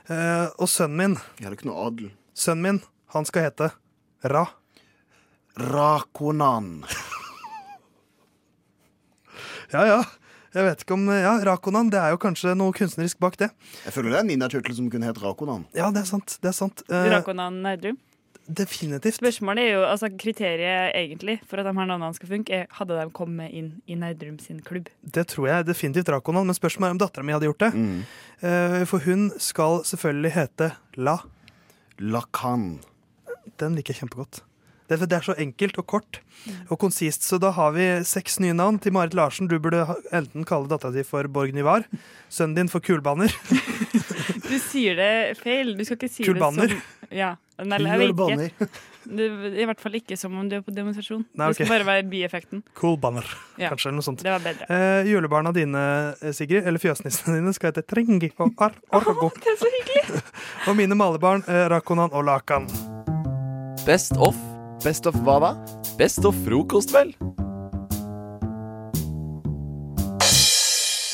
Eh, 0.09 0.47
Og 0.59 0.69
sønnen 0.69 0.97
min 0.97 1.17
Jeg 1.39 1.45
har 1.49 1.53
ikke 1.57 1.67
noe 1.69 1.87
adel. 1.89 2.11
Sønnen 2.35 2.63
min, 2.63 2.83
han 3.13 3.25
skal 3.25 3.43
hete 3.51 3.73
Ra. 4.25 4.47
Rakonan. 5.59 6.85
Ja, 9.73 9.85
ja. 9.87 10.01
Jeg 10.57 10.65
vet 10.65 10.81
ikke 10.83 10.95
om 10.97 11.03
Ja, 11.13 11.35
Rakonan, 11.45 11.91
det 11.93 11.99
er 12.01 12.15
jo 12.15 12.19
kanskje 12.23 12.55
noe 12.57 12.73
kunstnerisk 12.73 13.19
bak 13.21 13.37
det. 13.37 13.51
Jeg 13.85 13.93
føler 13.93 14.15
det 14.15 14.21
er 14.23 14.29
Nina 14.31 14.49
Turtle 14.49 14.75
som 14.75 14.89
kunne 14.91 15.05
hett 15.05 15.19
Rakonan. 15.21 15.67
Ja, 15.77 15.91
det 15.93 16.07
er 16.07 16.09
sant. 16.09 16.39
Det 16.41 16.49
er 16.49 16.57
sant. 16.57 16.83
Eh, 16.89 17.11
Rakonan 17.13 17.61
Nerdrum. 17.63 17.99
Definitivt. 18.49 19.19
Spørsmålet 19.19 19.67
er 19.67 19.75
jo, 19.77 19.83
altså 19.85 20.09
Kriteriet 20.09 20.95
egentlig 20.97 21.35
for 21.45 21.61
at 21.61 21.67
de 21.69 21.75
her 21.77 21.85
navnene 21.91 22.17
skal 22.17 22.31
funke, 22.31 22.63
er 22.63 22.67
hadde 22.79 22.97
de 22.97 23.11
kommet 23.13 23.53
inn 23.53 23.75
i 23.87 23.95
Nerdrum 24.01 24.39
sin 24.41 24.63
klubb. 24.65 24.89
Det 25.05 25.27
tror 25.29 25.51
jeg 25.51 25.67
definitivt 25.69 26.09
Rakonan, 26.09 26.49
men 26.49 26.57
spørsmålet 26.57 26.89
er 26.89 26.97
om 26.97 27.03
dattera 27.05 27.27
mi 27.29 27.37
hadde 27.37 27.51
gjort 27.51 27.67
det. 27.67 27.73
Eh, 28.41 28.85
For 28.89 29.05
hun 29.05 29.29
skal 29.37 29.83
selvfølgelig 29.85 30.33
hete 30.33 30.71
La. 30.97 31.19
Lakan. 32.01 32.79
Den 33.61 33.77
liker 33.77 33.93
jeg 33.93 34.07
kjempegodt. 34.07 34.41
Det, 34.89 34.97
er- 35.03 35.07
det 35.07 35.17
er 35.19 35.27
så 35.27 35.35
enkelt 35.39 35.79
og 35.79 35.87
kort 35.87 36.21
og 36.71 36.79
konsist. 36.81 37.23
Så 37.29 37.39
da 37.41 37.51
har 37.53 37.73
vi 37.77 37.87
seks 38.09 38.39
nye 38.41 38.55
navn 38.57 38.79
til 38.81 38.93
Marit 38.93 39.13
Larsen. 39.15 39.49
Du 39.51 39.59
burde 39.61 39.85
enten 40.13 40.45
kalle 40.49 40.69
dattera 40.71 40.93
di 40.95 41.03
for 41.05 41.29
Borg 41.29 41.53
Nivar, 41.53 41.85
sønnen 42.33 42.55
din 42.57 42.69
for 42.73 42.81
Kulbaner. 42.81 43.29
Du 44.49 44.55
sier 44.59 44.97
det 44.97 45.37
feil. 45.43 45.75
Du 45.77 45.83
skal 45.85 45.99
ikke 45.99 46.09
si 46.09 46.25
Kulbaner. 46.25 46.71
det 46.73 46.79
som 46.79 47.13
Ja. 47.19 47.35
Nei, 47.59 47.79
jeg 47.83 47.99
vet 48.15 48.53
ikke. 48.55 48.69
I 49.59 49.65
hvert 49.69 49.81
fall 49.83 49.97
ikke 49.99 50.17
som 50.21 50.35
om 50.41 50.49
du 50.49 50.57
er 50.57 50.63
på 50.65 50.73
demonstrasjon. 50.73 51.25
Nei, 51.37 51.49
Det 51.49 51.57
skal 51.59 51.69
bare 51.73 51.85
være 51.89 52.05
bieffekten. 52.09 52.63
Kulbaner, 52.77 53.25
Ja. 53.59 53.69
kanskje. 53.73 53.89
eller 53.91 53.99
noe 54.01 54.07
sånt. 54.09 54.23
Det 54.25 54.31
var 54.33 54.41
bedre. 54.41 54.69
Eh, 54.73 55.05
julebarna 55.11 55.53
dine, 55.53 56.15
eh, 56.23 56.33
Sigrid, 56.33 56.65
eller 56.65 56.79
fjøsnissene 56.79 57.37
dine, 57.41 57.53
skal 57.53 57.73
hete 57.73 57.83
Tringi 57.87 58.33
og 58.39 58.55
Ar 58.59 58.73
Orgo. 58.93 59.29
Det 59.37 59.53
er 59.53 59.59
så 59.61 59.69
hyggelig! 59.77 60.23
og 60.69 60.77
mine 60.77 60.95
malebarn, 60.97 61.45
eh, 61.49 61.69
Rakonan 61.69 62.13
og 62.13 62.25
Lakan. 62.25 62.69
Best 63.85 64.13
of. 64.17 64.37
Best 64.79 65.09
of 65.11 65.17
hva 65.27 65.41
da? 65.43 65.49
Best 65.99 66.23
of 66.29 66.37
frokost, 66.45 66.93
vel? 66.95 67.11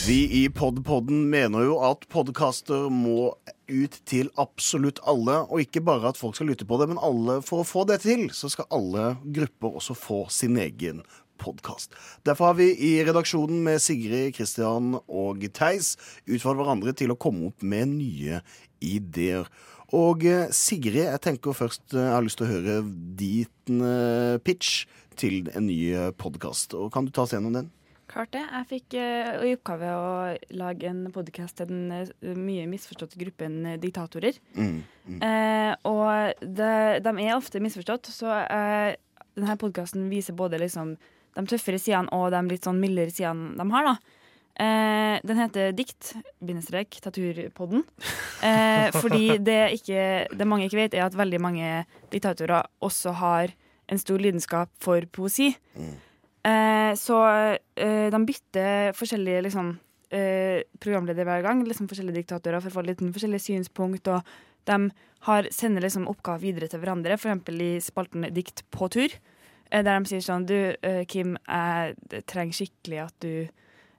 Vi 0.05 0.19
i 0.37 0.43
Podpodden 0.53 1.23
mener 1.33 1.65
jo 1.65 1.79
at 1.81 2.05
podkaster 2.13 2.91
må 2.93 3.31
ut 3.73 3.97
til 4.05 4.29
absolutt 4.37 5.01
alle, 5.09 5.39
og 5.49 5.65
ikke 5.65 5.81
bare 5.81 6.13
at 6.13 6.21
folk 6.21 6.37
skal 6.37 6.53
lytte 6.53 6.69
på 6.69 6.77
det, 6.77 6.91
men 6.93 7.01
alle, 7.01 7.39
for 7.41 7.63
å 7.63 7.69
få 7.69 7.87
det 7.89 8.03
til, 8.05 8.27
så 8.37 8.53
skal 8.53 8.69
alle 8.69 9.15
grupper 9.25 9.81
også 9.81 9.97
få 9.97 10.27
sin 10.29 10.61
egen 10.61 11.01
podkast. 11.41 11.97
Derfor 12.29 12.53
har 12.53 12.61
vi 12.61 12.69
i 12.77 12.99
redaksjonen 13.01 13.65
med 13.65 13.81
Sigrid, 13.81 14.35
Kristian 14.37 14.99
og 15.09 15.41
Theis 15.57 15.95
utfordret 16.29 16.67
hverandre 16.67 16.93
til 17.01 17.17
å 17.17 17.19
komme 17.21 17.49
opp 17.49 17.65
med 17.65 17.97
nye 17.97 18.45
ideer. 18.85 19.49
Og 19.95 20.27
eh, 20.27 20.51
Sigrid, 20.55 21.05
jeg 21.05 21.23
tenker 21.23 21.55
først 21.55 21.95
eh, 21.95 22.03
jeg 22.03 22.15
har 22.17 22.25
lyst 22.25 22.41
til 22.41 22.49
å 22.49 22.51
høre 22.51 22.77
din 23.21 23.87
eh, 23.87 24.37
pitch 24.43 24.85
til 25.21 25.47
en 25.55 25.69
ny 25.69 25.79
podkast. 26.19 26.75
Kan 26.95 27.07
du 27.07 27.15
ta 27.15 27.23
oss 27.23 27.35
gjennom 27.37 27.55
den? 27.55 27.71
Klart 28.11 28.33
det. 28.35 28.43
Jeg 28.43 28.69
fikk 28.69 28.97
i 28.99 29.53
oppgave 29.55 29.93
å 29.97 30.09
lage 30.59 30.91
en 30.91 31.07
podkast 31.15 31.57
til 31.61 31.71
den 31.71 32.43
mye 32.43 32.67
misforståtte 32.69 33.19
gruppen 33.21 33.63
diktatorer. 33.81 34.37
Mm, 34.59 34.83
mm. 35.07 35.23
Eh, 35.25 35.71
og 35.89 36.43
det, 36.43 36.75
de 37.07 37.15
er 37.15 37.37
ofte 37.37 37.63
misforstått, 37.63 38.11
så 38.13 38.35
eh, 38.43 38.99
denne 39.39 39.57
podkasten 39.61 40.11
viser 40.11 40.37
både 40.37 40.61
liksom 40.63 40.97
de 41.35 41.47
tøffere 41.51 41.81
sidene 41.83 42.13
og 42.15 42.29
de 42.35 42.43
litt 42.51 42.67
sånn 42.67 42.83
mildere 42.83 43.15
sidene 43.15 43.55
de 43.59 43.71
har. 43.73 43.89
da. 43.89 44.14
Eh, 44.55 45.17
den 45.27 45.41
heter 45.41 45.73
Dikt, 45.75 46.13
bindestrek, 46.45 47.01
Taturpodden. 47.03 47.83
Eh, 48.45 48.91
fordi 48.95 49.39
det, 49.43 49.61
ikke, 49.81 50.29
det 50.31 50.47
mange 50.47 50.69
ikke 50.69 50.79
vet, 50.85 50.95
er 50.95 51.07
at 51.09 51.17
veldig 51.19 51.41
mange 51.43 51.71
diktatorer 52.13 52.67
også 52.85 53.15
har 53.19 53.55
en 53.91 53.99
stor 53.99 54.23
lidenskap 54.23 54.71
for 54.81 55.03
poesi. 55.13 55.51
Eh, 56.45 56.93
så 57.01 57.19
eh, 57.77 58.11
de 58.13 58.21
bytter 58.29 58.93
forskjellige 58.97 59.43
liksom, 59.49 59.73
eh, 60.15 60.63
programledere 60.79 61.27
hver 61.27 61.43
gang. 61.47 61.65
Liksom 61.67 61.89
forskjellige 61.91 62.21
diktatorer 62.23 62.63
for 62.63 62.71
å 62.71 62.77
få 62.79 62.87
litt 62.87 63.03
forskjellige 63.03 63.47
synspunkt. 63.49 64.07
Og 64.13 64.23
de 64.69 64.79
har, 65.27 65.49
sender 65.53 65.83
liksom 65.85 66.07
oppgaver 66.09 66.45
videre 66.45 66.69
til 66.71 66.81
hverandre, 66.85 67.17
f.eks. 67.19 67.51
i 67.59 67.73
spalten 67.83 68.29
Dikt 68.37 68.63
på 68.71 68.89
tur. 68.93 69.09
eh, 69.71 69.83
Der 69.83 69.99
de 69.99 70.07
sier 70.13 70.23
sånn 70.25 70.47
Du, 70.47 70.57
eh, 70.83 71.03
Kim, 71.11 71.35
jeg 71.49 72.23
trenger 72.31 72.61
skikkelig 72.61 73.03
at 73.09 73.15
du 73.25 73.49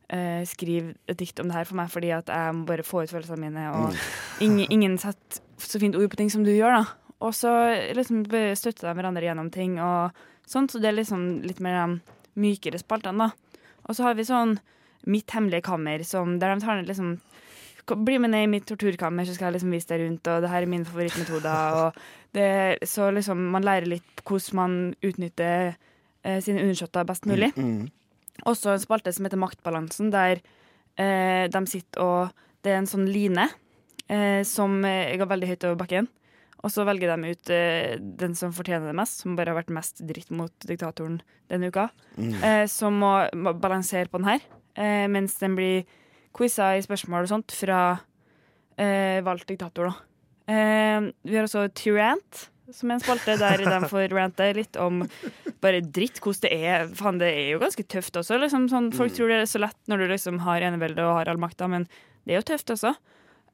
eh, 0.09 0.43
skriver 0.47 0.93
et 1.09 1.19
dikt 1.19 1.39
om 1.41 1.49
det 1.49 1.57
her 1.57 1.67
for 1.69 1.79
meg, 1.79 1.89
fordi 1.93 2.11
at 2.15 2.29
jeg 2.31 2.55
må 2.57 2.65
bare 2.69 2.85
få 2.85 3.03
ut 3.03 3.13
følelsene 3.13 3.47
mine. 3.47 3.65
Og 3.73 3.95
ingen, 4.45 4.67
ingen 4.71 4.97
setter 5.01 5.41
så 5.61 5.79
fint 5.81 5.95
ord 5.95 6.09
på 6.11 6.19
ting 6.19 6.31
som 6.31 6.43
du 6.45 6.51
gjør, 6.53 6.81
da. 6.81 7.15
Og 7.25 7.31
så 7.35 7.51
liksom 7.95 8.25
støtter 8.59 8.89
de 8.89 8.95
hverandre 8.97 9.23
gjennom 9.23 9.49
ting 9.53 9.79
og 9.81 10.15
sånt. 10.47 10.73
Så 10.73 10.81
det 10.83 10.91
er 10.91 10.99
liksom 10.99 11.45
litt 11.47 11.61
mer 11.63 11.79
de 11.79 12.15
mykere 12.41 12.81
spaltene, 12.81 13.29
da. 13.29 13.61
Og 13.85 13.97
så 13.97 14.09
har 14.09 14.17
vi 14.17 14.27
sånn 14.27 14.57
Mitt 15.05 15.29
hemmelige 15.35 15.67
kammer, 15.67 16.01
som, 16.01 16.39
der 16.41 16.55
de 16.55 16.63
tar 16.63 16.79
ned 16.79 16.87
liksom 16.89 17.19
Bli 17.85 18.15
med 18.17 18.31
ned 18.33 18.47
i 18.47 18.49
mitt 18.49 18.63
torturkammer, 18.65 19.27
så 19.27 19.35
skal 19.35 19.51
jeg 19.51 19.59
liksom 19.59 19.73
vise 19.75 19.91
deg 19.91 19.99
rundt, 20.01 20.25
og 20.25 20.39
det 20.41 20.49
her 20.49 20.63
er 20.65 20.71
mine 20.71 20.87
favorittmetoder. 20.89 21.75
Og 21.83 21.99
det, 22.33 22.47
så 22.89 23.12
liksom 23.13 23.43
man 23.53 23.62
lærer 23.62 23.85
litt 23.85 24.23
hvordan 24.25 24.58
man 24.58 24.79
utnytter 25.06 25.75
eh, 26.25 26.39
sine 26.41 26.63
undersåtter 26.63 27.06
best 27.06 27.29
mulig. 27.29 27.51
Mm. 27.53 27.85
Også 28.44 28.73
en 28.73 28.83
spalte 28.83 29.13
som 29.15 29.25
heter 29.27 29.40
Maktbalansen, 29.40 30.12
der 30.12 30.42
eh, 31.00 31.48
de 31.48 31.62
sitter 31.71 32.04
og 32.04 32.42
Det 32.65 32.73
er 32.73 32.81
en 32.81 32.90
sånn 32.90 33.06
line 33.06 33.46
eh, 34.10 34.42
som 34.48 34.79
jeg 34.83 35.19
går 35.21 35.29
veldig 35.29 35.50
høyt 35.52 35.65
over 35.69 35.81
bakken. 35.83 36.08
Og 36.65 36.71
så 36.73 36.81
velger 36.88 37.12
de 37.13 37.33
ut 37.36 37.52
eh, 37.54 37.94
den 38.02 38.33
som 38.38 38.54
fortjener 38.56 38.90
det 38.90 38.98
mest, 38.98 39.21
som 39.21 39.36
bare 39.38 39.54
har 39.54 39.60
vært 39.60 39.73
mest 39.75 40.02
dritt 40.08 40.31
mot 40.33 40.54
diktatoren 40.65 41.19
denne 41.52 41.69
uka. 41.69 41.92
Mm. 42.17 42.33
Eh, 42.40 42.63
som 42.71 42.98
må, 43.04 43.13
må 43.38 43.54
balansere 43.62 44.10
på 44.10 44.21
den 44.21 44.31
her, 44.31 44.48
eh, 44.73 45.06
mens 45.12 45.38
den 45.42 45.58
blir 45.58 45.86
quiza 46.36 46.73
i 46.75 46.83
spørsmål 46.83 47.27
og 47.27 47.31
sånt 47.36 47.54
fra 47.56 47.81
eh, 48.81 49.21
valgt 49.25 49.48
diktator, 49.54 49.94
da. 49.94 50.02
Vi 50.46 51.33
har 51.33 51.48
også 51.48 51.63
Tyrant, 51.73 52.44
som 52.73 52.89
er 52.89 52.97
en 52.97 53.03
spalte 53.03 53.35
der 53.37 53.61
de 53.61 53.89
får 53.91 54.13
rante 54.13 54.47
litt 54.57 54.79
om 54.81 55.03
bare 55.61 55.81
dritt, 55.83 56.21
hvordan 56.23 56.45
det 56.45 56.53
er. 56.55 56.87
Faen, 56.97 57.19
det 57.21 57.29
er 57.33 57.51
jo 57.53 57.61
ganske 57.61 57.85
tøft 57.91 58.17
også. 58.21 58.39
Liksom, 58.41 58.69
sånn, 58.71 58.91
folk 58.95 59.13
tror 59.15 59.31
det 59.31 59.43
er 59.43 59.51
så 59.51 59.61
lett 59.61 59.77
når 59.91 60.03
du 60.03 60.07
liksom 60.13 60.41
har 60.45 60.65
enevelde 60.65 61.05
og 61.05 61.19
har 61.19 61.31
all 61.31 61.41
makta, 61.41 61.69
men 61.71 61.87
det 62.25 62.35
er 62.35 62.41
jo 62.41 62.49
tøft 62.53 62.73
også. 62.73 62.95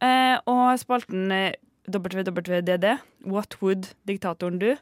Eh, 0.02 0.38
og 0.50 0.64
spalten 0.82 1.34
eh, 1.36 1.60
WWDD, 1.92 2.88
What 3.30 3.60
Would 3.62 3.92
Diktatoren 4.08 4.62
Do? 4.62 4.76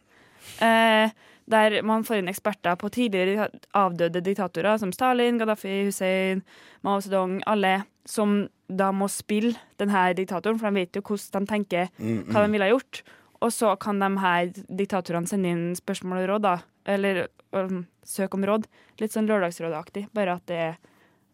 Eh, 0.63 1.11
der 1.49 1.81
man 1.81 2.05
får 2.05 2.21
inn 2.21 2.29
eksperter 2.29 2.77
på 2.79 2.91
tidligere 2.93 3.49
avdøde 3.77 4.21
diktatorer 4.21 4.77
som 4.79 4.91
Stalin, 4.93 5.39
Gaddafi, 5.41 5.85
Hussein, 5.87 6.43
Mao 6.85 7.01
Zedong, 7.01 7.39
alle 7.49 7.81
som 8.05 8.43
da 8.69 8.91
må 8.93 9.07
spille 9.09 9.57
denne 9.81 10.11
diktatoren, 10.17 10.59
for 10.61 10.69
de 10.69 10.83
vet 10.83 10.99
jo 10.99 11.01
hvordan 11.05 11.45
de 11.45 11.53
tenker, 11.53 11.89
Mm, 11.97 12.29
hva 12.29 12.39
mm. 12.39 12.45
de 12.45 12.51
ville 12.53 12.67
ha 12.67 12.75
gjort. 12.75 13.01
Og 13.39 13.53
så 13.55 13.71
kan 13.79 14.01
de 14.01 14.09
her 14.19 14.49
diktatorene 14.67 15.29
sende 15.29 15.53
inn 15.53 15.67
spørsmål 15.77 16.23
og 16.23 16.29
råd, 16.33 16.45
da. 16.45 16.55
Eller 16.89 17.27
um, 17.55 17.85
søke 18.03 18.35
om 18.35 18.47
råd. 18.47 18.65
Litt 18.99 19.15
sånn 19.15 19.29
Lørdagsrådet-aktig, 19.29 20.09
bare 20.15 20.39
at 20.39 20.47
det 20.49 20.59
er 20.69 20.79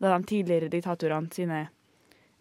de 0.05 0.19
tidligere 0.29 0.69
diktatorene 0.69 1.33
sine 1.33 1.65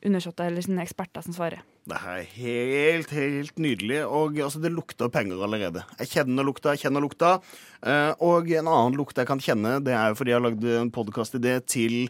undersåtter 0.05 0.51
eller 0.51 0.65
sine 0.65 0.85
eksperter 0.85 1.25
som 1.25 1.37
svarer. 1.37 1.63
Det 1.85 1.99
her 2.01 2.21
er 2.23 2.31
helt, 2.39 3.11
helt 3.13 3.59
nydelig. 3.61 4.03
Og 4.05 4.39
altså, 4.41 4.61
det 4.61 4.73
lukter 4.73 5.11
penger 5.13 5.43
allerede. 5.45 5.85
Jeg 6.01 6.13
kjenner 6.13 6.47
lukta, 6.47 6.73
jeg 6.73 6.87
kjenner 6.87 7.05
lukta. 7.05 7.35
Eh, 7.85 8.13
og 8.25 8.49
en 8.53 8.71
annen 8.71 8.97
lukt 8.97 9.21
jeg 9.21 9.29
kan 9.29 9.43
kjenne, 9.43 9.79
det 9.85 9.97
er 9.97 10.13
jo 10.13 10.19
fordi 10.21 10.33
jeg 10.33 10.41
har 10.41 10.47
lagd 10.47 10.65
en 10.79 10.93
podkastidé 10.95 11.59
til 11.69 12.09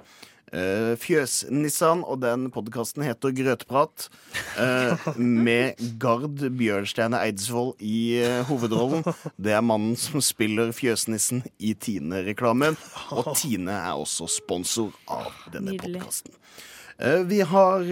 uh, 0.55 0.95
Fjøsnissan, 1.01 2.05
og 2.07 2.21
den 2.23 2.49
podkasten 2.55 3.05
heter 3.05 3.35
Grøtprat. 3.35 4.09
Uh, 4.57 5.11
med 5.19 5.81
Gard 6.01 6.43
Bjørnstjerne 6.59 7.21
Eidsvoll 7.27 7.75
i 7.83 8.23
uh, 8.23 8.43
hovedrollen. 8.49 9.05
Det 9.37 9.57
er 9.57 9.65
mannen 9.65 9.99
som 10.01 10.23
spiller 10.25 10.73
Fjøsnissen 10.77 11.45
i 11.59 11.75
Tine-reklamen. 11.75 12.79
Og 13.15 13.35
Tine 13.39 13.75
er 13.75 13.99
også 13.99 14.31
sponsor 14.31 14.95
av 15.11 15.35
denne 15.55 15.77
podkasten. 15.81 16.37
Vi 17.27 17.41
har 17.43 17.83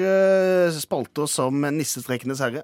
spalter 0.77 1.27
som 1.27 1.65
Nissestrekenes 1.75 2.39
herre, 2.39 2.61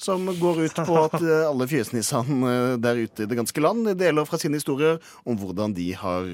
som 0.00 0.24
går 0.24 0.62
ut 0.64 0.78
på 0.88 0.94
at 1.02 1.18
alle 1.20 1.66
fjøsnissene 1.68 2.54
der 2.80 3.02
ute 3.02 3.26
i 3.26 3.28
det 3.28 3.36
ganske 3.36 3.60
land 3.60 3.90
deler 4.00 4.24
fra 4.24 4.40
sine 4.40 4.56
historier 4.56 4.96
om 5.28 5.36
hvordan 5.36 5.76
de 5.76 5.90
har 6.00 6.32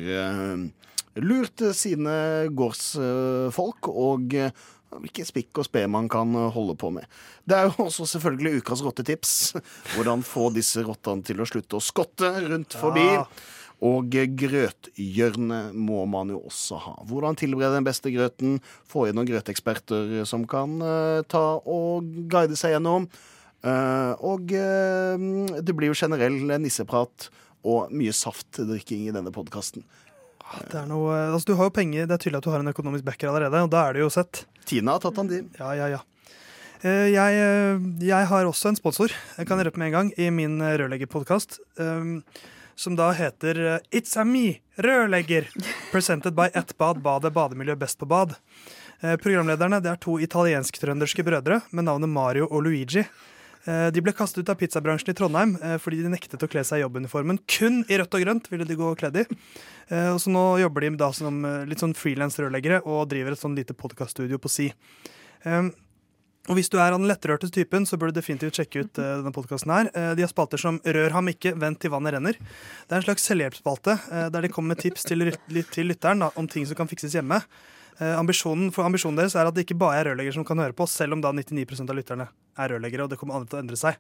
lurt 1.25 1.62
sine 1.77 2.49
gårdsfolk, 2.57 3.91
og 3.91 4.35
eh, 4.39 4.64
hvilke 4.99 5.27
spikk 5.29 5.61
og 5.61 5.69
spe 5.69 5.85
man 5.91 6.09
kan 6.12 6.33
holde 6.55 6.77
på 6.81 6.91
med. 6.95 7.05
Det 7.45 7.59
er 7.59 7.69
jo 7.69 7.85
også 7.89 8.09
selvfølgelig 8.14 8.62
ukas 8.62 8.83
rottetips. 8.87 9.37
Hvordan 9.95 10.25
få 10.27 10.49
disse 10.55 10.85
rottene 10.87 11.27
til 11.27 11.43
å 11.43 11.49
slutte 11.49 11.79
å 11.79 11.85
skotte 11.85 12.33
rundt 12.49 12.79
forbi. 12.79 13.09
Og 13.87 14.11
grøthjørnet 14.11 15.75
må 15.79 16.03
man 16.11 16.33
jo 16.35 16.41
også 16.49 16.81
ha. 16.83 16.95
Hvordan 17.07 17.39
tilberede 17.39 17.79
den 17.79 17.87
beste 17.87 18.11
grøten. 18.11 18.59
Få 18.89 19.07
inn 19.07 19.19
noen 19.19 19.29
grøteksperter 19.29 20.25
som 20.27 20.47
kan 20.51 20.81
uh, 20.83 21.21
ta 21.31 21.61
og 21.62 22.09
guide 22.31 22.59
seg 22.59 22.75
gjennom. 22.75 23.07
Uh, 23.62 24.14
og 24.23 24.51
uh, 24.55 25.14
det 25.62 25.75
blir 25.75 25.93
jo 25.93 25.99
generell 25.99 26.59
nisseprat 26.62 27.29
og 27.66 27.95
mye 27.95 28.14
saftdrikking 28.14 29.09
i 29.09 29.14
denne 29.14 29.33
podkasten. 29.35 29.87
Det 30.68 30.78
er 30.80 30.86
noe, 30.88 31.14
altså 31.34 31.51
du 31.51 31.57
har 31.59 31.68
jo 31.68 31.74
penger, 31.76 32.07
det 32.09 32.14
er 32.16 32.22
tydelig 32.22 32.40
at 32.40 32.46
du 32.46 32.53
har 32.55 32.62
en 32.64 32.70
økonomisk 32.72 33.05
backer 33.05 33.28
allerede, 33.30 33.61
og 33.66 33.72
da 33.72 33.82
er 33.88 33.96
det 33.99 34.05
jo 34.05 34.12
sett. 34.12 34.46
Tina 34.68 34.94
har 34.96 35.03
tatt 35.05 35.18
han 35.20 35.28
din. 35.30 35.51
Ja, 35.59 35.72
ja, 35.76 35.88
ja. 35.96 36.01
Eh, 36.80 37.09
Jeg, 37.11 37.40
eh, 37.42 37.80
jeg 38.07 38.28
har 38.30 38.46
også 38.46 38.70
en 38.70 38.78
sponsor, 38.78 39.12
jeg 39.36 39.49
kan 39.49 39.61
røpe 39.61 39.80
med 39.80 39.90
en 39.90 39.96
gang, 39.96 40.12
i 40.16 40.30
min 40.30 40.61
eh, 40.61 40.76
rørleggerpodkast. 40.78 41.59
Um, 41.78 42.22
som 42.78 42.94
da 42.94 43.11
heter 43.11 43.80
It's 43.90 44.14
a 44.16 44.24
me, 44.24 44.61
rørlegger. 44.78 45.49
Presented 45.90 46.36
by 46.38 46.46
Ett 46.55 46.76
bad, 46.78 47.03
badet, 47.03 47.32
bademiljø 47.34 47.74
best 47.74 47.99
på 47.99 48.07
bad. 48.07 48.36
Programlederne 49.18 49.80
det 49.82 49.90
er 49.90 49.99
to 49.99 50.14
italiensk-trønderske 50.22 51.24
brødre 51.26 51.61
med 51.74 51.86
navnet 51.86 52.11
Mario 52.11 52.46
og 52.46 52.62
Luigi. 52.66 53.03
Eh, 53.66 53.88
De 53.90 54.00
ble 54.04 54.12
kastet 54.16 54.44
ut 54.44 54.52
av 54.52 54.59
pizzabransjen 54.61 55.11
i 55.11 55.16
Trondheim 55.18 55.56
eh, 55.62 55.76
fordi 55.82 56.02
de 56.04 56.12
nektet 56.12 56.42
å 56.44 56.48
kle 56.50 56.62
seg 56.64 56.80
i 56.80 56.84
jobbuniformen. 56.84 57.40
Kun 57.50 57.82
i 57.88 57.98
rødt 57.98 58.14
og 58.14 58.22
grønt 58.24 58.48
ville 58.52 58.64
de 58.68 58.76
gå 58.78 58.92
kledd 59.00 59.16
i. 59.22 59.26
Eh, 59.88 60.14
så 60.20 60.30
nå 60.32 60.44
jobber 60.62 60.86
de 60.86 60.94
da 61.00 61.11
som 61.16 61.42
litt 61.68 61.82
sånn 61.82 61.96
frilans-rørleggere 61.98 62.82
og 62.86 63.09
driver 63.11 63.34
et 63.34 63.42
sånn 63.42 63.56
lite 63.59 63.74
podkaststudio 63.76 64.38
på 64.38 64.48
si. 64.52 64.68
Og 66.48 66.56
hvis 66.56 66.70
du 66.72 66.78
er 66.80 66.94
av 66.94 66.96
den 67.00 67.09
lettrørte 67.11 67.50
typen, 67.52 67.84
så 67.84 67.98
bør 68.00 68.09
du 68.09 68.16
definitivt 68.22 68.56
sjekke 68.56 68.80
ut 68.86 68.96
denne 68.96 69.32
podkasten 69.36 69.68
her. 69.74 69.90
De 70.16 70.24
har 70.24 70.30
spalter 70.30 70.56
som 70.61 70.78
Rør 70.80 71.12
ham 71.12 71.28
ikke, 71.28 71.52
vent 71.61 71.76
til 71.82 71.92
vannet 71.92 72.14
renner. 72.16 72.38
Det 72.40 72.94
er 72.94 73.02
en 73.02 73.04
slags 73.04 73.26
selvhjelpsspalte 73.28 73.98
der 74.32 74.46
de 74.46 74.48
kommer 74.54 74.72
med 74.72 74.80
tips 74.80 75.04
til, 75.11 75.20
lyt- 75.28 75.42
lyt- 75.52 75.68
til 75.74 75.90
lytteren 75.92 76.24
om 76.30 76.48
ting 76.48 76.64
som 76.68 76.78
kan 76.78 76.88
fikses 76.88 77.18
hjemme. 77.18 77.42
Eh, 77.99 78.14
ambisjonen, 78.18 78.68
for 78.74 78.86
ambisjonen 78.86 79.18
deres 79.18 79.34
er 79.34 79.49
at 79.49 79.57
det 79.57 79.64
ikke 79.66 79.78
bare 79.80 79.96
er 79.99 80.07
rørleggere 80.12 80.36
som 80.36 80.44
kan 80.46 80.61
høre 80.62 80.76
på, 80.76 80.86
selv 80.86 81.16
om 81.16 81.22
da 81.24 81.32
99% 81.34 81.90
av 81.90 81.96
lytterne 81.99 82.28
er 82.59 82.70
rørleggere, 82.70 83.07
og 83.07 83.11
det 83.11 83.18
kommer 83.18 83.34
aldri 83.38 83.51
til 83.51 83.59
å 83.59 83.62
endre 83.64 83.78
seg. 83.78 83.99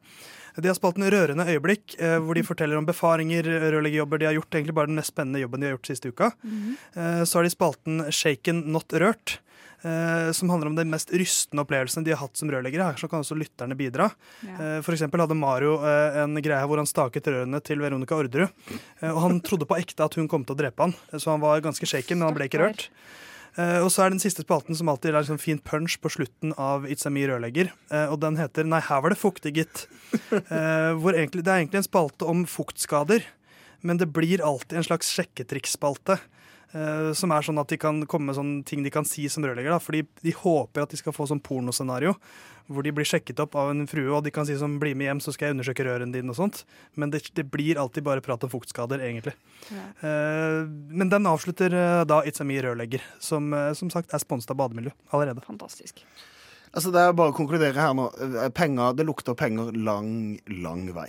De 0.58 0.70
har 0.70 0.76
spalten 0.78 1.02
Rørende 1.10 1.46
øyeblikk, 1.50 1.96
eh, 1.98 2.18
hvor 2.22 2.38
de 2.38 2.46
forteller 2.46 2.78
om 2.78 2.86
befaringer, 2.86 3.42
rørleggerjobber 3.74 4.22
de 4.22 4.28
har 4.30 4.36
gjort, 4.38 4.50
egentlig 4.54 4.76
bare 4.78 4.90
den 4.90 4.98
mest 5.00 5.10
spennende 5.14 5.42
jobben 5.42 5.60
de 5.62 5.66
har 5.70 5.76
gjort 5.76 5.90
siste 5.90 6.12
uka. 6.14 6.30
Eh, 6.94 7.24
Så 7.26 7.38
har 7.38 7.42
de 7.42 7.50
spalten 7.50 8.04
Shaken 8.12 8.66
Not 8.70 8.94
Rørt, 8.94 9.38
som 10.34 10.50
handler 10.50 10.66
om 10.66 10.74
de 10.74 10.82
mest 10.84 11.08
rystende 11.14 11.62
opplevelsene 11.62 12.02
de 12.02 12.10
har 12.10 12.18
hatt 12.18 12.34
som 12.36 12.50
rørleggere. 12.50 12.82
Her 12.82 12.98
så 12.98 13.08
kan 13.08 13.20
også 13.22 13.38
lytterne 13.38 13.76
bidra. 13.78 14.10
Ja. 14.42 14.80
For 14.82 14.90
eksempel 14.90 15.20
hadde 15.22 15.36
Mario 15.38 15.76
en 15.78 16.34
greie 16.42 16.66
hvor 16.66 16.78
han 16.82 16.86
staket 16.90 17.22
rørene 17.30 17.62
til 17.62 17.78
Veronica 17.78 18.16
Orderud. 18.18 18.50
Og 19.06 19.20
han 19.22 19.38
trodde 19.40 19.68
på 19.70 19.78
ekte 19.78 20.02
at 20.02 20.14
hun 20.18 20.26
kom 20.26 20.42
til 20.44 20.56
å 20.56 20.58
drepe 20.58 20.82
han, 20.82 20.94
så 21.14 21.30
han 21.30 21.40
var 21.40 21.60
ganske 21.62 21.86
shaken, 21.86 22.18
men 22.18 22.26
han 22.26 22.34
ble 22.34 22.48
ikke 22.50 22.58
rørt. 22.58 22.88
Eh, 23.58 23.80
og 23.82 23.90
så 23.90 24.04
er 24.04 24.14
den 24.14 24.22
siste 24.22 24.44
spalten 24.44 24.76
som 24.78 24.90
alltid 24.90 25.10
er 25.10 25.20
en 25.20 25.32
sånn 25.32 25.42
fin 25.42 25.58
punch 25.58 25.96
på 26.02 26.12
slutten 26.14 26.54
av 26.62 26.86
It's 26.86 27.08
a 27.08 27.10
me 27.10 27.24
rørlegger. 27.26 27.72
Uh, 27.90 28.06
og 28.12 28.20
den 28.22 28.38
heter 28.38 28.68
Nei, 28.68 28.80
her 28.86 29.02
var 29.02 29.14
det 29.14 29.18
fuktig, 29.18 29.56
gitt. 29.58 29.86
Uh, 30.30 30.94
hvor 31.00 31.16
egentlig, 31.16 31.42
det 31.42 31.52
er 31.52 31.64
egentlig 31.64 31.82
en 31.82 31.88
spalte 31.88 32.28
om 32.30 32.44
fuktskader, 32.48 33.26
men 33.82 33.98
det 33.98 34.12
blir 34.14 34.44
alltid 34.46 34.78
en 34.78 34.86
slags 34.86 35.10
sjekketriksspalte. 35.16 36.20
Eh, 36.72 37.10
som 37.16 37.32
er 37.34 37.46
sånn 37.46 37.60
at 37.60 37.72
de 37.72 37.78
kan 37.80 38.02
komme 38.10 38.30
med 38.30 38.38
sånne 38.38 38.64
ting 38.68 38.84
de 38.84 38.92
kan 38.94 39.06
si 39.08 39.28
som 39.32 39.44
rørlegger. 39.46 39.74
Da, 39.74 39.80
fordi 39.82 40.04
de 40.24 40.34
håper 40.36 40.84
at 40.84 40.94
de 40.94 41.00
skal 41.00 41.16
få 41.16 41.28
sånn 41.30 41.42
pornoscenario 41.44 42.16
hvor 42.68 42.84
de 42.84 42.92
blir 42.92 43.06
sjekket 43.08 43.38
opp 43.40 43.54
av 43.56 43.70
en 43.72 43.86
frue, 43.88 44.10
og 44.12 44.26
de 44.26 44.32
kan 44.34 44.44
si 44.44 44.52
sånn 44.52 44.74
'bli 44.76 44.92
med 44.92 45.08
hjem, 45.08 45.20
så 45.24 45.32
skal 45.32 45.48
jeg 45.48 45.54
undersøke 45.56 45.86
rørene 45.86 46.12
dine', 46.12 46.28
og 46.28 46.36
sånt. 46.36 46.66
Men 47.00 47.08
det, 47.08 47.22
det 47.32 47.46
blir 47.48 47.80
alltid 47.80 48.04
bare 48.04 48.20
prat 48.20 48.44
om 48.44 48.50
fuktskader, 48.52 49.00
egentlig. 49.00 49.32
Eh, 49.72 50.68
men 50.68 51.08
den 51.08 51.24
avslutter 51.24 51.72
uh, 51.72 52.04
da 52.04 52.20
It's 52.28 52.42
a 52.42 52.44
Me 52.44 52.60
rørlegger, 52.60 53.00
som 53.18 53.48
som 53.72 53.88
sagt 53.88 54.12
er 54.12 54.20
sponset 54.20 54.52
av 54.52 54.58
Bademiljø 54.60 54.92
allerede. 55.16 55.40
Fantastisk. 55.46 56.04
Altså, 56.74 56.92
det 56.92 57.00
er 57.00 57.16
bare 57.16 57.32
å 57.32 57.36
konkludere 57.36 57.80
her 57.80 57.96
nå. 57.96 58.10
Penger, 58.52 58.92
det 58.92 59.08
lukter 59.08 59.34
penger 59.38 59.72
lang, 59.72 60.36
lang 60.60 60.84
vei. 60.92 61.08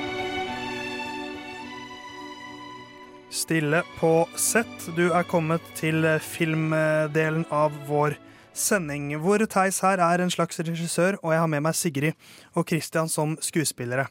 Stille 3.41 3.81
på 3.97 4.27
sett. 4.37 4.83
Du 4.93 5.07
er 5.15 5.25
kommet 5.25 5.63
til 5.73 6.03
eh, 6.05 6.21
filmdelen 6.21 7.47
av 7.49 7.73
vår 7.87 8.13
sending, 8.53 9.15
hvor 9.23 9.41
Theis 9.49 9.79
her 9.81 10.01
er 10.03 10.21
en 10.21 10.29
slags 10.29 10.59
regissør, 10.61 11.17
og 11.23 11.33
jeg 11.33 11.41
har 11.41 11.49
med 11.49 11.63
meg 11.65 11.77
Sigrid 11.77 12.27
og 12.53 12.67
Christian 12.69 13.09
som 13.09 13.33
skuespillere. 13.41 14.05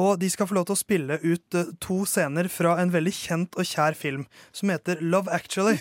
Og 0.00 0.16
de 0.22 0.30
skal 0.32 0.48
få 0.48 0.56
lov 0.56 0.68
til 0.70 0.78
å 0.78 0.80
spille 0.80 1.18
ut 1.20 1.58
eh, 1.58 1.74
to 1.82 1.98
scener 2.08 2.48
fra 2.48 2.78
en 2.80 2.94
veldig 2.94 3.12
kjent 3.18 3.58
og 3.60 3.68
kjær 3.68 3.98
film 4.00 4.24
som 4.54 4.72
heter 4.72 5.02
Love 5.04 5.28
Actually. 5.34 5.76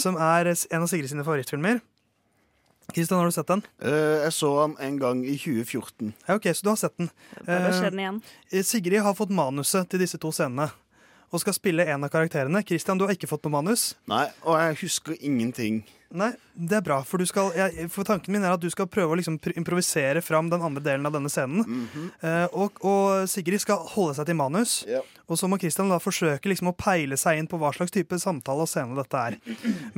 Som 0.00 0.16
er 0.16 0.54
en 0.54 0.80
av 0.80 0.88
Sigrid 0.88 1.12
sine 1.12 1.26
favorittfilmer. 1.28 1.82
Kristian, 2.94 3.20
har 3.20 3.28
du 3.28 3.34
sett 3.34 3.50
den? 3.50 3.66
Uh, 3.82 4.22
jeg 4.22 4.32
så 4.38 4.54
den 4.62 4.78
en 4.86 4.98
gang 5.02 5.22
i 5.26 5.36
2014. 5.36 6.14
Ja, 6.24 6.38
ok, 6.38 6.48
Så 6.54 6.64
du 6.64 6.72
har 6.72 6.80
sett 6.80 6.96
den. 6.96 7.12
Bare 7.42 7.74
se 7.74 7.90
den 7.90 8.00
igjen. 8.00 8.24
Eh, 8.48 8.64
Sigrid 8.64 9.02
har 9.04 9.16
fått 9.18 9.34
manuset 9.34 9.90
til 9.90 10.00
disse 10.06 10.20
to 10.22 10.32
scenene 10.32 10.70
og 11.32 11.42
skal 11.42 11.56
spille 11.56 11.86
en 11.90 12.06
av 12.06 12.12
karakterene. 12.12 12.62
Kristian, 12.66 12.98
du 12.98 13.06
har 13.06 13.14
ikke 13.16 13.28
fått 13.30 13.46
noe 13.46 13.56
manus. 13.58 13.94
Nei, 14.10 14.26
og 14.46 14.58
jeg 14.60 14.80
husker 14.84 15.16
ingenting. 15.18 15.82
Nei, 16.16 16.30
det 16.54 16.76
er 16.78 16.84
bra, 16.86 17.00
for, 17.02 17.18
du 17.18 17.26
skal, 17.26 17.50
jeg, 17.58 17.88
for 17.90 18.06
tanken 18.06 18.30
min 18.30 18.44
er 18.46 18.54
at 18.54 18.62
du 18.62 18.68
skal 18.70 18.86
prøve 18.88 19.16
å 19.16 19.18
liksom 19.18 19.40
improvisere 19.58 20.22
fram 20.22 20.46
den 20.52 20.62
andre 20.62 20.82
delen 20.84 21.08
av 21.08 21.16
denne 21.16 21.30
scenen. 21.32 21.88
Eh, 22.22 22.46
og, 22.54 22.78
og 22.86 23.26
Sigrid 23.28 23.64
skal 23.64 23.82
holde 23.96 24.14
seg 24.20 24.28
til 24.28 24.38
manus. 24.38 24.78
Ja. 24.86 25.02
Og 25.26 25.40
så 25.40 25.50
må 25.50 25.58
Kristian 25.58 25.90
da 25.90 25.98
forsøke 26.00 26.52
liksom 26.52 26.70
å 26.70 26.76
peile 26.78 27.18
seg 27.18 27.40
inn 27.40 27.50
på 27.50 27.58
hva 27.58 27.72
slags 27.74 27.94
type 27.94 28.20
samtale 28.22 28.62
og 28.62 28.70
scene 28.70 28.94
dette 28.96 29.24
er. 29.32 29.38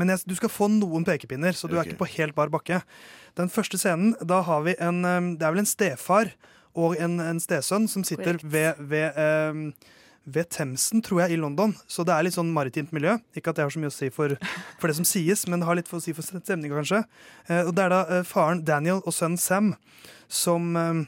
Men 0.01 0.15
jeg, 0.15 0.25
du 0.33 0.35
skal 0.39 0.53
få 0.53 0.71
noen 0.73 1.05
pekepinner, 1.07 1.53
så 1.53 1.69
du 1.69 1.77
er 1.77 1.85
ikke 1.85 2.01
på 2.01 2.13
helt 2.17 2.37
bar 2.39 2.51
bakke. 2.57 2.81
Den 3.39 3.53
første 3.53 3.79
scenen, 3.79 4.17
da 4.25 4.41
har 4.49 4.65
vi 4.65 4.79
en 4.81 5.05
eh, 5.05 5.21
Det 5.37 5.45
er 5.45 5.55
vel 5.55 5.67
en 5.67 5.69
stefar 5.77 6.33
og 6.79 6.97
en, 6.97 7.21
en 7.21 7.41
stesønn 7.43 7.89
som 7.91 8.05
sitter 8.07 8.41
Correct. 8.41 8.49
ved, 8.49 8.83
ved 8.91 9.21
eh, 9.21 9.95
ved 10.35 10.49
Themsen, 10.55 11.03
tror 11.05 11.23
jeg, 11.25 11.35
i 11.37 11.41
London. 11.41 11.75
Så 11.91 12.05
det 12.07 12.15
er 12.15 12.27
litt 12.27 12.37
sånn 12.37 12.53
maritimt 12.55 12.93
miljø. 12.95 13.17
Ikke 13.39 13.51
at 13.53 13.59
det 13.59 13.65
har 13.67 13.73
så 13.75 13.81
mye 13.83 13.91
å 13.93 13.95
si 13.97 14.11
for, 14.15 14.35
for 14.79 14.91
det 14.93 14.97
som 15.01 15.07
sies, 15.09 15.47
men 15.49 15.61
det 15.63 15.69
har 15.69 15.79
litt 15.81 15.89
for 15.91 15.99
å 16.01 16.05
si 16.05 16.15
for 16.17 16.27
stemninga, 16.27 16.77
kanskje. 16.81 17.03
Eh, 17.49 17.63
og 17.69 17.73
det 17.79 17.87
er 17.87 17.95
da 17.95 18.01
eh, 18.19 18.27
faren 18.29 18.65
Daniel 18.69 19.01
og 19.05 19.15
sønnen 19.17 19.41
Sam 19.41 19.73
som 20.29 20.69
eh, 20.77 21.01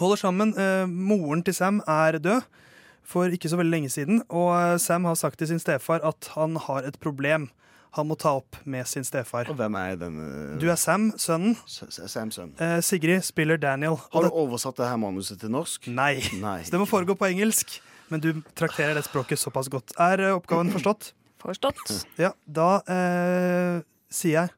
holder 0.00 0.20
sammen. 0.22 0.54
Moren 0.92 1.42
til 1.46 1.56
Sam 1.56 1.80
er 1.88 2.20
død 2.22 2.44
for 3.12 3.32
ikke 3.34 3.50
så 3.50 3.58
veldig 3.58 3.72
lenge 3.74 3.90
siden, 3.90 4.20
og 4.30 4.78
Sam 4.80 5.04
har 5.10 5.16
sagt 5.18 5.40
til 5.42 5.48
sin 5.50 5.58
stefar 5.60 6.04
at 6.06 6.28
han 6.36 6.54
har 6.68 6.86
et 6.88 7.00
problem 7.02 7.48
han 7.92 8.06
må 8.08 8.14
ta 8.16 8.30
opp 8.38 8.56
med 8.64 8.86
sin 8.88 9.04
stefar. 9.04 9.50
Og 9.52 9.58
hvem 9.58 9.74
er 9.76 9.98
den? 10.00 10.14
Du 10.62 10.62
er 10.72 10.78
Sam, 10.80 11.10
sønnen. 11.20 11.58
S- 11.68 11.98
Sam, 12.08 12.30
sønnen. 12.32 12.54
Eh, 12.56 12.78
Sigrid 12.80 13.20
spiller 13.26 13.58
Daniel. 13.60 13.98
Har 14.14 14.24
du 14.24 14.30
det, 14.30 14.38
oversatt 14.46 14.78
det 14.80 14.86
her 14.88 14.96
manuset 15.02 15.42
til 15.42 15.52
norsk? 15.52 15.90
nei. 15.92 16.14
Nei. 16.40 16.62
Så 16.64 16.72
det 16.72 16.80
må 16.80 16.86
foregå 16.88 17.18
på 17.20 17.28
engelsk, 17.28 17.74
men 18.12 18.20
du 18.20 18.42
trakterer 18.54 18.94
det 18.98 19.02
språket 19.08 19.40
såpass 19.40 19.68
godt. 19.72 19.94
Er 19.98 20.20
eh, 20.20 20.34
oppgaven 20.36 20.72
forstått? 20.72 21.12
Forstått. 21.42 22.06
Ja, 22.20 22.32
da 22.46 22.82
eh, 22.86 23.80
sier 24.12 24.36
jeg 24.42 24.50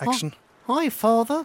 action. 0.00 0.34
Hi, 0.66 0.88
father. 0.90 1.44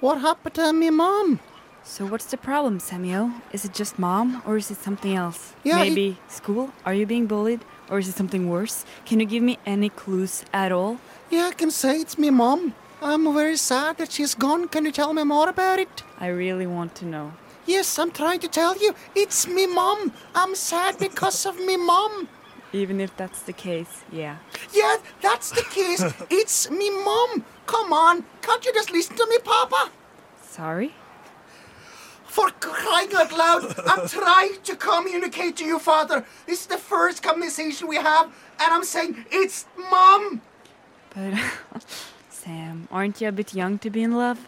What 0.00 0.20
happened 0.20 0.54
to 0.54 0.72
me 0.72 0.90
mom? 0.90 1.38
So 1.84 2.04
what's 2.04 2.26
the 2.26 2.36
problem, 2.36 2.80
Samuel? 2.80 3.30
Is 3.52 3.64
it 3.64 3.72
just 3.78 3.98
mom, 3.98 4.42
or 4.46 4.56
is 4.56 4.70
it 4.70 4.78
something 4.82 5.14
else? 5.14 5.54
Yeah, 5.64 5.82
it- 5.82 5.90
Maybe 5.94 6.16
school? 6.28 6.70
Are 6.84 6.94
you 6.94 7.06
being 7.06 7.26
bullied, 7.28 7.60
or 7.88 7.98
is 7.98 8.08
it 8.08 8.16
something 8.16 8.48
worse? 8.50 8.84
Can 9.04 9.20
you 9.20 9.26
give 9.28 9.42
me 9.44 9.58
any 9.66 9.88
clues 9.90 10.42
at 10.52 10.72
all? 10.72 10.96
Yeah, 11.30 11.48
I 11.50 11.54
can 11.54 11.70
say 11.70 12.00
it's 12.00 12.18
me 12.18 12.30
mom. 12.30 12.72
I'm 13.02 13.32
very 13.34 13.56
sad 13.56 13.98
that 13.98 14.10
she's 14.12 14.34
gone. 14.34 14.68
Can 14.68 14.84
you 14.84 14.90
tell 14.92 15.12
me 15.12 15.22
more 15.22 15.48
about 15.48 15.78
it? 15.78 16.02
I 16.18 16.28
really 16.28 16.66
want 16.66 16.94
to 16.96 17.04
know. 17.04 17.32
Yes, 17.66 17.98
I'm 17.98 18.12
trying 18.12 18.40
to 18.40 18.48
tell 18.48 18.76
you. 18.78 18.94
It's 19.14 19.48
me 19.48 19.66
mom. 19.66 20.12
I'm 20.34 20.54
sad 20.54 20.98
because 20.98 21.44
of 21.44 21.58
me 21.58 21.76
mom. 21.76 22.28
Even 22.72 23.00
if 23.00 23.16
that's 23.16 23.42
the 23.42 23.52
case, 23.52 24.04
yeah. 24.12 24.36
Yeah, 24.72 24.96
that's 25.20 25.50
the 25.50 25.62
case. 25.62 26.02
it's 26.30 26.70
me 26.70 26.90
mom. 26.90 27.44
Come 27.66 27.92
on. 27.92 28.24
Can't 28.40 28.64
you 28.64 28.72
just 28.72 28.92
listen 28.92 29.16
to 29.16 29.26
me, 29.28 29.38
Papa? 29.38 29.90
Sorry? 30.42 30.94
For 32.24 32.50
crying 32.60 33.08
out 33.16 33.32
loud, 33.32 33.74
I'm 33.86 34.06
trying 34.08 34.60
to 34.62 34.76
communicate 34.76 35.56
to 35.56 35.64
you, 35.64 35.78
Father. 35.78 36.24
This 36.46 36.62
is 36.62 36.66
the 36.66 36.78
first 36.78 37.22
conversation 37.22 37.88
we 37.88 37.96
have, 37.96 38.26
and 38.60 38.74
I'm 38.74 38.84
saying 38.84 39.24
it's 39.30 39.64
mom. 39.90 40.42
But, 41.14 41.32
Sam, 42.28 42.88
aren't 42.90 43.20
you 43.20 43.28
a 43.28 43.32
bit 43.32 43.54
young 43.54 43.78
to 43.78 43.90
be 43.90 44.02
in 44.02 44.12
love? 44.12 44.38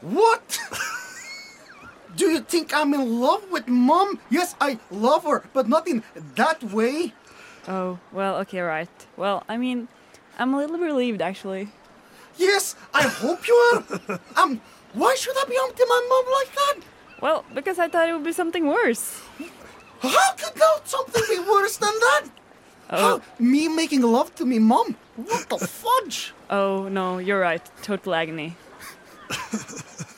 What? 0.00 0.58
Do 2.16 2.26
you 2.30 2.40
think 2.40 2.74
I'm 2.74 2.92
in 2.94 3.20
love 3.20 3.50
with 3.50 3.68
mom? 3.68 4.18
Yes, 4.30 4.54
I 4.60 4.78
love 4.90 5.24
her, 5.24 5.44
but 5.52 5.68
not 5.68 5.88
in 5.88 6.02
that 6.34 6.62
way. 6.62 7.14
Oh, 7.68 7.98
well, 8.12 8.36
okay, 8.38 8.60
right. 8.60 8.88
Well, 9.16 9.44
I 9.48 9.56
mean, 9.56 9.88
I'm 10.38 10.52
a 10.54 10.58
little 10.58 10.78
relieved, 10.78 11.22
actually. 11.22 11.68
Yes, 12.36 12.76
I 12.92 13.02
hope 13.02 13.46
you 13.48 13.54
are. 13.54 14.18
Um, 14.36 14.60
why 14.94 15.14
should 15.14 15.36
I 15.38 15.44
be 15.48 15.54
on 15.54 15.72
to 15.74 15.86
my 15.88 16.00
mom 16.08 16.32
like 16.38 16.54
that? 16.54 16.76
Well, 17.22 17.44
because 17.54 17.78
I 17.78 17.88
thought 17.88 18.08
it 18.08 18.12
would 18.12 18.24
be 18.24 18.32
something 18.32 18.66
worse. 18.66 19.20
How 20.00 20.32
could 20.32 20.54
that 20.54 20.80
something 20.84 21.22
be 21.30 21.38
worse 21.38 21.76
than 21.76 21.94
that? 22.00 22.24
How, 22.90 23.22
me 23.38 23.68
making 23.68 24.02
love 24.02 24.34
to 24.34 24.44
me 24.44 24.58
mom? 24.58 24.96
What 25.16 25.48
the 25.48 25.58
fudge? 25.80 26.34
Oh, 26.50 26.88
no, 26.88 27.18
you're 27.18 27.40
right. 27.40 27.62
Total 27.82 28.14
agony. 28.14 28.56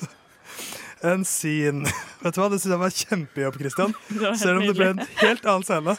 En 1.04 1.24
scene. 1.28 1.88
Vet 2.24 2.36
du 2.36 2.42
hva, 2.42 2.50
Det 2.52 2.60
synes 2.62 2.74
jeg 2.74 2.82
var 2.82 3.00
kjempejobb, 3.00 3.58
Christian. 3.60 3.96
Selv 4.40 4.60
om 4.60 4.68
det 4.68 4.76
ble 4.78 4.92
en 4.94 5.02
helt 5.24 5.44
annen 5.44 5.66
scene. 5.66 5.98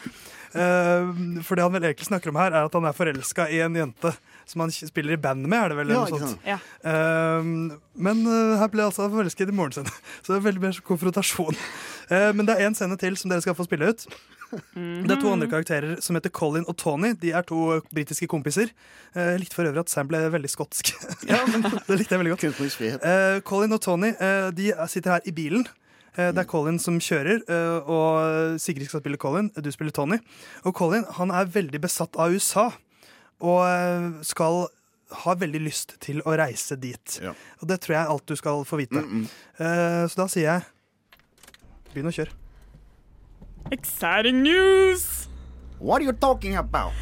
Uh, 0.56 1.42
for 1.44 1.58
det 1.58 1.66
han 1.66 1.74
vel 1.74 1.84
egentlig 1.84 2.06
snakker 2.08 2.32
om 2.32 2.38
her, 2.40 2.54
er 2.54 2.68
at 2.68 2.76
han 2.78 2.86
er 2.88 2.94
forelska 2.96 3.48
i 3.52 3.58
en 3.64 3.74
jente 3.76 4.14
som 4.48 4.62
han 4.62 4.70
spiller 4.72 5.16
i 5.16 5.20
band 5.20 5.44
med. 5.44 5.58
er 5.58 5.74
det 5.74 5.78
vel? 5.82 5.92
Ja, 5.92 6.04
noe 6.06 6.20
sånt. 6.22 6.46
Ja. 6.46 6.56
Uh, 6.80 7.76
men 7.92 8.22
uh, 8.24 8.56
her 8.60 8.70
ble 8.72 8.84
jeg 8.84 8.92
altså 8.92 9.10
forelsket 9.12 9.52
i 9.52 9.56
moren 9.56 9.76
sin. 9.76 9.90
Så 10.22 10.32
det 10.32 10.38
er 10.38 10.48
veldig 10.48 10.64
mer 10.64 10.80
konfrontasjon. 10.86 11.60
Eh, 12.06 12.30
men 12.36 12.46
det 12.46 12.54
er 12.54 12.68
én 12.68 12.76
scene 12.78 12.96
til 13.00 13.16
som 13.18 13.32
dere 13.32 13.42
skal 13.42 13.56
få 13.58 13.66
spille 13.66 13.90
ut. 13.90 14.06
Det 14.50 15.10
er 15.10 15.18
to 15.20 15.32
andre 15.32 15.48
karakterer 15.50 15.96
som 16.04 16.16
heter 16.16 16.30
Colin 16.34 16.66
og 16.70 16.76
Tony. 16.78 17.12
De 17.18 17.32
er 17.34 17.46
to 17.46 17.80
britiske 17.94 18.28
kompiser. 18.30 18.70
Eh, 19.16 19.34
likte 19.40 19.58
for 19.58 19.66
øvrig 19.66 19.82
at 19.82 19.90
Sam 19.90 20.06
ble 20.10 20.20
veldig 20.32 20.50
skotsk. 20.50 20.92
ja, 21.30 21.40
men 21.50 21.66
det 21.88 21.98
likte 21.98 22.14
jeg 22.14 22.22
veldig 22.22 22.36
godt. 22.36 22.78
Eh, 22.94 23.40
Colin 23.46 23.74
og 23.74 23.82
Tony 23.82 24.12
eh, 24.14 24.48
de 24.54 24.70
sitter 24.92 25.16
her 25.16 25.26
i 25.26 25.34
bilen. 25.34 25.66
Eh, 26.14 26.30
det 26.30 26.44
er 26.44 26.48
Colin 26.50 26.78
som 26.82 27.00
kjører, 27.02 27.42
og 27.90 28.60
Sigrid 28.62 28.88
skal 28.88 29.02
spille 29.02 29.20
Colin. 29.20 29.50
Du 29.58 29.70
spiller 29.74 29.94
Tony. 29.94 30.20
Og 30.64 30.76
Colin 30.78 31.04
han 31.18 31.34
er 31.34 31.50
veldig 31.50 31.82
besatt 31.82 32.16
av 32.16 32.32
USA, 32.32 32.70
og 33.42 34.22
skal 34.24 34.64
ha 35.26 35.36
veldig 35.38 35.60
lyst 35.62 35.98
til 36.02 36.22
å 36.26 36.38
reise 36.38 36.78
dit. 36.80 37.18
Ja. 37.22 37.34
Og 37.60 37.68
det 37.70 37.82
tror 37.82 37.98
jeg 37.98 38.02
er 38.04 38.14
alt 38.14 38.26
du 38.26 38.38
skal 38.38 38.64
få 38.66 38.78
vite. 38.80 39.02
Mm, 39.02 39.26
mm. 39.26 40.08
Så 40.10 40.18
da 40.18 40.26
sier 40.30 40.48
jeg 40.48 41.92
begynn 41.92 42.10
å 42.10 42.16
kjøre. 42.16 42.45
Exciting 43.72 44.42
news! 44.42 45.26
What 45.80 46.00
are 46.00 46.04
you 46.04 46.12
talking 46.12 46.54
about? 46.54 46.92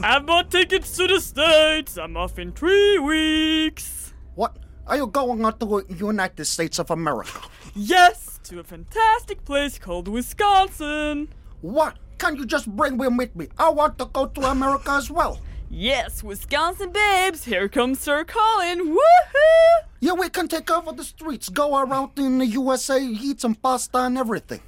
I've 0.00 0.24
bought 0.24 0.52
tickets 0.52 0.96
to 0.96 1.08
the 1.08 1.20
States. 1.20 1.98
I'm 1.98 2.16
off 2.16 2.38
in 2.38 2.52
three 2.52 2.98
weeks. 3.00 4.14
What? 4.36 4.56
Are 4.86 4.96
you 4.96 5.08
going 5.08 5.44
out 5.44 5.58
to 5.58 5.66
the 5.66 5.94
United 5.96 6.44
States 6.44 6.78
of 6.78 6.92
America? 6.92 7.40
Yes, 7.74 8.38
to 8.44 8.60
a 8.60 8.64
fantastic 8.64 9.44
place 9.44 9.80
called 9.80 10.06
Wisconsin. 10.06 11.28
What? 11.60 11.98
Can't 12.18 12.38
you 12.38 12.46
just 12.46 12.68
bring 12.68 12.96
me 12.96 13.08
with 13.08 13.34
me? 13.34 13.48
I 13.58 13.70
want 13.70 13.98
to 13.98 14.06
go 14.06 14.26
to 14.26 14.40
America 14.42 14.92
as 14.92 15.10
well. 15.10 15.40
Yes, 15.68 16.22
Wisconsin 16.22 16.92
babes. 16.92 17.44
Here 17.44 17.68
comes 17.68 17.98
Sir 17.98 18.24
Colin. 18.24 18.94
Woohoo! 18.94 19.88
Yeah, 19.98 20.12
we 20.12 20.28
can 20.28 20.46
take 20.46 20.70
over 20.70 20.92
the 20.92 21.02
streets, 21.02 21.48
go 21.48 21.78
around 21.78 22.16
in 22.16 22.38
the 22.38 22.46
USA, 22.46 23.02
eat 23.02 23.40
some 23.40 23.56
pasta 23.56 23.98
and 23.98 24.18
everything. 24.18 24.60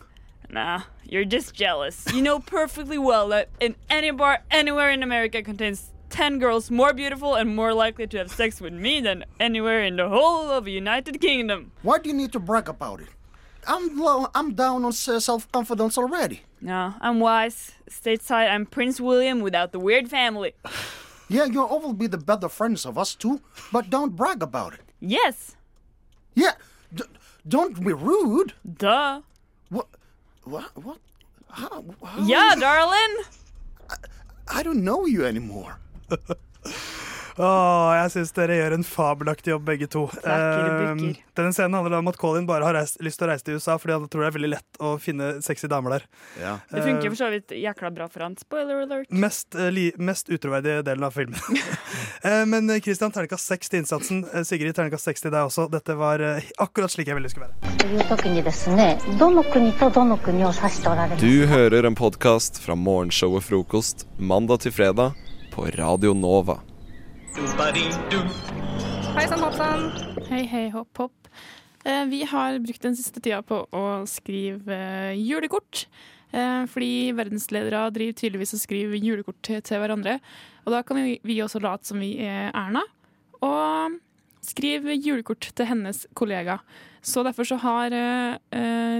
Nah, 0.54 0.82
you're 1.02 1.24
just 1.24 1.52
jealous. 1.52 2.04
You 2.14 2.22
know 2.22 2.38
perfectly 2.38 2.96
well 2.96 3.26
that 3.30 3.48
in 3.58 3.74
any 3.90 4.12
bar 4.12 4.38
anywhere 4.52 4.88
in 4.90 5.02
America 5.02 5.42
contains 5.42 5.90
10 6.10 6.38
girls 6.38 6.70
more 6.70 6.92
beautiful 6.92 7.34
and 7.34 7.56
more 7.56 7.74
likely 7.74 8.06
to 8.06 8.18
have 8.18 8.30
sex 8.30 8.60
with 8.60 8.72
me 8.72 9.00
than 9.00 9.24
anywhere 9.40 9.82
in 9.82 9.96
the 9.96 10.08
whole 10.08 10.48
of 10.52 10.64
the 10.66 10.70
United 10.70 11.20
Kingdom. 11.20 11.72
Why 11.82 11.98
do 11.98 12.08
you 12.08 12.14
need 12.14 12.30
to 12.34 12.38
brag 12.38 12.68
about 12.68 13.00
it? 13.00 13.08
I'm 13.66 13.98
low, 13.98 14.28
I'm 14.32 14.54
down 14.54 14.84
on 14.84 14.92
self 14.92 15.50
confidence 15.50 15.98
already. 15.98 16.42
No, 16.60 16.94
I'm 17.00 17.18
wise. 17.18 17.72
Stateside, 17.90 18.48
I'm 18.48 18.64
Prince 18.64 19.00
William 19.00 19.40
without 19.40 19.72
the 19.72 19.80
weird 19.80 20.08
family. 20.08 20.54
Yeah, 21.26 21.46
you'll 21.46 21.64
all 21.64 21.94
be 21.94 22.06
the 22.06 22.18
better 22.18 22.50
friends 22.50 22.84
of 22.84 22.98
us 22.98 23.14
two, 23.14 23.40
but 23.72 23.88
don't 23.88 24.14
brag 24.14 24.42
about 24.42 24.74
it. 24.74 24.82
Yes, 25.00 25.56
Yeah, 26.34 26.52
d- 26.94 27.04
don't 27.48 27.82
be 27.82 27.94
rude. 27.94 28.52
duh. 28.78 29.22
What? 29.70 29.86
What? 30.44 30.70
What? 30.82 30.98
How, 31.48 31.84
how 32.04 32.22
Yeah, 32.24 32.54
darling. 32.58 33.16
I 34.48 34.62
don't 34.62 34.84
know 34.84 35.06
you 35.06 35.24
anymore. 35.24 35.78
Åh, 37.34 37.90
jeg 37.98 38.10
syns 38.14 38.30
dere 38.36 38.54
gjør 38.60 38.76
en 38.76 38.84
fabelaktig 38.86 39.50
jobb, 39.50 39.64
begge 39.66 39.88
to. 39.90 40.04
Uh, 40.22 40.94
denne 41.34 41.50
scenen 41.54 41.74
handler 41.74 41.98
om 41.98 42.10
at 42.12 42.18
Colin 42.20 42.46
bare 42.46 42.62
har 42.68 42.76
reist, 42.78 43.00
lyst 43.02 43.18
til 43.18 43.26
å 43.26 43.30
reise 43.32 43.46
til 43.46 43.58
USA 43.58 43.74
fordi 43.80 43.96
han 43.96 44.06
tror 44.10 44.22
det 44.22 44.28
er 44.28 44.36
veldig 44.36 44.50
lett 44.52 44.78
å 44.78 44.92
finne 45.02 45.32
sexy 45.42 45.66
damer 45.70 45.96
der. 45.96 46.06
Ja. 46.38 46.52
Uh, 46.70 46.76
det 46.76 46.84
funker 46.86 47.08
eh, 47.08 47.10
for 47.10 47.22
så 47.24 47.30
vidt 47.32 47.54
jækla 47.58 47.90
bra 47.96 48.06
for 48.12 48.26
han. 48.26 48.36
Spoiler 48.38 48.84
alert. 48.84 49.10
Mest, 49.10 49.48
uh, 49.58 49.66
li, 49.74 49.88
mest 49.98 50.30
utroverdige 50.30 50.84
delen 50.86 51.06
av 51.06 51.16
filmen. 51.16 51.40
Eh, 52.24 52.46
men 52.48 52.70
Christian, 52.80 53.12
terningkast 53.12 53.50
seks 53.50 53.68
til 53.68 53.82
innsatsen. 53.82 54.22
Sigrid, 54.48 54.72
terningkast 54.76 55.04
seks 55.10 55.20
til 55.20 55.32
deg 55.34 55.44
også. 55.44 55.66
Dette 55.68 55.92
var 55.98 56.22
akkurat 56.62 56.92
slik 56.92 57.10
jeg 57.10 57.18
ville 57.18 57.28
det 57.28 57.34
skulle 57.34 57.50
være. 57.52 57.58
Du 61.20 61.46
hører 61.52 61.90
en 61.90 61.98
podkast 61.98 62.62
fra 62.64 62.78
morgenshow 62.78 63.36
og 63.36 63.44
frokost 63.44 64.06
mandag 64.16 64.64
til 64.64 64.72
fredag 64.72 65.18
på 65.52 65.68
Radio 65.76 66.16
Nova. 66.16 66.62
Hei 67.34 69.24
sann, 69.26 69.40
hopp 69.42 69.56
sann. 69.58 69.88
Hei, 70.28 70.44
hei, 70.46 70.68
hopp, 70.70 70.92
hopp. 71.00 71.26
Eh, 71.82 72.04
Vi 72.06 72.20
har 72.30 72.60
brukt 72.62 72.84
den 72.86 72.94
siste 72.94 73.18
tida 73.18 73.40
på 73.42 73.58
å 73.74 74.06
skrive 74.06 74.76
eh, 75.10 75.18
julekort. 75.18 75.88
Eh, 76.30 76.62
Fordi 76.70 77.10
verdensledere 77.18 77.90
driver 77.90 78.14
tydeligvis 78.22 78.54
og 78.54 78.62
skriver 78.62 79.02
julekort 79.02 79.42
til, 79.42 79.58
hverandre. 79.66 80.20
Og 80.62 80.76
da 80.76 80.84
kan 80.86 81.02
vi, 81.02 81.18
vi 81.26 81.40
også 81.42 81.58
late 81.58 81.90
som 81.90 81.98
vi 81.98 82.12
er 82.22 82.54
Erna, 82.54 82.86
og 83.42 83.98
skrive 84.46 84.94
julekort 84.94 85.50
til 85.58 85.66
hennes 85.74 86.06
kollega. 86.14 86.60
Så 87.02 87.26
derfor 87.26 87.50
så 87.50 87.58
har 87.58 87.90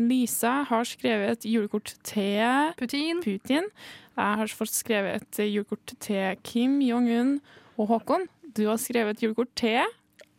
Lisa 0.03 0.64
har 0.66 0.85
skrevet 0.85 1.39
et 1.39 1.47
julekort 1.55 1.95
til 2.03 2.74
Putin. 2.82 3.70
Jeg 4.18 4.39
har 4.43 4.59
fått 4.59 4.74
skrevet 4.74 5.22
et 5.22 5.47
julekort 5.55 5.95
til 6.03 6.35
Kim 6.43 6.80
Jong-un 6.82 7.39
og 7.79 7.89
Håkon. 7.91 8.29
Du 8.55 8.66
har 8.68 8.79
skrevet 8.81 9.16
et 9.16 9.27
julekort 9.27 9.51
til 9.59 9.83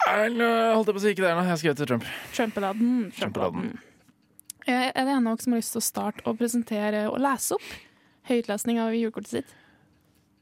holdt 0.06 0.88
jeg 0.90 0.94
på 0.96 1.00
å 1.00 1.04
si 1.04 1.12
ikke 1.14 1.24
det. 1.24 1.32
Jeg 1.34 1.50
har 1.50 1.60
skrevet 1.60 1.80
til 1.82 1.90
Trump. 1.90 2.08
Trumpeladden. 2.36 2.96
Trumpeladden. 3.18 3.70
Eh, 4.68 4.92
Er 4.96 5.06
det 5.06 5.14
en 5.14 5.28
av 5.28 5.36
dere 5.36 5.44
som 5.44 5.54
har 5.54 5.62
lyst 5.62 5.76
til 5.76 5.82
å 5.82 5.86
starte 5.86 6.26
å 6.26 6.36
presentere 6.38 7.06
og 7.10 7.20
lese 7.22 7.56
opp 7.58 7.70
høytlesning 8.30 8.80
av 8.82 8.94
julekortet 8.94 9.30
sitt? 9.30 9.54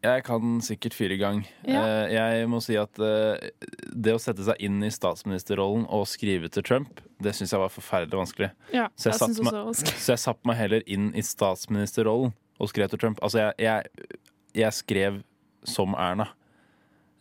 Jeg 0.04 0.24
kan 0.28 0.58
sikkert 0.60 0.94
fire 0.98 1.16
i 1.16 1.18
gang. 1.22 1.46
Ja. 1.64 1.84
Eh, 2.10 2.12
Jeg 2.12 2.48
må 2.52 2.60
si 2.64 2.76
at 2.76 3.00
eh, 3.00 3.50
det 3.96 4.16
å 4.16 4.20
sette 4.20 4.44
seg 4.44 4.60
inn 4.60 4.82
i 4.84 4.92
statsministerrollen 4.92 5.86
og 5.88 6.08
skrive 6.12 6.50
til 6.52 6.64
Trump, 6.64 7.00
det 7.24 7.36
syns 7.36 7.54
jeg 7.56 7.62
var 7.62 7.72
forferdelig 7.72 8.20
vanskelig. 8.20 8.52
Ja, 8.74 8.90
så, 8.98 9.12
jeg 9.14 9.20
jeg 9.22 9.44
meg, 9.48 9.54
vanskelig. 9.54 9.96
så 10.04 10.12
jeg 10.12 10.24
satte 10.26 10.48
meg 10.50 10.60
heller 10.60 10.84
inn 10.92 11.14
i 11.16 11.24
statsministerrollen 11.24 12.34
og 12.60 12.70
skrev 12.72 12.90
til 12.92 13.00
Trump. 13.00 13.20
Altså, 13.24 13.40
jeg, 13.40 13.54
jeg, 13.64 14.20
jeg 14.60 14.74
skrev 14.76 15.22
som 15.64 15.96
Erna. 15.96 16.28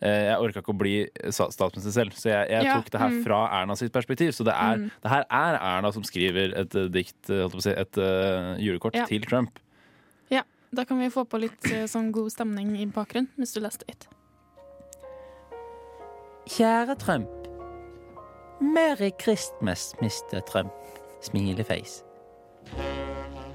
Eh, 0.02 0.24
Jeg 0.32 0.38
orka 0.42 0.58
ikke 0.62 0.72
å 0.74 0.78
bli 0.80 0.94
statsminister 1.30 1.92
selv, 1.94 2.14
så 2.18 2.28
jeg, 2.32 2.48
jeg 2.50 2.64
Ja, 2.66 2.74
tok 2.80 2.90
det 2.90 3.00
her 3.00 3.12
mm. 3.12 3.20
fra 3.22 3.38
Erna 3.60 3.76
sitt 3.78 3.92
perspektiv. 3.94 4.32
Så 4.34 4.42
det, 4.44 4.54
er, 4.54 4.76
Mm. 4.80 4.88
det 5.04 5.10
her 5.12 5.24
er 5.30 5.58
Erna 5.60 5.92
som 5.94 6.02
skriver 6.02 6.56
et 6.58 6.74
eh, 6.74 6.88
dikt, 6.90 7.30
eh, 7.30 7.42
holdt 7.44 7.54
på 7.54 7.60
å 7.62 7.66
si, 7.68 7.70
et 7.70 7.98
uh, 8.02 8.56
julekort 8.58 8.96
Ja. 8.98 9.06
til 9.06 9.22
Trump. 9.22 9.60
Ja, 10.28 10.42
da 10.74 10.84
kan 10.84 10.98
vi 10.98 11.06
få 11.08 11.22
på 11.24 11.38
litt 11.38 11.62
sånn 11.86 12.10
god 12.10 12.32
stemning 12.34 12.74
i 12.80 12.86
bakgrunnen, 12.86 13.28
hvis 13.38 13.54
du 13.54 13.60
leste 13.60 13.86
litt. 13.86 14.08
Kjære 16.50 16.98
Trump. 16.98 17.28
Merry 18.60 19.12
Christmas, 19.22 19.94
Mr. 20.02 20.40
Trump. 20.50 20.72
Smileface. 21.22 22.02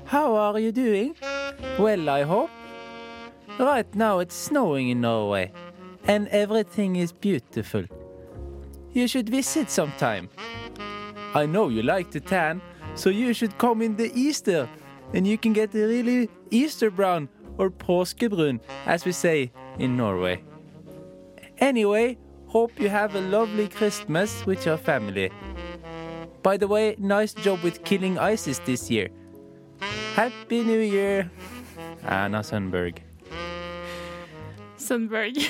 How 0.05 0.33
are 0.35 0.59
you 0.59 0.71
doing? 0.71 1.15
Well, 1.77 2.07
I 2.09 2.23
hope. 2.23 2.49
Right 3.59 3.93
now 3.95 4.19
it's 4.19 4.35
snowing 4.35 4.89
in 4.89 5.01
Norway, 5.01 5.51
and 6.07 6.27
everything 6.29 6.95
is 6.95 7.11
beautiful. 7.11 7.83
You 8.91 9.07
should 9.07 9.29
visit 9.29 9.69
sometime. 9.69 10.29
I 11.35 11.45
know 11.45 11.69
you 11.69 11.83
like 11.83 12.09
to 12.11 12.19
tan, 12.19 12.61
so 12.95 13.09
you 13.09 13.33
should 13.33 13.57
come 13.57 13.81
in 13.81 13.95
the 13.95 14.11
Easter, 14.15 14.67
and 15.13 15.27
you 15.27 15.37
can 15.37 15.53
get 15.53 15.75
a 15.75 15.85
really 15.85 16.29
Easter 16.49 16.89
brown 16.89 17.29
or 17.57 17.69
påskebrun, 17.69 18.59
as 18.85 19.05
we 19.05 19.11
say 19.11 19.51
in 19.77 19.97
Norway. 19.97 20.43
Anyway, 21.59 22.17
hope 22.47 22.79
you 22.79 22.89
have 22.89 23.15
a 23.15 23.21
lovely 23.21 23.67
Christmas 23.67 24.45
with 24.45 24.65
your 24.65 24.77
family. 24.77 25.31
By 26.43 26.57
the 26.57 26.67
way, 26.67 26.95
nice 26.97 27.33
job 27.33 27.61
with 27.61 27.83
killing 27.83 28.17
ISIS 28.17 28.59
this 28.59 28.89
year. 28.89 29.09
Happy 30.15 30.63
New 30.63 30.79
Year! 30.79 31.29
Anna 32.03 32.39
Sundberg. 32.39 33.06
Sundberg. 34.87 35.41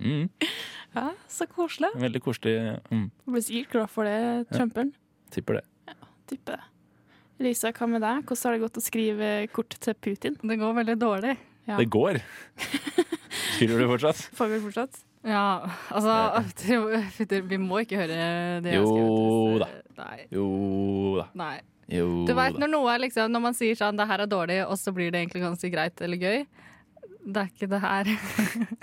Mm. 0.00 0.28
Ja, 0.90 1.12
så 1.30 1.46
koselig. 1.46 1.92
Veldig 2.02 2.18
koselig. 2.24 2.54
Mm. 2.90 3.04
Blir 3.30 3.42
sikkert 3.46 3.70
glad 3.76 3.90
for 3.92 4.08
det, 4.08 4.48
Trumperen. 4.50 4.88
Tipper 5.30 5.60
det. 5.60 5.94
Tipper 6.26 6.56
det. 6.56 6.64
Lisa, 7.46 7.70
hva 7.70 7.86
med 7.86 8.02
deg? 8.02 8.24
Hvordan 8.26 8.42
har 8.48 8.56
det 8.56 8.62
gått 8.64 8.80
å 8.80 8.82
skrive 8.82 9.28
kort 9.54 9.76
til 9.86 9.94
Putin? 10.02 10.34
Det 10.42 10.56
går 10.58 10.74
veldig 10.80 10.96
dårlig. 10.98 11.36
Ja. 11.70 11.76
Det 11.78 11.86
går. 11.94 12.18
Skriver 13.54 13.84
du 13.84 13.86
fortsatt? 13.92 14.24
Foregår 14.40 14.64
fortsatt? 14.66 14.98
Ja, 15.22 15.70
altså 15.92 16.16
Vi 17.52 17.58
må 17.60 17.82
ikke 17.84 17.98
høre 18.00 18.18
det 18.64 18.72
jeg 18.72 18.80
har 18.80 18.86
Jo 18.86 18.90
skrevet. 18.90 19.62
da. 19.62 20.02
Nei. 20.02 20.26
Jo 20.32 20.46
da. 21.20 21.26
Nei. 21.38 21.54
Jo 21.92 22.08
Du 22.26 22.32
vet 22.38 22.58
når 22.58 22.70
noe 22.72 22.92
er 22.94 23.02
liksom 23.02 23.32
Når 23.34 23.42
man 23.44 23.56
sier 23.58 23.76
sånn 23.76 23.98
'det 23.98 24.06
her 24.08 24.22
er 24.24 24.30
dårlig', 24.30 24.62
og 24.66 24.78
så 24.80 24.94
blir 24.96 25.10
det 25.12 25.20
egentlig 25.22 25.42
ganske 25.44 25.70
greit 25.70 26.00
eller 26.00 26.16
gøy. 26.16 26.46
Det 27.24 27.42
er 27.42 27.50
ikke 27.52 27.68
det 27.70 27.80
her. 27.80 28.10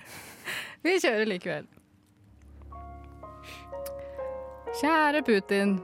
Vi 0.86 0.96
kjører 1.02 1.26
likevel. 1.28 1.68
Kjære 4.78 5.24
Putin. 5.26 5.78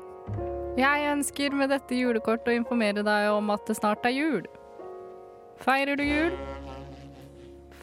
Jeg 0.77 1.07
ønsker 1.11 1.53
med 1.57 1.69
dette 1.73 1.97
julekortet 1.97 2.51
å 2.51 2.57
informere 2.57 3.03
deg 3.05 3.29
om 3.33 3.49
at 3.53 3.65
det 3.69 3.77
snart 3.77 4.05
er 4.05 4.13
jul. 4.15 4.45
Feirer 5.63 5.97
du 5.97 6.03
jul? 6.05 6.35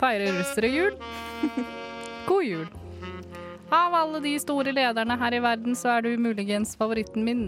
Feirer 0.01 0.39
russere 0.39 0.71
jul? 0.71 0.97
God 2.29 2.47
jul. 2.47 2.69
Av 3.71 3.95
alle 3.95 4.21
de 4.25 4.33
store 4.43 4.75
lederne 4.75 5.17
her 5.19 5.37
i 5.37 5.43
verden, 5.43 5.77
så 5.79 5.97
er 5.97 6.07
du 6.07 6.17
muligens 6.19 6.75
favoritten 6.79 7.27
min. 7.27 7.45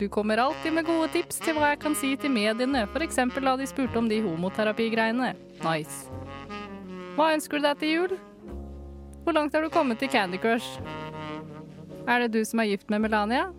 Du 0.00 0.08
kommer 0.08 0.36
alltid 0.36 0.72
med 0.72 0.86
gode 0.88 1.10
tips 1.12 1.42
til 1.44 1.58
hva 1.58 1.74
jeg 1.74 1.78
kan 1.82 1.92
si 1.92 2.14
til 2.16 2.32
mediene, 2.32 2.86
f.eks. 2.88 3.18
da 3.20 3.52
de 3.60 3.66
spurte 3.68 4.00
om 4.00 4.06
de 4.08 4.22
homoterapigreiene. 4.24 5.34
Nice. 5.60 6.08
Hva 7.18 7.26
ønsker 7.34 7.60
du 7.60 7.66
deg 7.66 7.82
til 7.82 7.92
jul? 7.92 8.14
Hvor 9.26 9.36
langt 9.36 9.52
har 9.52 9.60
du 9.60 9.68
kommet 9.68 10.00
i 10.00 10.08
Candy 10.08 10.40
Crush? 10.40 10.80
Er 12.08 12.24
det 12.24 12.30
du 12.32 12.40
som 12.48 12.64
er 12.64 12.70
gift 12.72 12.88
med 12.88 13.04
Melania? 13.04 13.50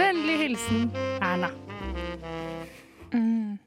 Vennlig 0.00 0.38
hilsen 0.40 0.88
Erna. 1.20 1.52
Mm. 3.12 3.60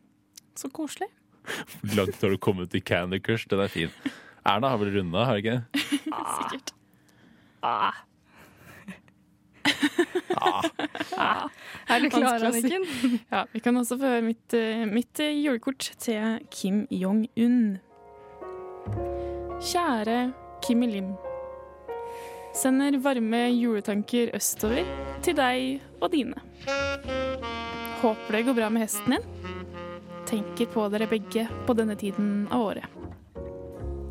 Så 0.58 0.74
koselig. 0.74 1.12
Hvor 1.86 1.96
langt 2.02 2.18
har 2.18 2.34
du 2.34 2.42
kommet 2.42 2.74
i 2.74 2.82
Candy 2.82 3.22
Crush? 3.22 3.46
Den 3.46 3.62
er 3.62 3.70
fin. 3.70 3.94
Erna 4.42 4.74
har 4.74 4.82
vel 4.82 4.96
runda, 4.98 5.22
har 5.22 5.38
hun 5.38 5.46
ikke? 5.46 5.62
Sikkert. 6.42 6.74
Ah. 7.62 8.09
Ah. 10.40 11.50
Er 11.90 12.00
du 12.04 12.10
klar. 12.10 12.44
Anniken? 12.50 12.86
Ja, 13.34 13.46
vi 13.52 13.60
kan 13.64 13.78
også 13.78 13.98
få 14.00 14.10
høre 14.14 14.26
mitt, 14.26 14.54
eh, 14.54 14.86
mitt 14.90 15.20
eh, 15.20 15.36
julekort 15.44 15.92
til 16.00 16.40
Kim 16.54 16.86
Jong-un. 16.92 17.80
Kjære 19.60 20.20
Kim 20.66 20.84
Il-lim. 20.88 21.14
Sender 22.56 22.98
varme 23.04 23.44
juletanker 23.54 24.32
østover 24.36 24.88
til 25.24 25.36
deg 25.38 25.82
og 26.02 26.10
dine. 26.16 26.40
Håper 28.02 28.38
det 28.38 28.46
går 28.48 28.58
bra 28.58 28.70
med 28.74 28.88
hesten 28.88 29.16
din. 29.18 29.28
Tenker 30.30 30.70
på 30.72 30.88
dere 30.94 31.08
begge 31.10 31.46
på 31.68 31.76
denne 31.78 31.98
tiden 32.00 32.48
av 32.54 32.72
året. 32.72 32.98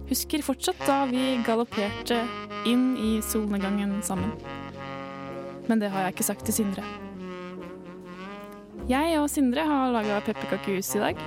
Husker 0.09 0.41
fortsatt 0.43 0.81
da 0.89 1.03
vi 1.11 1.37
galopperte 1.45 2.23
inn 2.69 2.95
i 2.97 3.19
solnedgangen 3.25 3.99
sammen. 4.03 4.33
Men 5.69 5.83
det 5.83 5.91
har 5.93 6.07
jeg 6.07 6.17
ikke 6.17 6.27
sagt 6.31 6.47
til 6.49 6.57
Sindre. 6.57 6.85
Jeg 8.89 9.19
og 9.21 9.29
Sindre 9.29 9.67
har 9.69 9.93
laga 9.93 10.23
pepperkakehus 10.25 10.95
i 10.97 11.03
dag. 11.03 11.19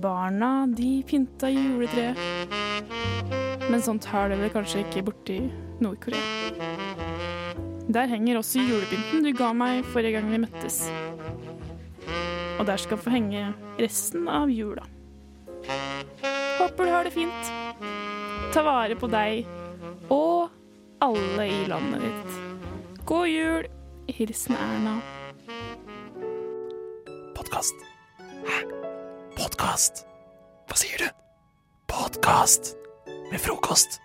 Barna 0.00 0.68
de 0.70 1.02
pynta 1.06 1.50
juletreet. 1.50 2.16
Men 3.70 3.82
sånt 3.82 4.06
har 4.10 4.30
det 4.30 4.38
vel 4.38 4.52
kanskje 4.54 4.84
ikke 4.84 5.02
borti 5.08 5.40
Nord-Korea. 5.82 6.22
Der 7.90 8.06
henger 8.06 8.38
også 8.38 8.62
julepynten 8.62 9.24
du 9.26 9.32
ga 9.34 9.50
meg 9.58 9.82
forrige 9.90 10.20
gang 10.20 10.30
vi 10.30 10.38
møttes. 10.44 10.84
Og 12.60 12.66
der 12.68 12.78
skal 12.78 13.00
få 13.00 13.10
henge 13.10 13.48
resten 13.80 14.28
av 14.30 14.52
jula. 14.54 14.86
Håper 16.60 16.86
du 16.86 16.92
har 16.94 17.08
det 17.08 17.14
fint. 17.16 17.50
Ta 18.54 18.62
vare 18.66 18.94
på 18.98 19.10
deg 19.10 19.50
og 20.14 20.50
alle 21.02 21.50
i 21.50 21.66
landet 21.70 22.06
ditt. 22.06 22.59
God 23.04 23.28
jul. 23.28 23.66
Hilsen 24.08 24.56
Erna. 24.56 25.00
Podkast. 27.34 27.74
Hæ? 28.46 28.60
Podkast? 29.38 30.04
Hva 30.68 30.78
sier 30.78 31.04
du? 31.04 31.08
Podkast 31.90 32.74
med 33.30 33.40
frokost. 33.42 34.00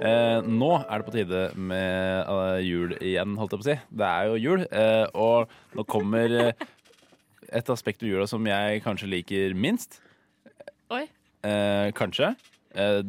Eh, 0.00 0.40
nå 0.46 0.70
er 0.80 1.02
det 1.02 1.06
på 1.06 1.14
tide 1.14 1.42
med 1.60 2.24
eh, 2.24 2.60
jul 2.64 2.94
igjen, 2.98 3.34
holdt 3.38 3.52
jeg 3.56 3.60
på 3.60 3.66
å 3.66 3.68
si. 3.68 3.78
Det 4.00 4.08
er 4.08 4.30
jo 4.30 4.38
jul, 4.40 4.64
eh, 4.70 5.06
og 5.12 5.50
nå 5.76 5.84
kommer 5.90 6.36
eh, 6.46 6.66
et 7.50 7.72
aspekt 7.74 8.00
ved 8.02 8.14
jula 8.14 8.28
som 8.30 8.46
jeg 8.48 8.80
kanskje 8.86 9.10
liker 9.10 9.56
minst. 9.58 10.00
Oi. 10.94 11.04
Eh, 11.44 11.90
kanskje. 11.98 12.32
Eh, 12.72 13.02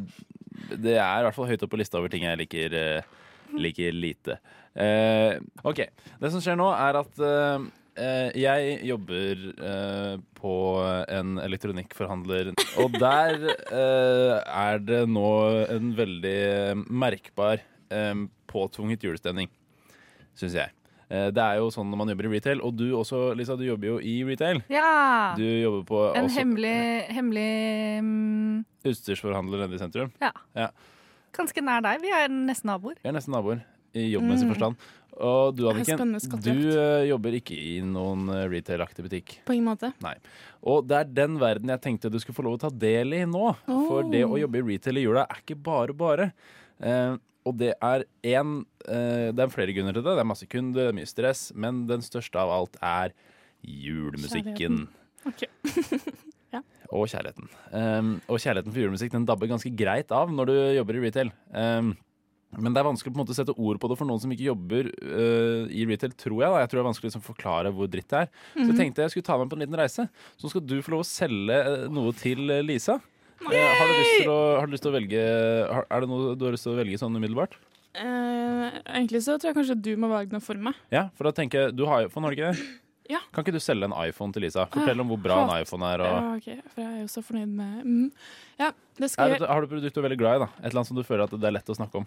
det 0.72 0.98
er 0.98 1.22
i 1.22 1.28
hvert 1.30 1.38
fall 1.38 1.48
høyt 1.50 1.64
oppe 1.64 1.78
på 1.78 1.82
lista 1.82 2.02
over 2.02 2.12
ting 2.12 2.26
jeg 2.28 2.42
liker, 2.44 2.76
eh, 2.76 3.22
liker 3.56 3.96
lite. 3.96 4.42
Eh, 4.76 5.38
OK. 5.68 5.84
Det 6.22 6.32
som 6.32 6.44
skjer 6.44 6.58
nå, 6.60 6.70
er 6.72 7.00
at 7.02 7.22
eh, 7.28 7.64
eh, 8.00 8.28
jeg 8.40 8.76
jobber 8.88 9.42
eh, 9.52 10.14
på 10.40 10.54
en 11.12 11.40
elektronikkforhandler, 11.44 12.54
og 12.82 13.00
der 13.00 13.50
eh, 13.52 14.36
er 14.40 14.84
det 14.84 15.02
nå 15.12 15.32
en 15.76 15.92
veldig 15.98 16.38
merkbar 16.88 17.60
eh, 17.92 18.14
påtvunget 18.52 19.04
julestemning, 19.08 19.52
syns 20.36 20.56
jeg. 20.62 20.78
Det 21.12 21.44
er 21.44 21.58
jo 21.60 21.66
sånn 21.76 21.90
når 21.92 22.00
man 22.00 22.10
jobber 22.14 22.30
i 22.30 22.30
retail, 22.38 22.62
og 22.64 22.78
du 22.80 22.86
også, 22.96 23.34
Lisa, 23.36 23.58
du 23.60 23.66
jobber 23.66 23.90
jo 23.90 23.96
i 24.00 24.14
retail. 24.24 24.62
Ja! 24.72 25.34
Du 25.36 25.44
jobber 25.44 25.82
på 25.90 26.04
En 26.16 26.30
også 26.30 26.40
hemmelig, 26.40 26.78
hemmelig 27.12 27.50
um... 28.00 28.62
utstyrsforhandler 28.88 29.66
nede 29.66 29.76
i 29.76 29.82
sentrum. 29.82 30.16
Ja. 30.24 30.32
Ja. 30.56 30.70
Ganske 31.36 31.66
nær 31.68 31.84
deg. 31.84 32.00
Vi 32.00 32.16
er 32.16 32.32
nesten 32.32 32.72
naboer. 32.72 32.96
Vi 33.04 33.12
er 33.12 33.18
nesten 33.20 33.36
naboer 33.36 33.60
i 33.94 34.10
jobbmessig 34.14 34.48
Mm. 34.48 34.52
forstand. 34.56 34.76
Og 35.22 35.56
du, 35.56 35.66
Anniken, 35.70 36.14
du 36.42 36.52
eh, 36.72 37.04
jobber 37.12 37.36
ikke 37.38 37.54
i 37.54 37.82
noen 37.86 38.30
eh, 38.34 38.46
retail-aktig 38.50 39.04
butikk. 39.06 39.34
På 39.46 39.54
ingen 39.54 39.68
måte. 39.68 39.92
Nei. 40.02 40.16
Og 40.64 40.88
det 40.88 40.96
er 40.98 41.10
den 41.14 41.36
verden 41.38 41.70
jeg 41.70 41.82
tenkte 41.84 42.10
du 42.10 42.18
skulle 42.20 42.38
få 42.40 42.46
lov 42.48 42.56
å 42.58 42.62
ta 42.64 42.70
del 42.74 43.14
i 43.14 43.26
nå. 43.30 43.52
For 43.68 44.02
Oh. 44.02 44.10
det 44.10 44.24
å 44.26 44.40
jobbe 44.40 44.58
i 44.62 44.66
retail 44.72 44.98
i 44.98 45.04
jula 45.06 45.28
er 45.30 45.44
ikke 45.44 45.60
bare 45.62 45.94
bare. 45.94 46.32
Uh, 46.82 47.18
og 47.46 47.58
det 47.60 47.74
er 47.82 48.04
en 48.32 48.56
uh, 48.88 49.30
Det 49.36 49.40
er 49.44 49.52
flere 49.54 49.74
grunner 49.76 49.94
til 49.94 50.02
det. 50.08 50.16
Det 50.16 50.24
er 50.24 50.32
masse 50.32 50.48
kunder, 50.50 50.88
det 50.88 50.90
er 50.90 50.98
mye 50.98 51.10
stress. 51.12 51.52
Men 51.54 51.86
den 51.92 52.02
største 52.02 52.40
av 52.42 52.50
alt 52.56 52.78
er 52.82 53.12
julemusikken. 53.62 54.88
ja. 56.56 56.62
Og 56.92 57.06
kjærligheten. 57.12 57.50
Um, 57.72 58.16
og 58.28 58.40
kjærligheten 58.42 58.74
for 58.74 58.82
julemusikk 58.82 59.14
den 59.16 59.28
dabber 59.30 59.48
ganske 59.52 59.70
greit 59.78 60.12
av 60.16 60.32
når 60.34 60.50
du 60.50 60.56
jobber 60.80 60.98
i 60.98 61.04
retail. 61.06 61.30
Um, 61.54 61.94
men 62.58 62.74
det 62.74 62.82
er 62.82 62.88
vanskelig 62.90 63.14
på 63.14 63.20
en 63.20 63.24
måte 63.24 63.32
å 63.32 63.38
sette 63.38 63.54
ord 63.56 63.80
på 63.80 63.88
det 63.92 63.96
for 64.00 64.10
noen 64.10 64.20
som 64.20 64.32
ikke 64.34 64.50
jobber 64.50 64.90
uh, 64.92 65.70
i 65.72 65.86
retail, 65.88 66.12
tror 66.20 66.42
jeg. 66.44 66.52
da. 66.52 66.60
Jeg 66.64 66.72
tror 66.72 66.80
det 66.80 66.84
er 66.84 66.90
vanskelig 66.90 67.08
å 67.08 67.12
liksom 67.12 67.24
forklare 67.24 67.72
hvor 67.72 67.88
dritt 67.88 68.10
det 68.12 68.20
er. 68.26 68.30
Så 68.52 68.60
Mhm. 68.60 68.68
jeg 68.72 68.78
tenkte 68.82 69.06
jeg 69.06 69.14
skulle 69.14 69.28
ta 69.30 69.38
deg 69.38 69.46
med 69.46 69.52
på 69.54 69.58
en 69.60 69.64
liten 69.64 69.80
reise. 69.80 70.08
Så 70.38 70.52
skal 70.52 70.66
du 70.68 70.76
få 70.84 70.92
lov 70.96 71.06
å 71.06 71.08
selge 71.08 71.58
eh, 71.62 71.88
noe 71.88 72.12
til 72.18 72.50
eh, 72.52 72.64
Lisa. 72.66 73.00
Uh, 73.42 73.56
har, 73.56 73.88
du 73.90 74.30
å, 74.30 74.40
har 74.60 74.68
du 74.68 74.76
lyst 74.76 74.84
til 74.86 74.92
å 74.92 74.98
velge 75.00 75.22
har, 75.72 75.86
Er 75.90 76.04
det 76.04 76.10
noe 76.12 76.36
du 76.38 76.44
har 76.46 76.54
lyst 76.54 76.68
til 76.68 76.76
å 76.76 76.78
velge 76.78 77.00
sånn 77.02 77.16
umiddelbart? 77.18 77.56
Uh, 77.98 78.70
egentlig 78.94 79.24
så 79.26 79.34
tror 79.40 79.50
jeg 79.52 79.58
kanskje 79.58 79.82
du 79.82 79.96
må 80.00 80.08
velge 80.12 80.36
noe 80.36 80.44
for 80.44 80.56
meg. 80.56 80.78
Ja, 80.94 81.08
for 81.18 81.28
da 81.28 81.34
tenker 81.36 81.66
jeg 81.66 81.76
Du 81.76 81.86
har 81.90 82.06
iPhone, 82.06 82.28
har 82.28 82.36
du 82.36 82.38
ikke 82.40 82.52
det? 82.54 82.68
Ja. 83.12 83.20
Kan 83.34 83.44
ikke 83.44 83.52
du 83.58 83.60
selge 83.60 83.84
en 83.90 83.96
iPhone 83.98 84.32
til 84.32 84.46
Lisa? 84.46 84.68
Fortell 84.72 85.02
om 85.04 85.10
hvor 85.12 85.20
bra 85.20 85.42
en 85.44 85.52
iPhone 85.64 85.84
er. 85.84 86.00
Og... 86.06 86.08
Ja, 86.08 86.36
ok, 86.38 86.70
for 86.72 86.84
jeg 86.84 86.92
er 86.94 87.02
jo 87.02 87.10
så 87.12 87.24
fornøyd 87.26 87.50
med 87.58 87.82
mm. 87.84 88.06
Ja, 88.62 88.70
det 89.02 89.10
skal 89.12 89.34
Er 89.36 89.48
har 89.50 89.60
du 89.60 89.68
et 89.68 89.74
produkt 89.74 89.98
du 89.98 90.00
er 90.00 90.06
veldig 90.06 90.20
glad 90.22 90.38
i? 90.38 90.44
da? 90.46 90.48
Et 90.62 90.70
eller 90.70 90.80
annet 90.84 90.92
som 90.94 91.00
du 91.00 91.04
føler 91.04 91.26
at 91.26 91.34
det 91.36 91.50
er 91.50 91.56
lett 91.58 91.74
å 91.74 91.76
snakke 91.76 92.04
om? 92.04 92.06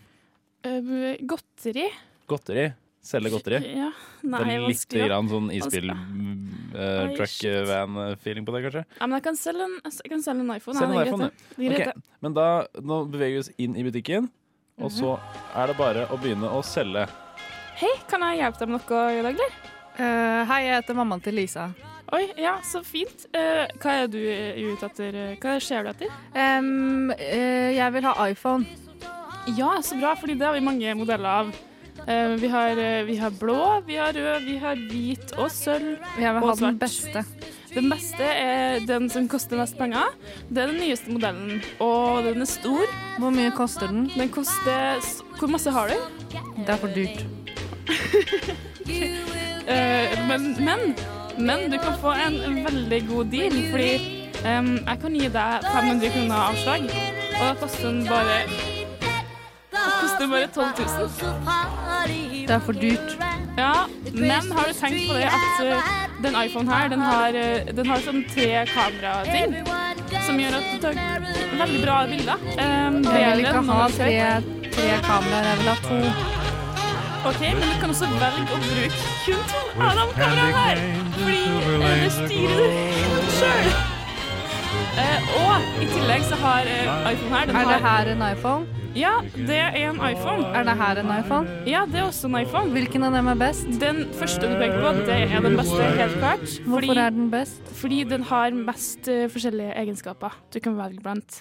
Eh, 0.64 1.16
Godteri? 1.28 1.90
Godteri? 2.26 2.72
Selge 3.04 3.28
godteri? 3.34 3.58
Ja. 3.76 3.90
Nei, 4.24 4.38
det 4.48 4.54
er 4.54 4.62
litt 4.64 4.84
grann 4.88 5.26
sånn 5.28 5.50
isbil-truck-van-feeling 5.52 8.44
på 8.46 8.52
det, 8.54 8.60
kanskje? 8.64 8.82
Ja, 8.96 9.04
men 9.04 9.12
jeg 9.18 9.24
kan 9.26 9.36
selge 9.36 9.60
en, 9.66 9.74
jeg 9.84 10.08
kan 10.14 10.22
selge 10.24 10.40
en 10.40 10.48
iPhone. 10.54 10.78
Selge 10.78 10.94
en 10.96 11.04
iPhone. 11.04 11.28
Det 11.58 11.80
er 11.84 11.92
Men 12.24 12.32
da 12.38 12.46
nå 12.80 12.96
beveger 13.12 13.34
vi 13.36 13.40
oss 13.42 13.50
inn 13.60 13.76
i 13.76 13.84
butikken, 13.84 14.24
og 14.80 14.88
Mhm. 14.90 14.96
så 14.96 15.20
er 15.54 15.66
det 15.66 15.76
bare 15.76 16.06
å 16.08 16.16
begynne 16.16 16.48
å 16.48 16.62
selge. 16.64 17.04
Hei, 17.76 17.92
kan 18.08 18.20
jeg 18.22 18.38
hjelpe 18.40 18.58
deg 18.60 18.68
med 18.68 18.80
noe 18.88 19.12
i 19.12 19.22
dag, 19.22 19.34
eller? 19.34 19.50
Uh, 20.00 20.44
hei, 20.48 20.62
jeg 20.64 20.74
heter 20.82 20.94
mammaen 20.94 21.20
til 21.22 21.34
Lisa. 21.34 21.74
Oi, 22.12 22.32
ja, 22.38 22.58
så 22.60 22.82
fint. 22.84 23.26
Uh, 23.34 23.66
hva 23.78 23.90
er 24.04 24.08
du 24.08 24.18
ute 24.18 24.86
etter? 24.86 25.36
Hva 25.36 25.60
ser 25.60 25.82
du 25.82 25.88
etter? 25.90 26.08
Um, 26.34 27.10
uh, 27.10 27.72
jeg 27.74 27.92
vil 27.92 28.02
ha 28.02 28.28
iPhone. 28.30 28.64
Ja, 29.46 29.82
så 29.82 29.96
bra, 30.00 30.14
fordi 30.16 30.34
det 30.40 30.46
har 30.46 30.54
vi 30.56 30.64
mange 30.64 30.94
modeller 30.96 31.28
av. 31.28 31.54
Uh, 32.04 32.34
vi, 32.40 32.48
har, 32.48 32.70
uh, 32.70 33.04
vi 33.06 33.16
har 33.16 33.30
blå, 33.30 33.80
vi 33.86 33.96
har 34.00 34.12
rød, 34.12 34.44
vi 34.44 34.56
har 34.60 34.80
hvit 34.90 35.34
og 35.36 35.50
sølv. 35.52 35.98
Vi 36.16 36.24
har 36.24 36.40
hatt 36.40 36.60
den 36.60 36.78
beste. 36.80 37.24
Den 37.74 37.90
beste 37.90 38.24
er 38.24 38.80
den 38.86 39.08
som 39.10 39.28
koster 39.28 39.58
mest 39.60 39.76
penger. 39.78 40.14
Det 40.48 40.62
er 40.62 40.72
den 40.72 40.80
nyeste 40.80 41.12
modellen, 41.12 41.62
og 41.82 42.24
den 42.24 42.44
er 42.44 42.48
stor. 42.48 42.84
Hvor 43.18 43.34
mye 43.34 43.52
koster 43.56 43.90
den? 43.92 44.08
Den 44.16 44.32
koster 44.32 45.00
Hvor 45.38 45.48
masse 45.50 45.70
har 45.70 45.92
du? 45.92 45.96
Det 46.64 46.68
er 46.68 46.76
for 46.80 46.88
dyrt. 46.96 47.24
uh, 48.88 50.20
men, 50.30 50.52
men, 50.64 50.94
men 51.38 51.66
du 51.72 51.78
kan 51.78 51.98
få 52.00 52.16
en 52.26 52.64
veldig 52.64 53.02
god 53.08 53.32
deal, 53.32 53.58
fordi 53.70 53.90
um, 54.44 54.76
jeg 54.86 55.02
kan 55.02 55.18
gi 55.20 55.34
deg 55.40 55.68
500 55.72 56.14
kroner 56.16 56.38
avslag, 56.52 56.88
og 57.34 57.42
da 57.42 57.52
koster 57.60 57.90
den 57.90 58.06
bare 58.08 58.72
det 59.84 59.94
koster 60.00 60.26
bare 60.32 60.46
12 60.46 60.66
000. 60.78 62.46
Det 62.48 62.54
er 62.54 62.58
for 62.58 62.72
dyrt. 62.72 63.18
Ja, 63.56 63.72
men 64.14 64.52
har 64.52 64.64
du 64.68 64.72
tenkt 64.72 65.08
på 65.08 65.14
det 65.14 65.28
at 65.30 65.60
eh, 65.64 65.92
den 66.22 66.34
iPhonen 66.46 66.68
her, 66.72 66.88
den 66.88 67.00
har, 67.00 67.28
eh, 67.28 67.70
den 67.76 67.86
har 67.86 68.02
sånn 68.02 68.24
tre 68.34 68.64
kamerating, 68.72 69.54
som 70.26 70.40
gjør 70.40 70.56
at 70.58 70.66
du 70.72 70.78
tar 70.82 70.98
veldig 71.60 71.80
bra 71.84 71.98
bilder. 72.10 72.42
Um, 72.58 72.98
Jeg 73.14 73.36
vil 73.36 73.44
ikke 73.44 73.62
ha 73.70 73.88
tre, 73.94 74.16
tre 74.74 74.88
kameraer, 75.06 75.48
jeg 75.52 75.60
vil 75.62 75.70
ha 75.70 75.76
to. 75.86 76.00
Ok, 77.24 77.40
men 77.40 77.62
du 77.62 77.76
kan 77.80 77.94
også 77.94 78.10
velge 78.20 78.44
å 78.52 78.60
bruke 78.66 79.02
kun 79.24 79.44
to 79.48 79.62
av 79.80 79.98
de 80.00 80.06
kameraene 80.18 80.60
her, 80.60 80.84
fordi 81.16 81.42
eh, 81.62 81.90
det 82.02 82.12
styrer 82.18 82.78
du 83.14 83.34
sjøl. 83.38 83.74
og 85.40 85.82
i 85.82 85.86
tillegg 85.94 86.26
så 86.26 86.36
har 86.42 86.68
uh, 86.68 87.12
iPhone 87.12 87.36
her 87.38 87.46
den 87.46 87.56
Er 87.56 87.70
det 87.70 87.84
her 87.86 88.16
en 88.16 88.26
iPhone? 88.32 88.83
Ja, 88.94 89.16
det 89.34 89.56
er 89.58 89.74
en 89.88 89.96
iPhone. 90.06 90.44
Er 90.54 90.62
det 90.62 90.74
her 90.78 90.98
en 91.00 91.08
iPhone? 91.10 91.50
Ja, 91.66 91.80
det 91.90 91.98
er 91.98 92.04
også 92.06 92.28
en 92.28 92.36
iPhone. 92.38 92.70
Hvilken 92.70 93.02
av 93.02 93.16
dem 93.16 93.26
er 93.32 93.40
best? 93.40 93.66
Den 93.82 94.04
første 94.14 94.46
du 94.46 94.54
peker 94.60 94.76
på, 94.84 94.92
det 95.08 95.16
er 95.24 95.42
den 95.42 95.56
beste, 95.58 95.88
helt 95.98 96.14
klart. 96.20 96.44
Hvorfor 96.62 97.00
er 97.02 97.10
den 97.16 97.26
best? 97.32 97.72
Fordi 97.80 98.04
den 98.06 98.22
har 98.28 98.54
mest 98.54 99.10
uh, 99.10 99.24
forskjellige 99.34 99.74
egenskaper 99.82 100.38
du 100.54 100.60
kan 100.62 100.78
velge 100.78 101.02
blant. 101.02 101.40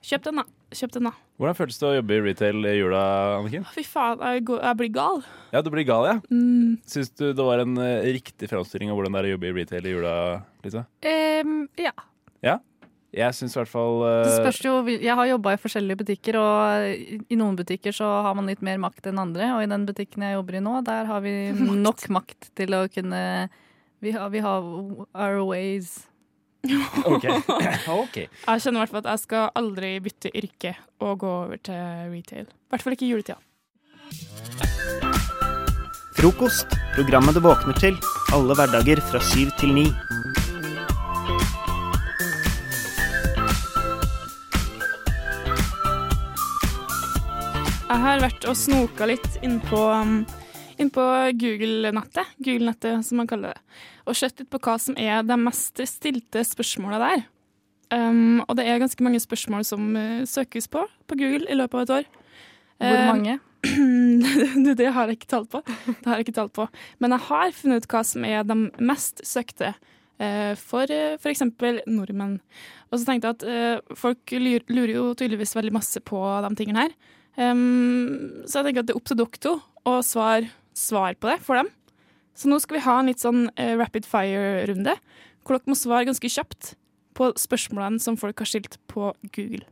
Kjøp 0.00 0.24
den, 0.30 0.40
da. 0.40 0.46
Kjøp 0.72 0.96
den, 0.96 1.10
da. 1.10 1.14
Hvordan 1.42 1.60
føltes 1.60 1.82
det 1.82 1.88
å 1.90 1.94
jobbe 1.98 2.16
i 2.16 2.24
retail 2.30 2.64
i 2.72 2.74
jula, 2.78 3.04
Anniken? 3.36 3.68
Fy 3.76 3.84
faen, 3.84 4.24
jeg, 4.24 4.46
går, 4.48 4.64
jeg 4.64 4.80
blir 4.80 4.92
gal. 4.96 5.22
Ja, 5.52 5.60
du 5.60 5.70
blir 5.76 5.88
gal, 5.92 6.08
ja. 6.08 6.18
Mm. 6.32 6.80
Syns 6.88 7.12
du 7.20 7.28
det 7.36 7.50
var 7.52 7.66
en 7.66 7.76
uh, 7.76 8.00
riktig 8.16 8.48
framstilling 8.48 8.88
av 8.88 8.96
hvordan 8.96 9.12
det 9.12 9.26
er 9.26 9.28
å 9.28 9.36
jobbe 9.36 9.52
i 9.52 9.56
retail 9.60 9.92
i 9.92 9.96
jula, 9.98 10.18
Lisa? 10.64 10.88
Um, 11.04 11.66
ja. 11.76 11.92
Ja? 12.40 12.62
Jeg 13.12 13.36
syns 13.36 13.52
i 13.52 13.58
hvert 13.60 13.68
fall 13.68 13.98
eh, 14.08 14.22
Det 14.24 14.36
spørs 14.38 14.60
jo, 14.64 14.76
jeg 14.88 15.16
har 15.18 15.28
jobba 15.28 15.52
i 15.52 15.60
forskjellige 15.60 16.00
butikker, 16.00 16.38
og 16.40 17.26
i 17.28 17.36
noen 17.36 17.58
butikker 17.58 17.92
så 17.92 18.08
har 18.24 18.36
man 18.38 18.48
litt 18.48 18.62
mer 18.64 18.80
makt 18.80 19.10
enn 19.10 19.20
andre. 19.20 19.50
Og 19.56 19.64
i 19.64 19.68
den 19.68 19.84
butikken 19.88 20.24
jeg 20.24 20.38
jobber 20.38 20.56
i 20.56 20.62
nå, 20.64 20.78
der 20.86 21.10
har 21.10 21.20
vi 21.24 21.34
nok 21.86 22.06
makt 22.16 22.48
til 22.58 22.78
å 22.78 22.86
kunne 22.92 23.22
Vi 24.02 24.14
har, 24.16 24.32
vi 24.32 24.40
har 24.42 24.64
our 25.12 25.44
ways. 25.44 26.08
OK. 27.04 27.26
ok. 28.02 28.16
Jeg 28.16 28.64
kjenner 28.64 28.80
i 28.80 28.82
hvert 28.82 28.94
fall 28.94 29.02
at 29.04 29.10
jeg 29.12 29.24
skal 29.26 29.48
aldri 29.60 29.92
bytte 30.02 30.32
yrke 30.32 30.74
og 31.02 31.18
gå 31.22 31.32
over 31.44 31.60
til 31.60 32.08
retail. 32.14 32.48
I 32.48 32.72
hvert 32.72 32.86
fall 32.86 32.96
ikke 32.96 33.06
i 33.06 33.12
juletida. 33.12 33.38
Frokost. 36.16 36.78
Programmet 36.96 37.36
du 37.36 37.44
våkner 37.44 37.76
til. 37.76 37.96
Alle 38.32 38.56
hverdager 38.56 39.04
fra 39.04 39.20
syv 39.32 39.52
til 39.60 39.76
ni. 39.76 39.86
Jeg 47.92 48.00
har 48.00 48.22
vært 48.22 48.44
og 48.48 48.54
snoka 48.56 49.04
litt 49.04 49.34
innpå 49.44 49.78
um, 49.92 50.22
inn 50.80 50.88
på 50.88 51.02
Google-nettet, 51.36 52.30
Google-nettet 52.40 53.04
som 53.04 53.20
man 53.20 53.28
kaller 53.28 53.52
det, 53.52 53.76
og 54.08 54.16
sett 54.16 54.40
litt 54.40 54.48
på 54.48 54.60
hva 54.64 54.78
som 54.80 54.96
er 54.96 55.20
de 55.28 55.36
mest 55.36 55.82
stilte 55.90 56.40
spørsmåla 56.48 57.02
der. 57.02 57.26
Um, 57.92 58.40
og 58.46 58.56
det 58.56 58.64
er 58.64 58.80
ganske 58.80 59.04
mange 59.04 59.20
spørsmål 59.20 59.68
som 59.68 59.92
uh, 59.92 60.24
søkes 60.24 60.70
på 60.72 60.86
på 60.88 61.20
Google 61.20 61.44
i 61.52 61.60
løpet 61.60 61.76
av 61.76 61.84
et 61.84 61.94
år. 61.98 62.10
Hvor 62.80 62.96
Um, 63.02 63.06
mange? 63.10 63.38
det, 64.64 64.76
det 64.80 64.90
har 64.96 65.12
jeg 65.12 65.20
ikke 65.20 65.32
tall 65.36 65.46
på. 65.52 65.60
Det 65.68 66.08
har 66.08 66.16
jeg 66.16 66.30
ikke 66.30 66.38
tall 66.40 66.52
på. 66.62 66.70
Men 66.96 67.18
jeg 67.18 67.28
har 67.28 67.56
funnet 67.60 67.84
ut 67.84 67.92
hva 67.92 68.04
som 68.08 68.24
er 68.24 68.48
de 68.48 68.60
mest 68.80 69.20
søkte 69.20 69.74
uh, 69.76 70.54
for 70.56 70.88
uh, 70.88 71.18
f.eks. 71.20 71.44
nordmenn. 71.84 72.38
Og 72.88 72.96
så 72.96 73.04
tenkte 73.04 73.28
jeg 73.28 73.36
at 73.36 73.44
eh, 73.48 73.96
folk 73.96 74.32
lurer, 74.32 74.64
lurer 74.68 74.96
jo 74.96 75.10
tydeligvis 75.12 75.54
veldig 75.56 75.76
masse 75.76 76.00
på 76.00 76.18
de 76.48 76.56
tingene 76.56 76.88
her. 76.88 77.02
Um, 77.36 78.42
så 78.44 78.60
jeg 78.60 78.68
tenker 78.68 78.82
at 78.82 78.90
det 78.90 78.94
er 78.94 79.00
opp 79.00 79.08
til 79.08 79.18
dere 79.20 79.40
to 79.40 79.54
å 79.88 79.94
svare 80.04 80.50
svar 80.76 81.16
på 81.18 81.30
det 81.30 81.38
for 81.44 81.60
dem. 81.60 81.70
Så 82.36 82.48
nå 82.48 82.58
skal 82.62 82.78
vi 82.78 82.84
ha 82.86 82.98
en 83.00 83.10
litt 83.10 83.22
sånn 83.22 83.46
uh, 83.50 83.74
rapid 83.80 84.08
fire-runde, 84.08 84.96
hvor 85.42 85.56
dere 85.58 85.72
må 85.72 85.76
svare 85.78 86.08
ganske 86.08 86.32
kjapt 86.32 86.74
på 87.16 87.32
spørsmålene 87.36 88.00
som 88.00 88.16
folk 88.20 88.40
har 88.40 88.48
stilt 88.48 88.78
på 88.88 89.12
Google. 89.34 89.64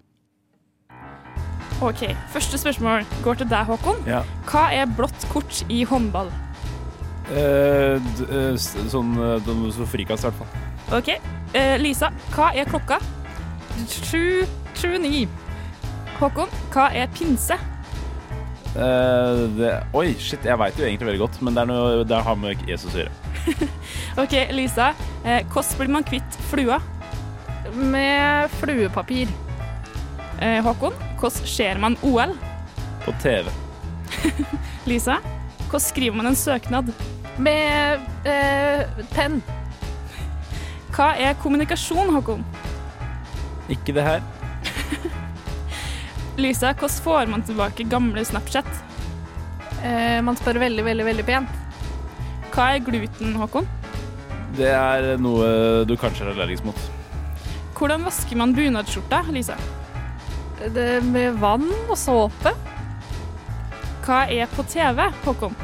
OK, 1.80 2.02
første 2.32 2.61
spørsmål 2.61 3.06
går 3.24 3.40
til 3.40 3.48
deg, 3.48 3.64
Håkon. 3.70 4.02
Ja. 4.08 4.20
Hva 4.50 4.66
er 4.76 4.90
blått 4.98 5.24
kort 5.32 5.62
i 5.72 5.80
håndball? 5.88 6.28
Eh, 7.30 7.96
eh, 7.96 8.56
sånn 8.90 9.14
de 9.46 9.54
så 9.72 9.86
frikast, 9.88 10.26
i 10.26 10.28
hvert 10.28 10.42
fall. 10.42 10.98
OK. 10.98 11.08
Eh, 11.56 11.76
Lisa, 11.80 12.11
hva 12.34 12.50
er 12.52 12.68
klokka? 12.68 12.98
Sju, 13.88 14.42
sju, 14.76 14.92
ni. 15.00 15.24
Håkon, 16.20 16.50
hva 16.74 16.90
er 16.92 17.08
pinse? 17.16 17.56
Uh, 18.74 19.46
det, 19.56 19.70
oi, 19.96 20.10
shit, 20.20 20.44
jeg 20.44 20.60
veit 20.60 20.76
jo 20.78 20.84
egentlig 20.84 21.08
veldig 21.08 21.22
godt, 21.22 21.38
men 21.40 21.56
det, 21.56 21.62
er 21.62 21.70
noe, 21.70 22.02
det 22.04 22.18
har 22.26 22.36
med 22.38 22.60
Jesus 22.68 22.92
å 22.92 23.00
gjøre. 23.00 23.30
OK, 24.22 24.34
Lisa. 24.52 24.90
Eh, 25.24 25.40
hvordan 25.48 25.78
blir 25.78 25.92
man 25.94 26.04
kvitt 26.04 26.36
flua? 26.50 26.76
Med 27.72 28.52
fluepapir. 28.60 29.32
Eh, 30.44 30.60
Håkon, 30.64 30.92
hvordan 31.20 31.48
ser 31.48 31.80
man 31.80 31.96
OL? 32.04 32.34
På 33.06 33.14
TV. 33.24 33.48
Lisa, 34.90 35.18
hvordan 35.70 35.86
skriver 35.86 36.20
man 36.20 36.30
en 36.30 36.36
søknad? 36.36 36.92
Med 37.40 38.04
eh, 38.28 38.84
penn. 39.14 39.40
Hva 40.92 41.14
er 41.16 41.38
kommunikasjon, 41.40 42.12
Håkon? 42.12 42.44
Ikke 43.72 43.96
det 43.96 44.04
her. 44.04 44.20
Lisa, 46.37 46.72
hvordan 46.72 47.03
får 47.05 47.26
man 47.31 47.43
tilbake 47.43 47.85
gamle 47.91 48.24
Snapchat? 48.24 48.68
Eh, 49.83 50.20
man 50.22 50.37
spør 50.39 50.61
veldig, 50.61 50.85
veldig, 50.85 51.05
veldig 51.09 51.26
pent. 51.26 51.59
Hva 52.55 52.72
er 52.74 52.85
gluten, 52.85 53.35
Håkon? 53.39 53.68
Det 54.59 54.70
er 54.74 55.14
noe 55.22 55.85
du 55.87 55.95
kanskje 55.99 56.26
er 56.26 56.33
allergisk 56.35 56.66
mot. 56.66 56.81
Hvordan 57.78 58.05
vasker 58.05 58.37
man 58.37 58.55
bunadsskjorta, 58.57 59.22
Lisa? 59.33 59.57
Det 60.74 61.01
med 61.07 61.39
vann 61.41 61.68
og 61.87 61.97
såpe. 61.97 62.53
Hva 64.05 64.24
er 64.28 64.51
på 64.53 64.64
TV, 64.68 65.07
Håkon? 65.24 65.57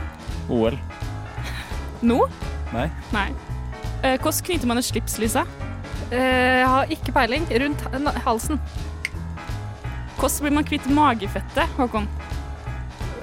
OL. 0.49 0.79
Nå? 2.07 2.21
Nei. 2.73 2.89
Nei. 3.13 3.29
Eh, 4.03 4.17
hvordan 4.21 4.43
knyter 4.47 4.71
man 4.71 4.81
et 4.81 4.87
slips, 4.89 5.19
Lisa? 5.21 5.47
Eh, 6.11 6.63
jeg 6.63 6.69
har 6.71 6.93
ikke 6.95 7.15
peiling. 7.17 7.49
Rundt 7.51 7.83
halsen. 8.25 8.61
Hvordan 10.17 10.43
blir 10.43 10.55
man 10.57 10.65
kvitt 10.65 10.87
magefettet, 10.89 11.77
Håkon? 11.77 12.09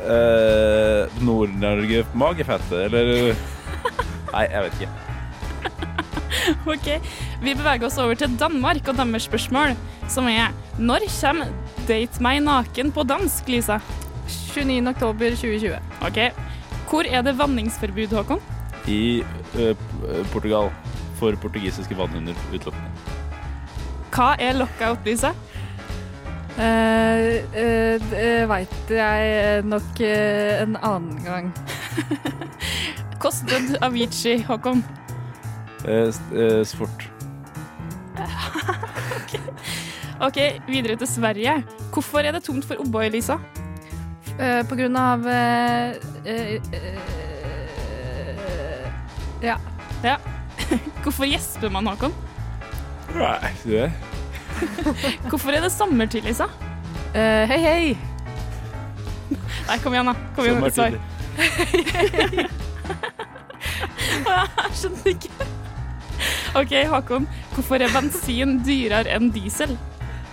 Uh, 0.04 1.08
Nord-Norge 1.24 2.04
magefette, 2.14 2.86
eller 2.86 3.34
Nei, 4.34 4.46
jeg 4.52 4.66
vet 4.66 4.82
ikke. 4.82 4.94
Ok, 6.68 6.88
Vi 7.44 7.54
beveger 7.56 7.88
oss 7.88 7.98
over 8.02 8.18
til 8.20 8.34
Danmark 8.40 8.88
og 8.92 8.98
deres 9.00 9.28
spørsmål, 9.30 9.78
som 10.12 10.28
er 10.28 10.52
Når 10.78 11.06
kommer 11.08 11.54
Date 11.88 12.24
meg 12.24 12.42
naken 12.44 12.92
på 12.96 13.04
dansk, 13.04 13.48
Lisa? 13.52 13.80
29. 14.28 14.88
oktober 14.88 15.36
2020. 15.36 15.80
Ok. 16.08 16.20
Hvor 16.90 17.08
er 17.10 17.24
det 17.26 17.34
vanningsforbud, 17.40 18.14
Håkon? 18.16 18.44
I 18.88 19.24
uh, 19.58 19.74
Portugal. 20.32 20.70
For 21.20 21.36
portugisiske 21.40 21.96
vannhunder 21.98 22.38
utelukkende. 22.52 22.90
Hva 24.14 24.34
er 24.40 24.58
lockout, 24.58 25.04
Lisa? 25.08 25.34
Eh, 26.54 27.42
eh, 27.58 28.02
det 28.12 28.48
veit 28.50 28.92
jeg 28.94 29.64
nok 29.66 30.02
eh, 30.06 30.62
en 30.62 30.76
annen 30.78 31.24
gang. 31.26 31.48
Kostet 33.24 33.74
Avicii, 33.82 34.44
Håkon? 34.46 34.84
Eh, 35.88 36.14
eh, 36.34 36.62
sport. 36.68 37.10
Ok, 40.24 40.38
Videre 40.70 40.96
til 40.96 41.08
Sverige. 41.10 41.64
Hvorfor 41.92 42.20
er 42.24 42.32
det 42.32 42.44
tomt 42.46 42.66
for 42.66 42.80
O'boy, 42.80 43.10
Lisa? 43.12 43.36
Eh, 44.40 44.62
på 44.70 44.78
grunn 44.78 44.96
av 44.96 45.26
eh, 45.28 45.98
eh, 46.24 46.54
eh, 46.72 47.00
Ja. 49.44 49.58
Ja. 50.06 50.16
Hvorfor 51.04 51.28
gjesper 51.28 51.74
man, 51.74 51.88
Håkon? 51.92 52.14
Nei, 53.18 53.52
det 53.66 53.92
Hvorfor 55.30 55.52
er 55.56 55.62
det 55.66 55.72
sommertid, 55.74 56.24
Lisa? 56.28 56.48
Uh, 57.14 57.44
hei, 57.50 57.60
hei. 57.64 57.98
Nei, 59.68 59.78
kom 59.84 59.94
igjen, 59.96 60.10
da. 60.12 60.16
Kom 60.36 60.46
igjen, 60.48 60.62
med 60.64 60.74
svar. 60.76 60.92
Jeg 64.24 64.78
skjønner 64.78 65.10
ikke. 65.14 65.48
OK, 66.60 66.74
Håkon. 66.92 67.26
Hvorfor 67.56 67.82
er 67.82 67.92
bensin 67.94 68.60
dyrere 68.66 69.10
enn 69.14 69.32
diesel? 69.34 69.76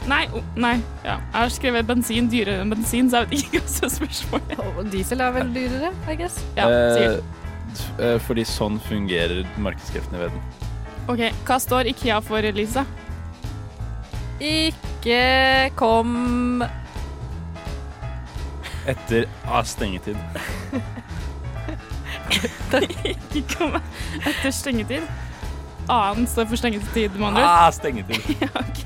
Nei, 0.09 0.25
oh, 0.33 0.45
nei. 0.57 0.79
Ja. 1.05 1.19
Jeg 1.19 1.37
har 1.37 1.53
skrevet 1.53 1.89
bensin 1.89 2.31
dyrere 2.33 2.65
enn 2.65 2.73
bensin, 2.73 3.11
så 3.13 3.23
jeg 3.23 3.31
vet 3.31 3.45
ikke 3.45 3.61
hva 3.65 3.75
som 3.75 3.85
er 3.87 3.93
spørsmålet. 3.97 4.65
Og 4.81 4.91
diesel 4.93 5.25
er 5.25 5.37
vel 5.37 5.53
dyrere, 5.55 5.93
I 6.09 6.17
guess. 6.21 6.41
Ja. 6.57 6.69
Eh, 6.71 7.19
eh, 8.01 8.17
fordi 8.25 8.47
sånn 8.49 8.81
fungerer 8.89 9.45
markedskreftene 9.61 10.21
i 10.21 10.25
verden. 10.27 10.41
OK, 11.11 11.23
hva 11.49 11.61
står 11.61 11.93
IKEA 11.93 12.21
for, 12.25 12.51
Lisa? 12.57 12.85
Ikke 14.41 15.71
kom 15.77 16.63
Etter 18.89 19.27
ah, 19.45 19.61
stengetid. 19.69 20.17
ikke 23.05 23.43
kom 23.53 23.77
etter 23.77 24.55
stengetid. 24.55 25.05
A-en 25.91 26.25
står 26.31 26.49
for 26.49 26.57
stengetid, 26.61 27.13
med 27.19 27.29
andre 27.29 27.43
ord. 27.45 27.51
Ah, 27.51 27.69
stengetid. 27.75 28.31
ja, 28.43 28.49
ok. 28.57 28.81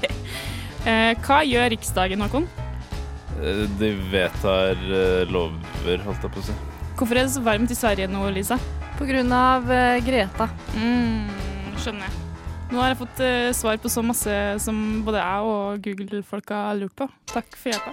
Eh, 0.84 1.12
hva 1.22 1.38
gjør 1.46 1.70
Riksdagen, 1.76 2.26
Håkon? 2.26 2.48
Eh, 3.38 3.62
De 3.78 3.92
vedtar 4.10 4.74
eh, 4.74 5.22
lover, 5.30 6.02
holdt 6.08 6.26
jeg 6.26 6.34
på 6.34 6.42
å 6.42 6.46
si. 6.50 6.58
Hvorfor 6.98 7.14
er 7.14 7.28
det 7.28 7.36
så 7.36 7.44
varmt 7.46 7.70
i 7.70 7.78
Sverige 7.78 8.10
nå, 8.10 8.26
Lisa? 8.34 8.58
På 8.98 9.06
grunn 9.06 9.30
av 9.34 9.70
eh, 9.70 10.02
Greta. 10.06 10.50
Mm, 10.74 11.30
skjønner 11.78 12.08
jeg. 12.10 12.23
Nå 12.74 12.80
har 12.82 12.88
jeg 12.90 12.96
fått 13.04 13.20
eh, 13.22 13.52
svar 13.54 13.76
på 13.78 13.90
så 13.92 14.02
masse 14.02 14.32
som 14.58 14.78
både 15.06 15.20
jeg 15.20 15.42
og 15.46 15.84
Google-folka 15.84 16.56
har 16.72 16.78
lurt 16.80 16.94
på. 16.98 17.06
Takk 17.30 17.54
for 17.54 17.70
hjelpa. 17.70 17.92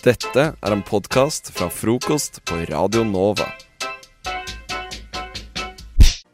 Dette 0.00 0.44
er 0.56 0.72
en 0.72 0.82
podkast 0.88 1.50
fra 1.52 1.66
frokost 1.68 2.38
på 2.48 2.62
Radio 2.70 3.02
Nova. 3.04 3.50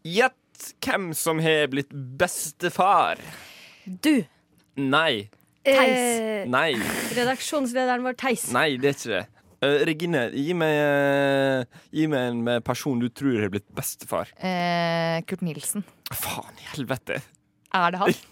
Gjett 0.07 0.69
hvem 0.79 1.09
som 1.11 1.41
har 1.43 1.67
blitt 1.73 1.91
bestefar. 1.91 3.19
Du. 3.83 4.21
Nei. 4.79 5.27
Theis. 5.67 6.47
Nei. 6.47 6.69
Redaksjonslederen 7.17 8.05
vår 8.07 8.15
Theis. 8.21 8.45
Nei, 8.55 8.77
det 8.79 8.93
er 8.93 8.95
ikke 8.95 9.11
det. 9.11 9.25
Uh, 9.59 9.81
Regine, 9.89 10.21
gi 10.39 10.55
meg, 10.55 10.77
uh, 10.79 11.81
gi 11.91 12.07
meg 12.07 12.29
en 12.29 12.47
eh, 12.47 12.61
person 12.63 13.03
du 13.03 13.09
tror 13.11 13.41
har 13.43 13.51
blitt 13.51 13.67
bestefar. 13.75 14.31
Uh, 14.39 15.19
Kurt 15.27 15.43
Nilsen. 15.43 15.83
Faen 16.15 16.63
i 16.63 16.69
helvete. 16.77 17.19
Er 17.75 17.93
det 17.93 18.01
han? 18.01 18.13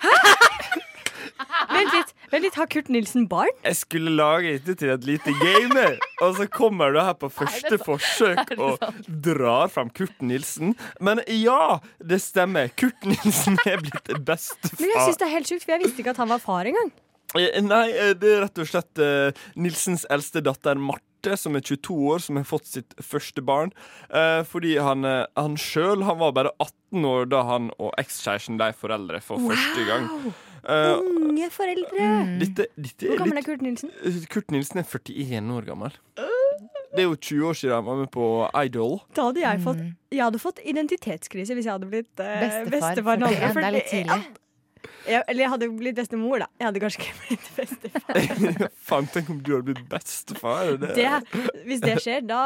Vent 1.68 1.94
litt, 1.94 2.12
vent 2.32 2.46
litt, 2.46 2.56
har 2.58 2.68
Kurt 2.72 2.88
Nilsen 2.90 3.26
barn? 3.30 3.52
Jeg 3.66 3.78
skulle 3.78 4.12
lage 4.16 4.56
dette 4.56 4.76
til 4.80 4.92
et 4.94 5.04
lite 5.06 5.34
game, 5.38 5.84
og 6.24 6.38
så 6.40 6.48
kommer 6.50 6.94
du 6.96 7.00
her 7.02 7.14
på 7.20 7.30
første 7.40 7.78
forsøk 7.82 8.54
og 8.58 8.82
drar 9.26 9.70
fram 9.74 9.92
Kurt 9.94 10.16
Nilsen. 10.26 10.74
Men 11.04 11.22
ja, 11.30 11.78
det 12.02 12.22
stemmer. 12.24 12.72
Kurt 12.80 13.06
Nilsen 13.06 13.60
er 13.68 13.84
blitt 13.84 14.14
bestefar. 14.26 14.80
Men 14.80 14.94
jeg 14.96 15.04
synes 15.10 15.22
det 15.22 15.28
er 15.28 15.36
helt 15.36 15.52
sjukt, 15.52 15.68
for 15.68 15.76
jeg 15.76 15.86
visste 15.86 16.04
ikke 16.04 16.16
at 16.16 16.24
han 16.24 16.34
var 16.34 16.42
far 16.44 16.72
engang. 16.72 16.94
Eh, 17.36 17.60
Nei, 17.62 17.86
eh, 17.92 18.14
det 18.16 18.30
er 18.38 18.44
rett 18.46 18.62
og 18.64 18.70
slett 18.70 19.04
eh, 19.04 19.46
Nilsens 19.60 20.08
eldste 20.14 20.42
datter 20.46 20.80
Marte, 20.80 21.04
som 21.38 21.56
er 21.56 21.62
22 21.62 21.96
år, 22.14 22.20
som 22.20 22.36
har 22.36 22.44
fått 22.44 22.68
sitt 22.68 22.94
første 23.02 23.42
barn. 23.42 23.72
Eh, 24.10 24.44
fordi 24.44 24.78
han, 24.78 25.06
eh, 25.06 25.26
han 25.36 25.58
sjøl 25.58 26.04
var 26.04 26.32
bare 26.32 26.52
18 26.60 27.06
år 27.06 27.26
da 27.30 27.44
han 27.44 27.72
og 27.80 27.94
ekskjæresten 27.98 28.58
ble 28.58 28.74
foreldre 28.74 29.22
for 29.22 29.38
første 29.40 29.86
gang. 29.88 30.34
Uh, 30.68 31.00
Unge 31.00 31.50
foreldre. 31.50 32.40
dette, 32.42 32.66
dette 32.76 33.08
Hvor 33.08 33.22
gammel 33.22 33.38
er 33.38 33.46
Kurt 33.46 33.62
Nilsen? 33.62 33.92
Kurt 34.28 34.52
Nilsen 34.52 34.82
er 34.82 34.84
41 34.84 35.52
år 35.56 35.66
gammel. 35.70 35.94
Det 36.98 37.04
er 37.04 37.08
jo 37.08 37.16
20 37.16 37.48
år 37.48 37.54
siden 37.54 37.76
han 37.76 37.86
var 37.86 37.96
med 37.96 38.10
på 38.12 38.26
Idol. 38.66 39.00
Da 39.16 39.28
hadde 39.30 39.44
jeg 39.44 39.62
fått 39.64 39.84
Jeg 40.12 40.24
hadde 40.24 40.40
fått 40.42 40.60
identitetskrise 40.64 41.54
hvis 41.54 41.68
jeg 41.68 41.76
hadde 41.76 41.90
blitt 41.92 42.24
eh, 42.24 42.40
Bestefar, 42.42 42.72
bestefar. 42.74 43.20
det, 43.22 43.32
41, 43.38 43.56
det 43.56 43.68
er 43.68 43.76
litt 43.76 43.90
tidlig. 43.92 44.20
ja. 44.24 44.47
Jeg, 45.08 45.24
eller 45.28 45.42
jeg 45.46 45.50
hadde 45.54 45.68
blitt 45.80 45.96
bestemor, 45.98 46.40
da. 46.44 46.48
Jeg 46.60 46.68
hadde 46.68 46.82
kanskje 46.84 47.02
ikke 47.02 47.16
blitt 47.28 47.48
bestefar. 47.58 48.70
Faen, 48.90 49.08
tenk 49.14 49.30
om 49.34 49.40
du 49.44 49.52
hadde 49.56 49.72
blitt 49.74 49.88
bestefar. 49.92 50.74
Det. 50.82 50.94
Det, 50.98 51.54
hvis 51.68 51.82
det 51.84 51.96
skjer, 52.04 52.26
da 52.28 52.42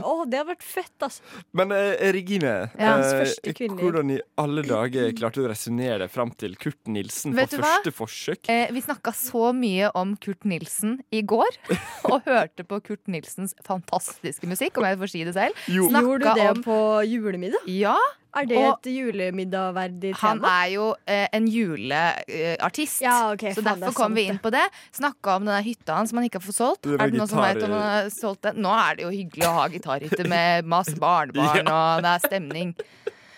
Å, 0.00 0.14
det 0.28 0.38
hadde 0.40 0.50
vært 0.54 0.64
fett, 0.66 0.94
altså. 1.02 1.22
Men 1.56 1.74
eh, 1.74 2.06
Regine, 2.14 2.54
Ja, 2.78 2.94
eh, 3.02 3.68
hvordan 3.78 4.14
i 4.14 4.18
alle 4.40 4.64
dager 4.66 5.10
klarte 5.18 5.40
du 5.42 5.46
å 5.48 5.50
resonnere 5.52 6.08
fram 6.12 6.30
til 6.38 6.54
Kurt 6.60 6.80
Nilsen 6.90 7.34
Vet 7.36 7.52
på 7.54 7.60
du 7.60 7.64
hva? 7.66 7.94
forsøk? 7.98 8.48
Eh, 8.52 8.66
vi 8.74 8.82
snakka 8.84 9.12
så 9.16 9.50
mye 9.56 9.90
om 9.98 10.14
Kurt 10.22 10.44
Nilsen 10.48 10.98
i 11.14 11.22
går, 11.26 11.58
og 12.10 12.24
hørte 12.28 12.66
på 12.68 12.80
Kurt 12.86 13.06
Nilsens 13.10 13.54
fantastiske 13.66 14.48
musikk, 14.50 14.78
om 14.80 14.86
jeg 14.88 15.00
får 15.02 15.12
si 15.14 15.24
det 15.28 15.34
selv. 15.36 15.64
Jo. 15.70 15.88
Snakka 15.90 16.04
Gjorde 16.08 16.24
du 16.34 16.40
det 16.42 16.50
om- 16.52 16.62
på 16.66 16.78
julemiddag? 17.10 17.66
Ja. 17.70 17.96
Er 18.34 18.48
det 18.50 18.58
og 18.58 18.70
et 18.72 18.88
julemiddag-verdig 18.90 20.14
tema? 20.14 20.22
han 20.24 20.40
er 20.50 20.70
jo 20.72 20.86
eh, 21.06 21.26
en 21.36 21.46
juleartist, 21.50 23.02
Ja, 23.04 23.30
okay, 23.32 23.54
så 23.54 23.62
faen, 23.62 23.78
er 23.78 23.86
derfor 23.86 23.98
kom 24.00 24.18
vi 24.18 24.26
inn 24.30 24.40
på 24.42 24.50
det. 24.54 24.64
Snakka 24.96 25.38
om 25.38 25.46
denne 25.46 25.60
hytta 25.66 26.00
hans 26.00 26.10
som 26.10 26.18
han 26.18 26.26
ikke 26.28 26.40
har 26.42 26.46
fått 26.48 26.58
solgt. 26.58 26.90
Er 26.90 27.12
det 27.12 27.20
noen 27.20 27.30
som 27.30 27.42
vet 27.44 27.62
om 27.62 27.76
han 27.76 27.86
har 27.86 28.10
solgt 28.14 28.42
den? 28.48 28.60
Nå 28.64 28.74
er 28.74 28.98
det 28.98 29.06
jo 29.06 29.14
hyggelig 29.14 29.46
å 29.48 29.54
ha 29.60 29.68
gitarhytte 29.72 30.26
med 30.30 30.66
masse 30.74 30.96
barnebarn, 31.00 31.70
og 31.70 32.04
det 32.04 32.12
er 32.16 32.26
stemning. 32.26 32.74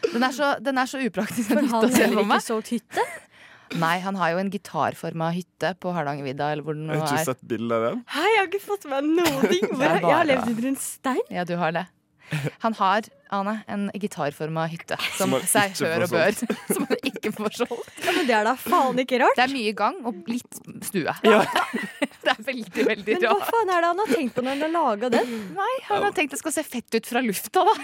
Den 0.06 0.24
er 0.24 0.34
så, 0.34 0.54
den 0.62 0.78
er 0.80 0.90
så 0.90 1.00
upraktisk. 1.02 1.50
For 1.50 1.60
han 1.60 1.72
har 1.72 1.88
heller 1.92 2.26
ikke 2.26 2.42
solgt 2.44 2.72
hytte? 2.74 3.06
Nei, 3.74 3.96
han 4.04 4.14
har 4.20 4.30
jo 4.32 4.40
en 4.40 4.50
gitarforma 4.52 5.32
hytte 5.34 5.72
på 5.82 5.90
Hardangervidda, 5.94 6.52
eller 6.54 6.66
hvor 6.66 6.76
den 6.76 6.86
nå 6.86 6.94
Jeg 6.94 7.02
har 7.02 7.16
ikke 7.16 7.28
sett 7.32 7.44
bilde 7.50 7.74
av 7.74 7.86
den. 7.88 8.02
Hei, 8.14 8.26
jeg 8.30 8.38
har 8.38 8.48
ikke 8.50 8.62
fått 8.62 8.86
med 8.86 9.08
meg 9.10 9.26
noen 9.26 9.50
ting. 9.50 9.66
Jeg 9.82 10.02
har 10.06 10.28
levd 10.28 10.50
under 10.52 10.68
en 10.70 10.78
stein. 10.80 11.24
Ja, 11.34 11.44
du 11.48 11.56
har 11.58 11.74
det. 11.74 11.86
Han 12.62 12.76
har, 12.78 13.08
Ane, 13.34 13.56
en 13.66 13.88
gitarforma 13.94 14.66
hytte 14.70 14.98
som, 15.16 15.34
Som 15.34 15.46
seg 15.50 15.74
hør 15.82 16.06
og 16.06 16.12
bør. 16.14 16.36
Som 16.74 16.86
han 16.86 17.08
ikke 17.10 17.32
får 17.34 17.56
solgt. 17.62 17.92
Ja, 18.04 18.14
men 18.14 18.28
det 18.28 18.36
er 18.38 18.46
da 18.46 18.54
faen 18.60 19.00
ikke 19.02 19.20
rart. 19.22 19.38
Det 19.38 19.46
er 19.46 19.54
mye 19.54 19.72
gang 19.76 19.98
og 20.06 20.30
litt 20.30 20.60
stue. 20.86 21.14
det 21.22 22.32
er 22.32 22.42
veldig, 22.50 22.86
veldig 22.90 23.18
Men 23.18 23.26
hva 23.26 23.50
faen 23.50 23.72
er 23.74 23.82
det 23.84 23.90
han 23.92 24.02
har 24.02 24.12
tenkt 24.12 24.36
på 24.36 24.44
når 24.46 24.54
han 24.54 24.64
har 24.66 24.74
laga 24.76 25.12
den? 25.16 25.34
Nei, 25.56 25.72
han 25.88 26.06
har 26.06 26.16
tenkt 26.16 26.36
det 26.36 26.40
skal 26.42 26.54
se 26.54 26.66
fett 26.66 26.98
ut 26.98 27.10
fra 27.10 27.22
lufta, 27.24 27.64
da. 27.66 27.74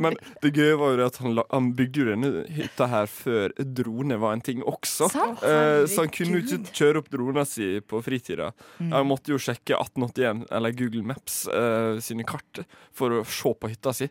Men 0.00 0.16
det 0.42 0.52
gøye 0.54 0.76
var 0.78 0.94
jo 0.94 1.06
at 1.06 1.18
han, 1.22 1.38
han 1.50 1.70
bygde 1.76 2.02
jo 2.02 2.08
denne 2.10 2.44
hytta 2.52 2.88
her 2.90 3.08
før 3.10 3.54
drone 3.58 4.18
var 4.20 4.36
en 4.36 4.44
ting 4.44 4.62
også. 4.64 5.08
Sant? 5.12 5.44
Eh, 5.44 5.84
så 5.90 6.04
han 6.04 6.12
kunne 6.14 6.40
jo 6.40 6.44
ikke 6.44 6.74
kjøre 6.80 7.02
opp 7.02 7.10
drona 7.12 7.46
si 7.48 7.68
på 7.84 8.00
fritida. 8.04 8.50
Mm. 8.78 8.92
Han 8.94 9.08
måtte 9.10 9.34
jo 9.34 9.40
sjekke 9.40 9.78
1881 9.78 10.44
eller 10.54 10.76
Google 10.76 11.04
Maps 11.08 11.44
eh, 11.48 12.00
sine 12.04 12.26
kart 12.28 12.64
for 12.94 13.20
å 13.20 13.24
se 13.26 13.54
på 13.60 13.72
hytta 13.72 13.94
si. 13.96 14.10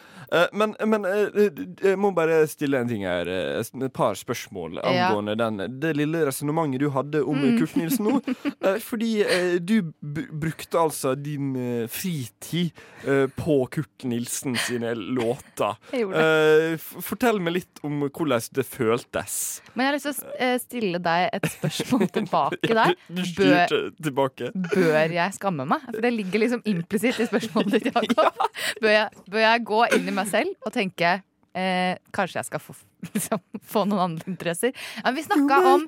men 0.53 0.75
men 0.87 1.05
eh, 1.05 1.49
jeg 1.83 1.97
må 1.99 2.13
bare 2.15 2.45
stille 2.47 2.79
en 2.79 2.87
ting 2.87 3.03
her. 3.03 3.27
eh, 3.27 3.59
Et 3.61 3.93
par 3.93 4.13
spørsmål 4.15 4.79
Ja. 4.83 5.09
den, 5.35 5.57
det 5.81 5.95
lille 5.97 6.25
resonnementet 6.27 6.79
du 6.79 6.89
hadde 6.89 7.23
om 7.25 7.35
Mm. 7.41 7.57
Kurt 7.59 7.75
Nilsen 7.75 8.05
nå. 8.05 8.21
Eh, 8.61 8.77
fordi 8.79 9.23
eh, 9.25 9.55
du 9.59 9.81
brukte 10.01 10.77
altså 10.77 11.15
din 11.17 11.55
eh, 11.57 11.87
fritid 11.89 12.71
eh, 13.07 13.25
på 13.35 13.55
Kurt 13.73 14.03
Nilsen 14.05 14.55
sine 14.55 14.93
låter. 14.95 15.75
Jeg 15.91 16.03
gjorde 16.05 16.21
det. 16.21 16.79
fortell 17.01 17.39
meg 17.41 17.53
litt 17.57 17.81
om 17.83 18.03
hvordan 18.07 18.41
det 18.53 18.65
føltes. 18.65 19.61
Men 19.73 19.85
jeg 19.85 19.89
har 19.89 19.95
lyst 19.97 20.05
til 20.05 20.13
å 20.29 20.35
eh, 20.45 20.57
stille 20.61 20.99
deg 21.01 21.29
et 21.33 21.47
spørsmål 21.55 22.07
tilbake 22.19 22.69
der. 22.69 22.93
Bør, 23.09 23.75
tilbake. 24.03 24.51
bør 24.75 25.15
jeg 25.17 25.33
skamme 25.39 25.65
meg? 25.67 25.81
For 25.89 26.01
det 26.05 26.13
ligger 26.13 26.43
liksom 26.45 26.61
implisitt 26.69 27.19
i 27.19 27.27
spørsmålet 27.31 27.79
ditt, 27.79 27.89
Jakob. 27.89 28.45
Bør, 28.81 29.09
bør 29.31 29.43
jeg 29.47 29.65
gå 29.71 29.81
inn 29.97 30.07
i 30.11 30.15
meg 30.21 30.31
selv 30.31 30.67
og 30.67 30.73
tenke 30.75 31.17
eh, 31.53 31.97
Kanskje 32.15 32.39
jeg 32.41 32.49
skal 32.51 32.63
få, 32.63 32.75
liksom, 33.13 33.43
få 33.73 33.85
noen 33.89 34.05
andre 34.11 34.31
interesser? 34.31 34.75
Men 35.03 35.17
vi 35.17 35.25
snakka 35.27 35.61
om 35.73 35.87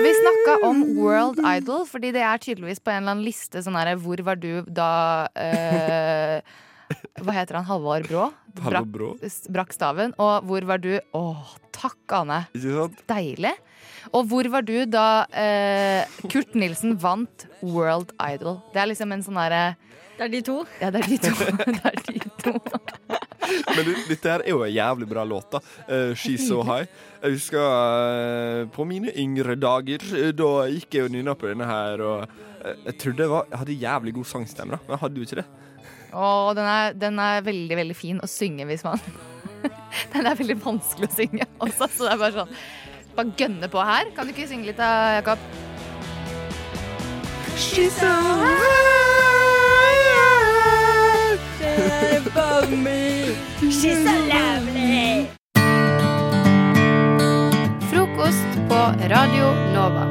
vi 0.00 0.10
snakka 0.14 0.68
om 0.68 0.82
World 0.96 1.40
Idol, 1.42 1.82
fordi 1.88 2.12
det 2.14 2.22
er 2.22 2.38
tydeligvis 2.40 2.80
på 2.80 2.92
en 2.92 3.02
eller 3.02 3.16
annen 3.16 3.26
liste 3.26 3.62
sånn 3.64 3.78
herre 3.78 3.96
Hvor 4.00 4.22
var 4.24 4.38
du 4.40 4.62
da 4.70 4.90
eh, 5.34 6.38
Hva 7.20 7.34
heter 7.34 7.58
han? 7.58 7.66
Halvor 7.68 8.06
Brå? 8.06 8.28
Brakk, 8.60 8.86
Brå. 8.90 9.10
Brakk 9.54 9.74
staven. 9.74 10.14
Og 10.18 10.46
hvor 10.48 10.64
var 10.66 10.80
du 10.82 10.92
Å, 11.14 11.24
takk, 11.74 12.00
Ane. 12.20 12.44
Ikke 12.54 12.72
sant? 12.76 13.02
Deilig. 13.10 13.52
Og 14.16 14.26
hvor 14.30 14.48
var 14.50 14.64
du 14.66 14.74
da 14.90 15.06
eh, 15.36 16.18
Kurt 16.30 16.56
Nilsen 16.58 16.96
vant 17.00 17.46
World 17.60 18.14
Idol? 18.18 18.58
Det 18.74 18.82
er 18.82 18.90
liksom 18.90 19.14
en 19.14 19.22
sånn 19.26 19.38
derre 19.38 19.64
Det 20.20 20.26
er 20.26 20.32
de 20.34 20.40
to? 20.44 20.54
Ja, 20.76 20.90
det 20.92 21.00
er 21.00 21.06
de 21.08 21.16
to. 21.16 21.30
det 21.78 21.80
er 21.88 22.00
de 22.04 22.18
to. 22.42 22.50
Men 23.72 23.86
du, 23.86 23.92
dette 24.04 24.28
her 24.28 24.42
er 24.44 24.52
jo 24.52 24.58
en 24.66 24.74
jævlig 24.74 25.06
bra 25.08 25.22
låt, 25.24 25.46
da. 25.54 25.60
Uh, 25.88 26.12
She's 26.12 26.44
So 26.44 26.60
High. 26.68 26.90
Jeg 27.22 27.38
husker 27.38 27.64
uh, 27.64 28.66
på 28.74 28.84
mine 28.84 29.14
yngre 29.16 29.56
dager, 29.56 30.04
eh, 30.18 30.34
da 30.36 30.50
gikk 30.68 30.98
jeg 30.98 31.08
og 31.08 31.14
nynna 31.14 31.32
på 31.40 31.48
denne 31.48 31.64
her, 31.64 32.04
og 32.04 32.68
jeg 32.84 32.98
trodde 33.00 33.24
jeg, 33.24 33.32
var, 33.32 33.48
jeg 33.48 33.62
hadde 33.62 33.78
jævlig 33.86 34.14
god 34.18 34.28
sangstemme, 34.34 34.76
da. 34.76 34.84
Men 34.84 34.92
jeg 34.92 35.02
hadde 35.06 35.22
jo 35.22 35.28
ikke 35.30 35.40
det. 35.40 35.46
Å, 36.12 36.28
den 36.58 36.68
er, 36.74 37.00
den 37.06 37.24
er 37.24 37.48
veldig, 37.48 37.80
veldig 37.80 37.96
fin 37.96 38.20
å 38.20 38.28
synge 38.28 38.66
hvis 38.68 38.84
man 38.84 39.00
Den 40.12 40.26
er 40.26 40.36
veldig 40.36 40.56
vanskelig 40.60 41.08
å 41.08 41.14
synge 41.14 41.48
også, 41.62 41.88
så 41.94 42.10
det 42.10 42.12
er 42.12 42.20
bare 42.26 42.42
sånn 42.42 42.56
Bare 43.16 43.36
gønne 43.40 43.72
på 43.72 43.88
her. 43.88 44.12
Kan 44.14 44.28
du 44.28 44.34
ikke 44.34 44.50
synge 44.52 44.68
litt 44.68 44.78
da, 44.78 45.16
Jakob? 45.16 45.48
She's 47.56 47.96
so 47.96 48.10
high 48.10 49.09
above 51.80 52.70
me. 52.76 53.32
She's 53.60 54.00
so 54.04 54.14
lovely. 54.28 55.26
Frokost 57.90 58.50
på 58.68 58.80
Radio 59.12 59.46
Nova. 59.74 60.04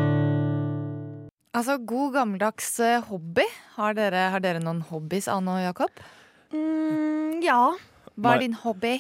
Altså, 1.54 1.78
god 1.78 2.14
gammeldags 2.14 2.80
eh, 2.80 3.04
hobby. 3.10 3.46
Har 3.76 3.94
dere, 3.98 4.30
har 4.34 4.42
dere 4.44 4.62
noen 4.64 4.82
hobbies, 4.90 5.28
Anne 5.32 5.58
og 5.58 5.64
Jakob? 5.64 6.02
Mm, 6.54 7.40
ja. 7.46 7.62
Hva 8.20 8.36
er 8.36 8.44
din 8.48 8.58
hobby? 8.64 8.96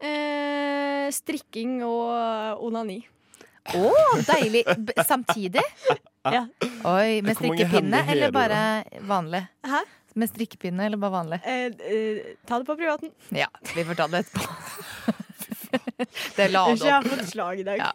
Eh, 0.00 1.08
strikking 1.12 1.80
og 1.86 2.64
onani. 2.64 3.00
Å, 3.68 3.92
deilig! 4.24 4.64
B 4.78 4.94
samtidig? 5.04 5.64
Ja. 6.28 6.46
Oi, 6.88 7.20
Med 7.24 7.36
strikkepinne 7.36 8.00
eller 8.12 8.32
bare 8.32 8.60
vanlig? 9.08 9.44
Hæ? 9.64 9.80
Med 10.18 10.30
strikkepinne 10.32 10.88
eller 10.88 10.98
bare 11.00 11.14
vanlig? 11.14 11.38
Eh, 11.46 12.34
ta 12.48 12.58
det 12.58 12.66
på 12.66 12.74
privaten. 12.80 13.12
Ja, 13.34 13.46
vi 13.74 13.84
får 13.86 13.98
ta 14.00 14.08
det 14.10 14.24
etterpå. 14.24 14.50
det 16.36 16.50
la 16.50 16.66
Unnskyld, 16.66 16.82
opp 16.82 16.88
jeg 16.88 16.94
har 16.96 17.08
fått 17.12 17.32
slag 17.32 17.62
i 17.62 17.66
dag. 17.68 17.82
Ja. 17.86 17.92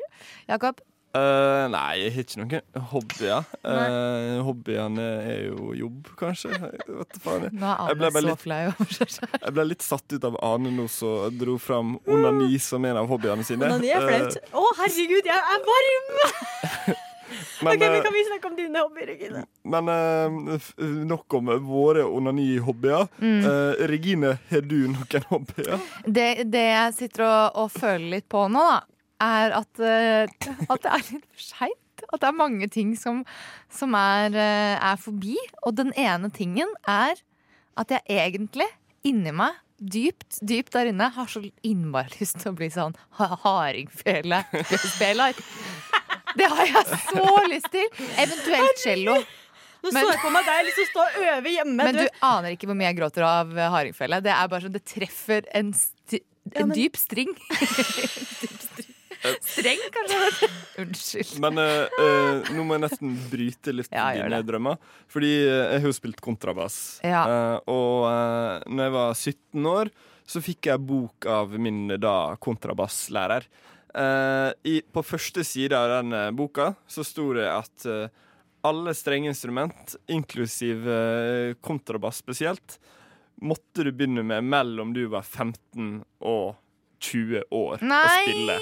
Jakob? 0.55 0.79
Uh, 1.13 1.67
nei, 1.69 1.89
jeg 1.99 2.13
har 2.15 2.23
ikke 2.23 2.39
noen 2.41 2.85
hobbyer. 2.89 3.49
Uh, 3.61 4.39
hobbyene 4.47 5.03
er 5.29 5.43
jo 5.51 5.75
jobb, 5.77 6.07
kanskje. 6.17 6.49
Vet 6.87 7.19
faen. 7.21 7.51
Nå 7.53 7.69
er 7.69 7.93
Ane 7.93 8.09
så 8.15 8.23
litt- 8.25 8.41
flau 8.41 8.61
over 8.71 8.97
seg 8.97 9.13
selv. 9.19 9.35
Jeg 9.37 9.53
ble 9.59 9.67
litt 9.69 9.85
satt 9.85 10.15
ut 10.15 10.25
av 10.31 10.39
Ane 10.41 10.73
nå 10.73 10.87
som 10.89 11.37
dro 11.37 11.59
fram 11.61 11.99
onani 12.09 12.57
som 12.57 12.89
en 12.89 13.03
av 13.03 13.11
hobbyene 13.13 13.45
sine. 13.45 13.69
Onani 13.69 13.93
er 13.93 14.07
flaut. 14.09 14.39
Eh, 14.41 14.57
Å, 14.57 14.65
herregud, 14.81 15.29
jeg 15.29 15.49
er 15.57 15.67
varm! 15.69 17.01
Men, 17.63 17.73
ok, 17.73 17.79
men 17.79 17.97
eh, 17.97 18.01
Kan 18.05 18.15
vi 18.15 18.23
snakke 18.27 18.49
om 18.51 18.55
dine 18.57 18.83
hobbyer, 18.83 19.11
Regine? 19.13 19.43
Men 19.73 19.91
uh, 19.91 20.63
nok 21.09 21.37
om 21.39 21.51
våre 21.67 22.05
onani-hobbyer. 22.07 23.07
Mm. 23.19 23.43
Uh, 23.45 23.85
Regine, 23.91 24.35
har 24.49 24.65
du 24.67 24.79
noen 24.91 25.27
hobbyer? 25.29 25.77
Det, 26.05 26.27
det 26.53 26.65
jeg 26.69 26.97
sitter 27.01 27.27
og, 27.27 27.61
og 27.63 27.71
føler 27.77 28.09
litt 28.17 28.27
på 28.31 28.47
nå, 28.51 28.63
da, 28.73 28.81
er 29.23 29.55
at, 29.61 29.71
uh, 29.79 30.51
at 30.67 30.83
det 30.83 30.91
er 30.97 31.07
litt 31.13 31.27
for 31.31 31.47
seint. 31.49 31.79
At 32.11 32.19
det 32.19 32.27
er 32.29 32.35
mange 32.35 32.67
ting 32.73 32.95
som, 32.99 33.21
som 33.71 33.93
er, 33.95 34.33
eh, 34.35 34.75
er 34.75 34.97
forbi. 34.99 35.37
Og 35.63 35.77
den 35.77 35.93
ene 35.95 36.27
tingen 36.35 36.67
er 36.89 37.15
at 37.79 37.93
jeg 37.93 38.01
egentlig 38.11 38.67
inni 39.07 39.31
meg, 39.35 39.55
dypt, 39.83 40.39
dypt 40.45 40.73
der 40.75 40.91
inne, 40.91 41.09
har 41.15 41.27
så 41.31 41.41
innmari 41.65 42.19
lyst 42.19 42.39
til 42.41 42.51
å 42.51 42.57
bli 42.57 42.69
sånn 42.73 42.95
ha- 43.19 43.37
hardingfele-spiller. 43.45 45.39
Det 46.39 46.49
har 46.49 46.69
jeg 46.69 46.99
så 47.07 47.29
lyst 47.51 47.71
til. 47.73 47.87
Eventuelt 48.17 48.83
cello. 48.83 49.17
Nå 49.83 49.91
så 49.91 50.03
jeg 50.07 50.19
på 50.23 50.29
meg 50.31 50.45
deg 50.47 50.61
liksom 50.69 50.85
stå 50.93 51.03
og 51.03 51.23
øve 51.27 51.51
hjemme. 51.51 51.87
Men 51.89 51.97
du 51.97 52.21
aner 52.23 52.53
ikke 52.55 52.69
hvor 52.69 52.77
mye 52.79 52.87
jeg 52.87 52.99
gråter 53.01 53.25
av 53.27 53.49
eh, 53.57 53.71
hardingfele. 53.73 54.21
Det 54.23 54.31
er 54.31 54.51
bare 54.51 54.63
sånn, 54.63 54.75
det 54.77 54.83
treffer 54.87 55.49
en, 55.59 55.73
sti 55.75 56.21
Ja, 56.53 56.63
men- 56.63 56.75
dyp 56.77 56.95
string. 56.99 57.33
dyp 58.43 58.61
string. 58.63 58.93
Streng, 59.43 59.79
kanskje? 59.95 60.47
Unnskyld. 60.83 61.35
Men 61.43 61.59
uh, 61.59 61.99
eh, 61.99 62.49
nå 62.55 62.63
må 62.67 62.75
jeg 62.75 62.83
nesten 62.83 63.13
bryte 63.31 63.75
litt 63.75 63.91
Ja, 63.93 64.09
dine 64.15 64.31
det. 64.35 64.41
drømmer. 64.49 64.79
Fordi 65.11 65.31
eh, 65.45 65.59
jeg 65.75 65.83
har 65.83 65.87
jo 65.91 65.95
spilt 65.95 66.23
kontrabass. 66.23 66.79
Ja. 67.07 67.21
Uh, 67.27 67.71
og 67.71 68.07
uh, 68.07 68.65
når 68.67 68.87
jeg 68.89 68.95
var 68.97 69.13
17 69.15 69.69
år, 69.73 69.93
så 70.27 70.39
fikk 70.43 70.71
jeg 70.71 70.83
bok 70.87 71.27
av 71.27 71.55
min 71.59 71.85
da 71.99 72.15
kontrabasslærer. 72.43 73.47
Eh, 73.93 74.51
i, 74.63 74.81
på 74.93 75.03
første 75.05 75.43
side 75.45 75.77
av 75.77 75.91
den 75.91 76.15
uh, 76.17 76.31
boka 76.33 76.71
så 76.89 77.03
sto 77.05 77.27
det 77.37 77.45
at 77.45 77.85
uh, 77.85 78.07
alle 78.65 78.93
strengeinstrument, 78.95 79.97
inklusiv 80.07 80.85
kontrabass 81.59 82.21
spesielt, 82.23 82.77
måtte 83.43 83.83
du 83.83 83.89
begynne 83.91 84.23
med 84.23 84.47
mellom 84.47 84.93
du 84.95 85.01
var 85.11 85.27
15 85.27 85.97
og 86.23 86.55
20 87.03 87.43
år 87.51 87.83
å 87.83 87.99
spille. 88.07 88.55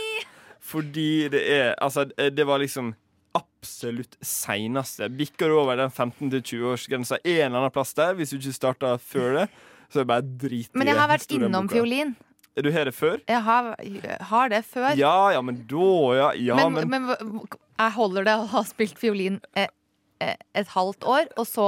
Fordi 0.72 1.30
det 1.30 1.44
er 1.54 1.76
Altså, 1.78 2.08
det 2.10 2.48
var 2.50 2.64
liksom 2.64 2.96
absolutt 3.38 4.18
seineste. 4.26 5.06
Bikker 5.14 5.54
du 5.54 5.60
over 5.62 5.78
den 5.78 5.94
15-20-årsgrensa 5.94 7.22
en 7.22 7.46
eller 7.46 7.62
annen 7.62 7.76
plass 7.78 7.94
der, 7.94 8.18
hvis 8.18 8.34
du 8.34 8.40
ikke 8.40 8.58
starta 8.58 8.96
før 8.98 9.38
det, 9.38 9.48
så 9.92 10.02
er 10.02 10.04
det 10.04 10.12
bare 10.16 10.26
drit 10.48 10.74
i 10.74 10.82
Men 10.82 10.90
jeg 10.90 10.98
har 10.98 11.14
vært 11.14 11.38
innom 11.38 11.70
boka. 11.70 11.78
fiolin. 11.78 12.16
Er 12.58 12.66
du 12.66 12.72
her 12.76 12.88
det 12.90 12.96
før? 12.96 13.20
Jeg 13.30 13.44
har, 13.46 13.76
har 14.32 14.50
det 14.52 14.64
før. 14.68 14.90
Ja, 15.00 15.32
ja, 15.32 15.42
men 15.42 15.62
da, 15.70 15.92
ja. 16.18 16.32
Ja, 16.36 16.58
men, 16.68 16.90
men, 16.90 17.06
men, 17.08 17.46
jeg 17.80 17.94
holder 17.96 18.28
det 18.28 18.34
å 18.42 18.50
ha 18.52 18.64
spilt 18.68 19.00
fiolin 19.00 19.40
eh, 19.56 19.70
eh, 20.20 20.36
et 20.60 20.74
halvt 20.74 21.08
år, 21.08 21.30
og 21.40 21.48
så 21.48 21.68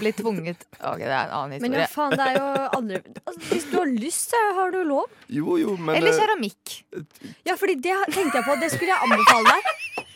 bli 0.00 0.14
tvunget 0.16 0.64
Ok, 0.80 1.02
det 1.02 1.10
er 1.10 1.28
en 1.28 1.34
annen 1.36 1.58
historie. 1.58 1.68
Men 1.68 1.78
ja, 1.82 1.90
faen, 1.92 2.16
det 2.16 2.30
er 2.30 2.38
jo 2.40 2.48
andre 2.78 3.02
altså, 3.26 3.42
Hvis 3.50 3.68
du 3.68 3.76
har 3.76 3.92
lyst, 3.92 4.32
så 4.32 4.40
har 4.56 4.72
du 4.72 4.80
lov. 4.88 5.12
Jo, 5.28 5.58
jo, 5.60 5.76
men 5.76 6.00
Eller 6.00 6.14
eh, 6.14 6.22
keramikk. 6.22 6.78
Ja, 7.44 7.58
fordi 7.60 7.76
det 7.84 7.98
tenkte 8.08 8.40
jeg 8.40 8.48
på. 8.48 8.56
Det 8.62 8.72
skulle 8.72 8.94
jeg 8.94 9.04
anbefale 9.04 9.52
deg. 9.52 10.08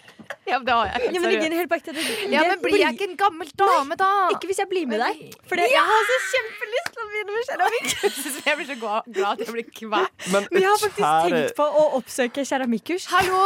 Ja, 0.47 0.59
men 0.61 0.67
det 0.69 0.75
har 0.79 0.87
jeg. 0.93 1.13
Ja, 1.17 1.21
men 1.21 1.33
ingen 1.37 1.55
helt 1.59 1.71
på 1.73 1.77
ekte, 1.81 1.93
Ja, 2.31 2.43
men 2.47 2.61
blir 2.63 2.79
jeg 2.79 2.95
ikke 2.95 3.09
en 3.11 3.17
gammel 3.19 3.49
dame, 3.59 3.97
da? 3.99 4.09
Ikke 4.35 4.47
hvis 4.51 4.61
jeg 4.63 4.69
blir 4.71 4.87
med 4.87 5.01
deg. 5.03 5.23
For 5.51 5.59
det, 5.59 5.67
jeg 5.73 5.83
har 5.91 6.05
så 6.11 6.19
kjempelyst 6.31 6.93
til 6.95 7.03
å 7.03 7.07
begynne 7.11 7.35
med 7.37 7.51
keramikk. 7.51 7.95
Jeg 8.47 8.57
blir 8.61 8.69
så 8.71 8.77
glad 8.79 9.09
glad 9.17 9.33
at 9.33 9.41
jeg 9.43 9.55
blir 9.57 9.67
kvalt. 9.75 10.27
Men, 10.31 10.47
Men 10.53 10.63
jeg 10.63 10.71
har 10.71 10.79
faktisk 10.83 11.03
kjære- 11.03 11.31
tenkt 11.35 11.57
på 11.59 11.67
å 11.67 11.83
oppsøke 11.99 12.45
keramikkurs. 12.47 13.07
Hallo! 13.11 13.41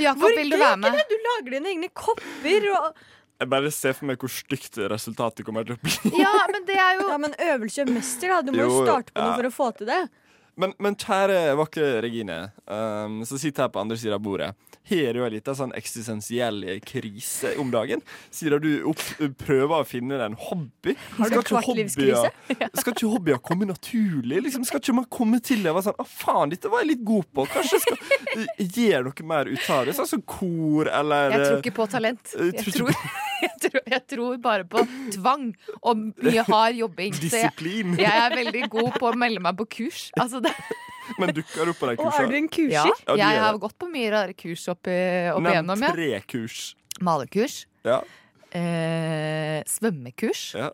Jakob, 0.00 0.22
Hvor 0.24 0.36
vil 0.38 0.50
du 0.52 0.56
være 0.60 0.76
med? 0.80 0.96
Du 1.10 1.16
lager 1.26 1.56
dine 1.58 1.72
egne 1.74 1.88
kopper 1.96 2.66
og 2.76 3.02
Jeg 3.40 3.48
bare 3.52 3.70
ser 3.72 3.94
for 3.96 4.08
meg 4.10 4.18
hvor 4.20 4.32
stygt 4.32 4.76
resultatet 4.92 5.44
kommer 5.46 5.64
til 5.68 5.76
å 5.76 5.80
bli. 5.84 6.12
Ja, 6.20 6.32
men 6.52 6.64
det 6.68 6.76
er 6.80 6.98
jo 7.00 7.06
Ja, 7.12 7.16
men 7.20 7.36
øvelse 7.36 7.86
mester, 7.88 8.32
da. 8.34 8.40
Du 8.48 8.52
må 8.52 8.64
jo 8.64 8.68
Jo, 8.68 8.82
starte 8.88 9.12
på 9.16 9.24
noe 9.24 9.36
for 9.38 9.48
å 9.48 9.52
få 9.60 9.70
til 9.78 9.88
det. 9.92 10.00
Men, 10.56 10.72
men 10.82 10.96
kjære 10.98 11.54
vakre 11.58 12.00
Regine, 12.04 12.50
um, 12.66 13.20
som 13.24 13.38
sitter 13.40 13.66
her 13.66 13.72
på 13.72 13.80
andre 13.80 13.96
sida 14.00 14.16
av 14.18 14.24
bordet. 14.24 14.50
Har 14.90 15.12
du 15.14 15.20
en 15.22 15.30
liten 15.30 15.54
sånn 15.54 15.72
eksistensiell 15.76 16.64
krise 16.88 17.52
om 17.62 17.68
dagen? 17.70 18.00
Siden 18.34 18.62
du 18.64 18.70
opp, 18.90 19.02
prøver 19.38 19.84
å 19.84 19.86
finne 19.86 20.16
deg 20.18 20.24
en 20.32 20.38
hobby? 20.48 20.96
Har 21.18 21.30
du 21.30 21.36
Skal 21.44 21.62
hobbyer- 21.68 22.32
Skal 22.80 22.96
ikke 22.96 23.10
hobbyer 23.12 23.38
komme 23.44 23.68
naturlig? 23.70 24.40
Liksom, 24.48 24.64
skal 24.66 24.82
ikke 24.82 24.96
man 24.96 25.06
komme 25.12 25.38
til 25.44 25.62
det 25.62 25.70
og 25.70 25.78
være 25.78 25.90
sånn 25.90 26.00
Å, 26.02 26.08
faen, 26.10 26.50
dette 26.56 26.72
var 26.72 26.82
jeg 26.82 26.94
litt 26.94 27.04
god 27.06 27.28
på. 27.36 27.46
Kanskje 27.52 27.78
jeg 27.78 27.84
skal 27.86 28.40
eh, 28.40 28.76
gjøre 28.80 29.04
noe 29.10 29.28
mer 29.30 29.52
ut 29.52 29.70
av 29.76 29.86
det? 29.86 29.94
Sånn 30.00 30.10
som 30.10 30.24
kor 30.26 30.90
eller 30.90 31.36
Jeg 31.36 31.44
tror 31.46 31.62
ikke 31.62 31.76
på 31.78 31.88
talent. 31.94 32.34
eh, 32.40 32.50
Jeg 32.56 32.74
tror 32.74 32.90
jeg 33.40 33.54
tror, 33.62 33.80
jeg 33.88 34.02
tror 34.10 34.34
bare 34.42 34.66
på 34.68 34.82
tvang 35.14 35.46
og 35.80 36.00
mye 36.20 36.42
hard 36.48 36.76
jobbing. 36.76 37.14
Disiplin. 37.20 37.94
jeg, 37.96 38.04
jeg 38.04 38.24
er 38.26 38.34
veldig 38.36 38.66
god 38.72 38.90
på 39.00 39.08
å 39.08 39.14
melde 39.16 39.40
meg 39.44 39.56
på 39.60 39.64
kurs. 39.78 40.02
Altså 40.20 40.39
det, 40.48 40.54
Men 41.20 41.32
dukker 41.34 41.66
du 41.66 41.72
opp 41.72 41.80
på 41.82 41.88
de 41.90 41.96
Og 42.04 42.12
er 42.20 42.28
du 42.30 42.36
en 42.38 42.48
kurser? 42.48 42.70
ja, 42.72 42.84
Ja, 43.08 43.16
jeg 43.34 43.40
har 43.42 43.52
det. 43.56 43.60
gått 43.64 43.78
på 43.78 43.88
mye 43.90 44.10
rare 44.14 44.34
kurs 44.38 44.68
opp, 44.72 44.86
i- 44.86 45.30
opp 45.32 45.42
Nevn 45.42 45.52
igjennom. 45.56 45.82
Ja. 45.86 45.90
tre 45.96 46.10
kurs. 46.30 46.60
Malekurs, 47.00 47.64
Ja. 47.84 48.02
eh, 48.52 49.62
svømmekurs. 49.66 50.54
ja. 50.58 50.70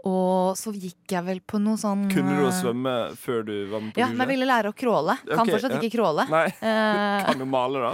Og 0.00 0.56
så 0.56 0.72
gikk 0.72 1.12
jeg 1.12 1.24
vel 1.26 1.40
på 1.44 1.58
noe 1.60 1.76
sånn 1.76 2.06
Kunne 2.08 2.32
du 2.38 2.46
å 2.46 2.48
eh, 2.48 2.56
svømme 2.56 2.92
før 3.20 3.42
du 3.44 3.52
var 3.68 3.82
med 3.84 3.92
på 3.92 4.00
Ja, 4.00 4.06
men 4.08 4.22
jeg 4.24 4.30
ville 4.30 4.46
lære 4.48 4.70
å 4.72 4.74
crawle. 4.74 5.12
Kan 5.28 5.42
okay, 5.42 5.52
fortsatt 5.58 5.74
ja. 5.74 5.80
ikke 5.82 5.92
crawle. 5.98 6.24
Nei. 6.32 6.46
Eh, 6.70 7.24
Kan 7.26 7.38
du 7.38 7.44
male, 7.44 7.82
da? 7.84 7.90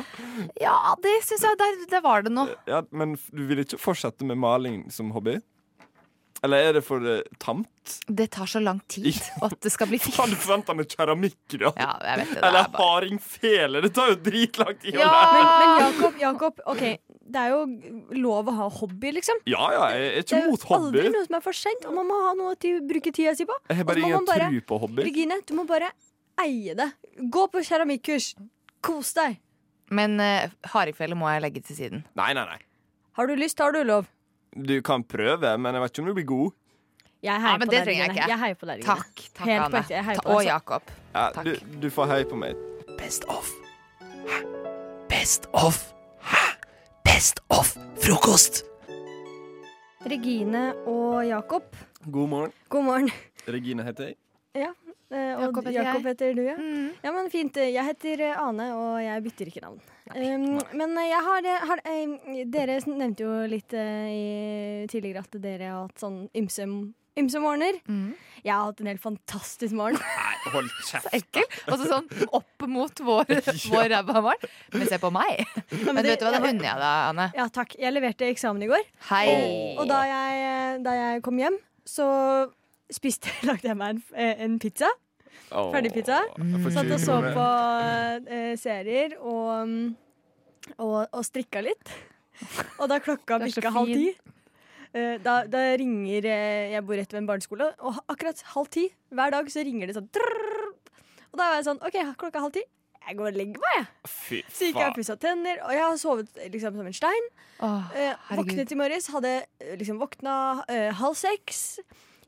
ja, 0.63 0.77
det 1.03 1.17
syns 1.27 1.43
jeg 1.49 1.59
der, 1.59 1.81
der 1.91 2.01
var 2.05 2.23
det 2.23 2.31
noe. 2.31 2.55
Ja, 2.71 2.83
Men 2.95 3.17
du 3.35 3.43
vil 3.51 3.65
ikke 3.65 3.81
fortsette 3.83 4.23
med 4.25 4.39
maling 4.39 4.85
som 4.95 5.11
hobby? 5.11 5.41
Eller 6.45 6.69
er 6.69 6.77
det 6.77 6.83
for 6.85 7.01
uh, 7.01 7.21
tamt? 7.43 7.69
Det 8.09 8.27
tar 8.35 8.49
så 8.51 8.61
lang 8.61 8.81
tid 8.91 9.15
at 9.45 9.55
det 9.63 9.71
skal 9.73 9.89
bli 9.89 9.99
fint. 10.03 10.15
Faen, 10.19 10.33
du 10.33 10.39
forventa 10.41 10.75
med 10.77 10.91
keramikk, 10.91 11.39
da? 11.55 11.71
Ja, 11.79 11.93
jeg 12.03 12.21
vet 12.23 12.33
det. 12.33 12.39
det 12.39 12.43
Eller 12.49 12.61
er 12.61 12.73
bare... 12.73 12.89
hardingfele. 12.91 13.83
Det 13.87 13.93
tar 13.97 14.11
jo 14.13 14.19
dritlang 14.27 14.75
tid. 14.83 14.99
å 14.99 15.07
lære. 15.07 15.31
Men, 15.37 15.47
men 15.63 15.85
Jakob, 15.85 16.19
Jakob, 16.23 16.61
ok, 16.75 16.85
det 17.37 17.45
er 17.45 17.55
jo 17.55 17.63
lov 18.23 18.51
å 18.53 18.57
ha 18.59 18.69
hobby, 18.81 19.15
liksom. 19.17 19.41
Ja, 19.51 19.71
ja, 19.75 19.87
jeg 19.95 20.11
er 20.11 20.27
Det 20.29 20.39
er 20.41 20.51
jo 20.51 20.59
aldri 20.77 21.07
noe 21.15 21.25
som 21.29 21.39
er 21.39 21.47
for 21.47 21.61
sent, 21.63 21.89
og 21.89 21.97
man 21.97 22.11
må 22.11 22.19
ha 22.27 22.35
noe 22.39 22.59
til 22.61 22.81
å 22.81 22.85
bruke 22.91 23.15
tida 23.15 23.35
si 23.39 23.49
på. 23.49 23.57
Jeg 23.71 23.81
har 23.81 23.89
bare 23.89 24.05
ingen 24.05 24.29
bare- 24.29 24.51
tru 24.53 24.61
på 24.73 24.81
hobby. 24.85 25.07
Regine, 25.09 25.41
du 25.47 25.55
må 25.59 25.67
bare 25.69 25.93
eie 26.43 26.77
det. 26.79 26.91
Gå 27.33 27.47
på 27.53 27.65
keramikkurs. 27.65 28.35
Kos 28.85 29.15
deg. 29.17 29.41
Men 29.95 30.19
uh, 30.21 30.51
hardingfele 30.73 31.17
må 31.19 31.31
jeg 31.31 31.43
legge 31.45 31.63
til 31.67 31.79
siden. 31.79 32.05
Nei, 32.19 32.33
nei, 32.37 32.45
nei. 32.47 32.59
Har 33.17 33.31
du 33.31 33.37
lyst, 33.39 33.63
har 33.63 33.73
du 33.73 33.81
lov. 33.87 34.09
Du 34.57 34.81
kan 34.83 35.05
prøve, 35.05 35.59
men 35.59 35.75
jeg 35.75 35.83
vet 35.83 35.91
ikke 35.93 36.03
om 36.03 36.07
du 36.07 36.15
blir 36.15 36.25
god. 36.25 36.51
Jeg 37.23 37.41
Ja, 37.43 37.57
men 37.59 37.67
på 37.69 37.71
det 37.73 37.83
trenger 37.85 38.03
jeg 38.05 38.11
ikke. 38.17 38.29
Jeg 38.29 38.39
heier 38.39 38.55
på 38.55 38.67
deg, 38.67 38.83
Takk. 38.85 39.23
takk 39.35 39.47
Helt 39.49 39.61
på 39.63 39.67
Anne. 39.67 39.79
ekte, 39.83 40.23
Ta- 40.23 40.31
Og. 40.35 40.45
Jakob. 40.45 40.83
Ja, 41.15 41.31
Takk. 41.33 41.45
du, 41.45 41.81
du 41.81 41.91
får 41.91 42.07
heie 42.07 42.25
på 42.25 42.37
meg. 42.37 42.57
Best 42.99 43.25
of. 43.29 43.51
Hæ? 44.29 44.39
Best 45.09 45.47
of. 45.53 45.93
Hæ? 46.23 46.45
Best 47.05 47.41
of 47.51 47.77
frokost. 48.01 48.63
Regine 50.07 50.75
og 50.87 51.27
Jakob, 51.27 51.77
God 52.13 52.29
morgen. 52.29 52.53
god 52.69 52.85
morgen. 52.85 53.11
Regine 53.49 53.83
heter 53.83 54.05
jeg. 54.05 54.15
Ja, 54.55 54.71
eh, 55.11 55.33
og 55.37 55.45
Jakob 55.47 55.69
heter 55.69 55.77
Jakob 55.81 56.09
heter 56.11 56.35
du, 56.35 56.43
ja. 56.47 56.57
Mm. 56.59 56.89
Ja, 57.03 57.13
men 57.15 57.31
fint. 57.31 57.61
Jeg 57.63 57.85
heter 57.91 58.25
eh, 58.31 58.41
Ane, 58.43 58.71
og 58.77 58.97
jeg 59.05 59.25
bytter 59.27 59.53
ikke 59.53 59.65
navn. 59.67 59.81
Um, 60.15 60.61
men 60.79 60.93
eh, 61.01 61.09
jeg 61.11 61.23
har, 61.27 61.49
har 61.67 61.81
eh, 61.91 62.45
Dere 62.47 62.77
nevnte 62.87 63.25
jo 63.25 63.33
litt 63.51 63.75
eh, 63.75 64.07
i, 64.13 64.27
tidligere 64.91 65.25
at 65.25 65.35
dere 65.43 65.73
har 65.73 65.89
hatt 65.89 65.99
sånn 65.99 66.21
ymse, 66.39 66.67
ymse 67.19 67.43
morgener. 67.43 67.81
Mm. 67.91 68.13
Jeg 68.45 68.53
har 68.53 68.69
hatt 68.69 68.83
en 68.85 68.91
helt 68.93 69.03
fantastisk 69.03 69.75
morgen. 69.75 69.99
Nei, 69.99 70.37
hold 70.55 70.71
kjeft. 70.91 71.11
Ekkel. 71.17 71.49
Og 71.67 71.81
så 71.81 71.89
sånn 71.91 72.07
opp 72.39 72.67
mot 72.71 73.03
vår, 73.09 73.33
vår 73.73 73.89
ræva 73.97 74.23
morgen. 74.29 74.53
Men 74.77 74.91
se 74.93 75.01
på 75.03 75.11
meg. 75.15 75.43
Men 75.73 76.03
vet 76.07 76.23
du 76.23 76.29
hva, 76.29 76.37
det 76.37 76.43
unner 76.45 76.69
jeg 76.71 76.83
deg, 76.85 76.93
Anne. 76.93 77.31
Ja, 77.41 77.49
takk. 77.51 77.75
Jeg 77.83 77.97
leverte 77.97 78.31
eksamen 78.31 78.63
i 78.63 78.71
går. 78.71 78.87
Hei. 79.11 79.27
Og 79.75 79.91
da 79.91 80.05
jeg, 80.07 80.79
da 80.87 80.95
jeg 81.01 81.27
kom 81.27 81.43
hjem, 81.43 81.59
så 81.87 82.07
spiste, 82.93 83.33
lagde 83.49 83.69
jeg 83.69 83.79
meg 83.79 83.97
en, 83.97 84.03
eh, 84.15 84.45
en 84.47 84.59
pizza. 84.63 84.91
Oh, 85.55 85.71
Ferdigpizza. 85.71 86.21
Satt 86.75 86.91
og 86.91 87.01
så 87.03 87.17
på 87.23 87.47
eh, 88.35 88.53
serier 88.59 89.17
og, 89.21 89.75
og, 90.79 90.97
og 91.07 91.27
strikka 91.27 91.63
litt. 91.63 91.93
Og 92.81 92.89
da 92.91 92.99
klokka 93.01 93.39
bikka 93.45 93.71
halv 93.73 93.93
ti, 93.93 94.11
eh, 94.93 95.17
da, 95.23 95.39
da 95.49 95.63
ringer 95.79 96.27
eh, 96.29 96.73
Jeg 96.75 96.85
bor 96.85 96.99
rett 96.99 97.13
ved 97.15 97.23
en 97.23 97.29
barneskole, 97.31 97.71
og 97.81 98.01
akkurat 98.13 98.43
halv 98.53 98.73
ti 98.75 98.89
hver 99.15 99.33
dag 99.33 99.49
så 99.53 99.65
ringer 99.65 99.89
det 99.89 99.97
sånn 99.97 100.11
Drrr, 100.13 100.73
Og 101.31 101.39
da 101.39 101.47
var 101.47 101.61
jeg 101.61 101.69
sånn 101.71 101.81
OK, 101.87 102.01
klokka 102.21 102.43
halv 102.43 102.57
ti. 102.59 102.65
Jeg 103.07 103.15
går 103.21 103.29
og 103.31 103.37
legger 103.39 103.63
meg, 103.63 103.77
jeg. 103.79 104.11
Fy 104.11 104.39
Så 104.51 104.67
gikk 104.67 104.81
jeg 104.83 104.91
og 104.91 104.99
pussa 104.99 105.15
tenner, 105.23 105.61
og 105.63 105.71
jeg 105.77 105.85
har 105.85 105.99
sovet 106.03 106.41
liksom 106.51 106.75
som 106.81 106.89
en 106.91 106.97
stein. 106.97 107.29
Åh, 107.63 107.93
våknet 108.35 108.73
i 108.75 108.79
morges, 108.81 109.07
hadde 109.15 109.37
liksom 109.79 110.01
våkna 110.03 110.35
halv 110.99 111.15
seks. 111.15 111.61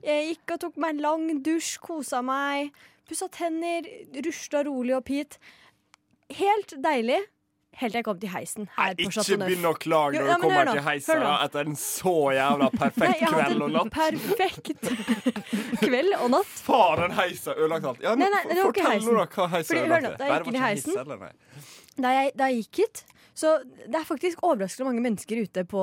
Jeg 0.05 0.28
gikk 0.32 0.55
og 0.55 0.61
tok 0.66 0.76
meg 0.78 0.94
en 0.96 1.03
lang 1.03 1.24
dusj, 1.46 1.78
kosa 1.82 2.20
meg, 2.22 2.70
pussa 3.09 3.26
tenner, 3.34 3.88
rusla 4.24 4.62
rolig 4.68 4.94
opp 4.99 5.11
hit. 5.11 5.38
Helt 6.38 6.76
deilig. 6.84 7.18
Helt 7.78 7.92
til 7.92 7.99
jeg 8.01 8.05
kom 8.09 8.16
til 8.18 8.30
heisen 8.32 8.64
her 8.74 8.94
på 8.99 9.05
Ikke 9.05 9.12
Chateau 9.14 9.36
Neuf. 9.38 9.51
begynn 9.53 9.66
å 9.68 9.72
klage 9.78 10.18
når 10.18 10.30
du 10.32 10.42
kommer 10.42 10.64
nå, 10.66 10.72
til 10.74 10.82
heisen 10.82 11.20
etter 11.28 11.68
en 11.68 11.76
så 11.78 12.14
jævla 12.34 12.68
perfekt 12.82 13.20
Nei, 13.22 13.28
kveld 13.30 13.62
og 13.62 13.74
natt. 13.76 13.92
perfekt 13.94 14.88
kveld 15.84 16.16
og 16.16 16.32
natt. 16.32 16.57
Faen, 16.66 17.05
den 17.05 17.14
heisa 17.20 17.53
har 17.53 17.61
ødelagt 17.62 17.86
alt. 17.92 18.03
Ja, 18.03 18.16
Nei, 18.18 18.30
nei, 18.34 18.40
det 18.51 18.59
var 18.59 18.72
ikke 18.72 18.88
heisen. 18.88 19.20
Fordi, 19.68 19.84
hør 19.92 20.03
nå, 20.09 20.11
da 20.18 20.26
jeg 20.32 20.40
gikk 20.40 20.51
inn 20.51 20.59
i 20.59 20.64
heisen 20.64 20.99
da 21.99 22.14
jeg, 22.16 22.34
da 22.38 22.51
jeg 22.51 22.64
gikk 22.64 22.82
hit 22.82 23.05
Så 23.39 23.53
det 23.62 23.95
er 23.95 24.07
faktisk 24.07 24.41
overraskende 24.43 24.89
mange 24.89 25.03
mennesker 25.05 25.39
ute 25.47 25.62
på, 25.70 25.82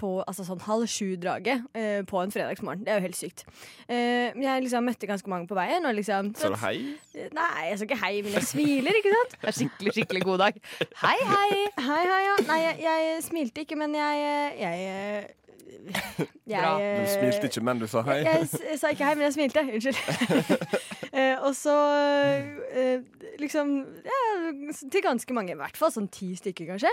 på 0.00 0.12
altså 0.22 0.46
sånn 0.46 0.62
halv 0.64 0.88
sju-draget 0.88 1.66
eh, 1.76 2.00
på 2.08 2.22
en 2.22 2.32
fredagsmorgen. 2.32 2.86
Det 2.86 2.94
er 2.94 3.00
jo 3.02 3.06
helt 3.08 3.18
sykt. 3.18 3.44
Eh, 3.84 4.32
jeg 4.32 4.64
liksom 4.64 4.88
møtte 4.88 5.10
ganske 5.10 5.28
mange 5.28 5.48
på 5.50 5.58
veien. 5.58 5.84
Og 5.84 5.96
liksom, 5.98 6.32
Sa 6.38 6.48
du 6.52 6.56
hei? 6.62 6.94
Nei, 7.36 7.50
jeg 7.68 7.80
sa 7.80 7.88
ikke 7.88 8.00
hei, 8.00 8.14
men 8.24 8.38
jeg 8.38 8.48
smiler, 8.48 9.00
ikke 9.02 9.12
sant? 9.12 9.36
Det 9.42 9.50
er 9.52 9.58
skikkelig, 9.58 9.96
skikkelig 9.98 10.24
god 10.24 10.44
dag. 10.46 10.62
Hei, 11.02 11.16
hei. 11.34 11.50
Hei, 11.76 12.02
hei, 12.14 12.22
ja. 12.24 12.38
Nei, 12.48 12.60
jeg, 12.64 12.80
jeg 12.86 13.26
smilte 13.28 13.66
ikke, 13.66 13.78
men 13.80 13.98
jeg 13.98 14.24
Jeg, 14.58 15.34
jeg, 16.52 16.98
Du 17.00 17.10
smilte 17.12 17.48
ikke, 17.50 17.62
men 17.64 17.80
du 17.82 17.86
sa 17.90 18.02
hei. 18.06 18.18
Jeg, 18.26 18.48
jeg 18.70 18.78
sa 18.80 18.92
ikke 18.94 19.08
hei, 19.08 19.14
men 19.18 19.26
jeg 19.28 19.36
smilte. 19.38 19.64
Unnskyld. 19.78 19.98
Eh, 21.18 21.40
og 21.40 21.54
så 21.56 21.72
eh, 22.76 23.00
liksom 23.40 23.70
ja, 24.04 24.18
Til 24.92 25.02
ganske 25.02 25.34
mange, 25.34 25.54
i 25.54 25.58
hvert 25.58 25.78
fall 25.80 25.90
sånn 25.90 26.06
ti 26.12 26.28
stykker, 26.36 26.68
kanskje. 26.68 26.92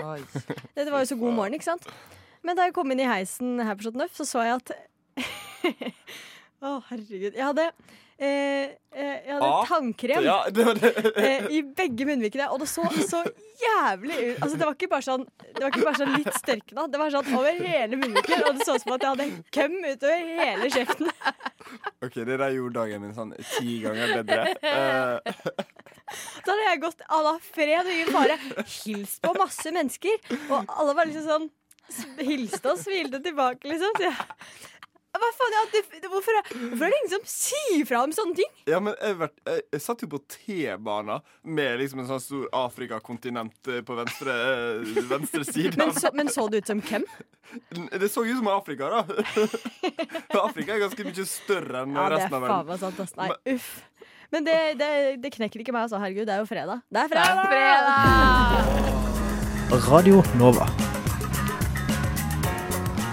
Dette 0.74 0.88
var 0.90 1.04
jo 1.04 1.10
så 1.12 1.18
god 1.20 1.36
morgen, 1.36 1.54
ikke 1.58 1.68
sant? 1.68 1.84
Men 2.42 2.56
da 2.58 2.66
jeg 2.66 2.74
kom 2.74 2.90
inn 2.90 3.04
i 3.04 3.06
heisen 3.06 3.60
her 3.60 3.76
på 3.76 3.86
Chateau 3.86 4.00
Neuf, 4.00 4.16
så 4.16 4.26
så 4.26 4.42
jeg 4.46 4.56
at 4.56 4.72
Å, 6.64 6.80
herregud. 6.88 7.36
Jeg 7.36 7.44
hadde 7.44 7.68
eh, 8.18 8.76
eh, 8.92 9.16
Jeg 9.26 9.32
hadde 9.34 9.48
Ah, 9.48 9.64
tannkrem 9.68 10.24
Ja, 10.24 10.36
det 10.50 10.66
det. 10.80 10.92
eh, 11.24 11.48
i 11.58 11.62
begge 11.76 12.06
munnvikene, 12.08 12.48
og 12.52 12.60
det 12.62 12.68
så 12.70 12.84
så 13.08 13.22
jævlig 13.60 14.16
ut. 14.16 14.42
Altså, 14.42 14.56
det 14.56 14.66
var 14.66 14.76
ikke 14.76 14.90
bare 14.92 15.06
sånn 15.06 15.26
Det 15.40 15.62
var 15.62 15.72
ikke 15.72 15.86
bare 15.88 16.00
sånn 16.00 16.14
litt 16.16 16.38
størkna, 16.40 16.86
det 16.92 17.00
var 17.00 17.12
sånn 17.14 17.32
over 17.36 17.60
hele 17.66 18.00
munnviken, 18.00 18.44
og 18.46 18.58
det 18.58 18.68
så 18.68 18.76
ut 18.76 18.84
som 18.84 18.94
at 18.96 19.06
jeg 19.06 19.14
hadde 19.14 19.28
køm 19.56 19.76
utover 19.84 20.30
hele 20.42 20.70
kjeften. 20.72 21.12
OK, 22.04 22.16
det 22.22 22.38
der 22.38 22.56
gjorde 22.56 22.78
dagen 22.80 23.04
min 23.04 23.14
sånn 23.16 23.34
ti 23.56 23.80
ganger 23.84 24.16
bedre. 24.20 24.56
Uh. 24.62 25.76
Da 26.46 26.52
hadde 26.52 26.66
jeg 26.68 26.82
gått 26.84 27.00
à 27.10 27.20
la 27.26 27.36
fred 27.42 27.80
og 27.82 27.92
ingen 27.92 28.12
fare, 28.14 28.36
hilst 28.78 29.22
på 29.24 29.32
masse 29.38 29.72
mennesker, 29.74 30.20
og 30.46 30.70
alle 30.70 30.94
var 30.96 31.08
liksom 31.10 31.26
sånn 31.30 31.48
Hilste 32.18 32.72
og 32.72 32.80
smilte 32.80 33.20
tilbake, 33.22 33.68
liksom. 33.70 33.92
Så 33.94 34.08
jeg, 34.08 34.14
hva 35.22 35.28
faen, 35.36 35.54
ja, 35.56 35.62
det, 35.72 35.80
hvorfor, 36.10 36.32
er, 36.40 36.44
hvorfor 36.70 36.84
er 36.86 36.90
det 36.94 36.98
ingen 37.02 37.12
som 37.16 37.24
sier 37.30 37.84
fra 37.88 38.02
om 38.06 38.12
sånne 38.16 38.34
ting? 38.40 38.50
ja, 38.70 38.78
men 38.82 38.92
jeg, 39.00 39.16
vært, 39.20 39.36
jeg, 39.46 39.60
jeg 39.76 39.80
satt 39.86 40.02
jo 40.04 40.08
på 40.12 40.20
T-bana 40.36 41.16
med 41.42 41.80
liksom 41.82 42.02
en 42.02 42.08
sånn 42.10 42.22
stor 42.24 42.44
Afrikakontinent 42.64 43.70
eh, 43.72 43.80
på 43.86 43.96
venstre, 43.98 44.32
eh, 44.32 45.02
venstre 45.10 45.42
side. 45.52 45.76
Men 45.80 45.94
så, 45.96 46.12
men 46.16 46.28
så 46.32 46.46
det 46.52 46.64
ut 46.64 46.70
som 46.72 46.80
hvem? 46.86 47.04
Det 47.92 48.08
så 48.10 48.24
ut 48.26 48.36
som 48.40 48.48
Afrika, 48.50 48.84
da. 48.90 49.00
Afrika 50.46 50.74
er 50.74 50.82
ganske 50.86 51.04
mye 51.06 51.26
større 51.30 51.84
enn 51.84 51.94
Ja, 51.94 52.00
det 52.02 52.06
er 52.06 52.16
resten 52.18 52.34
av 52.34 52.40
faen 52.42 52.50
verden. 52.50 52.66
meg 52.72 52.78
sant, 52.82 52.98
ass. 53.04 53.14
Nei, 53.20 53.30
uff. 53.54 53.70
Men 54.34 54.42
det, 54.48 54.58
det, 54.80 54.90
det 55.22 55.30
knekker 55.36 55.62
ikke 55.62 55.74
meg, 55.76 55.86
altså. 55.86 56.00
Herregud, 56.02 56.26
det 56.26 56.34
er 56.34 56.42
jo 56.42 56.48
fredag. 56.50 56.82
Det 56.90 57.04
er 57.04 57.08
fredag! 57.14 57.46
Radio 59.86 60.22
Nova. 60.40 60.66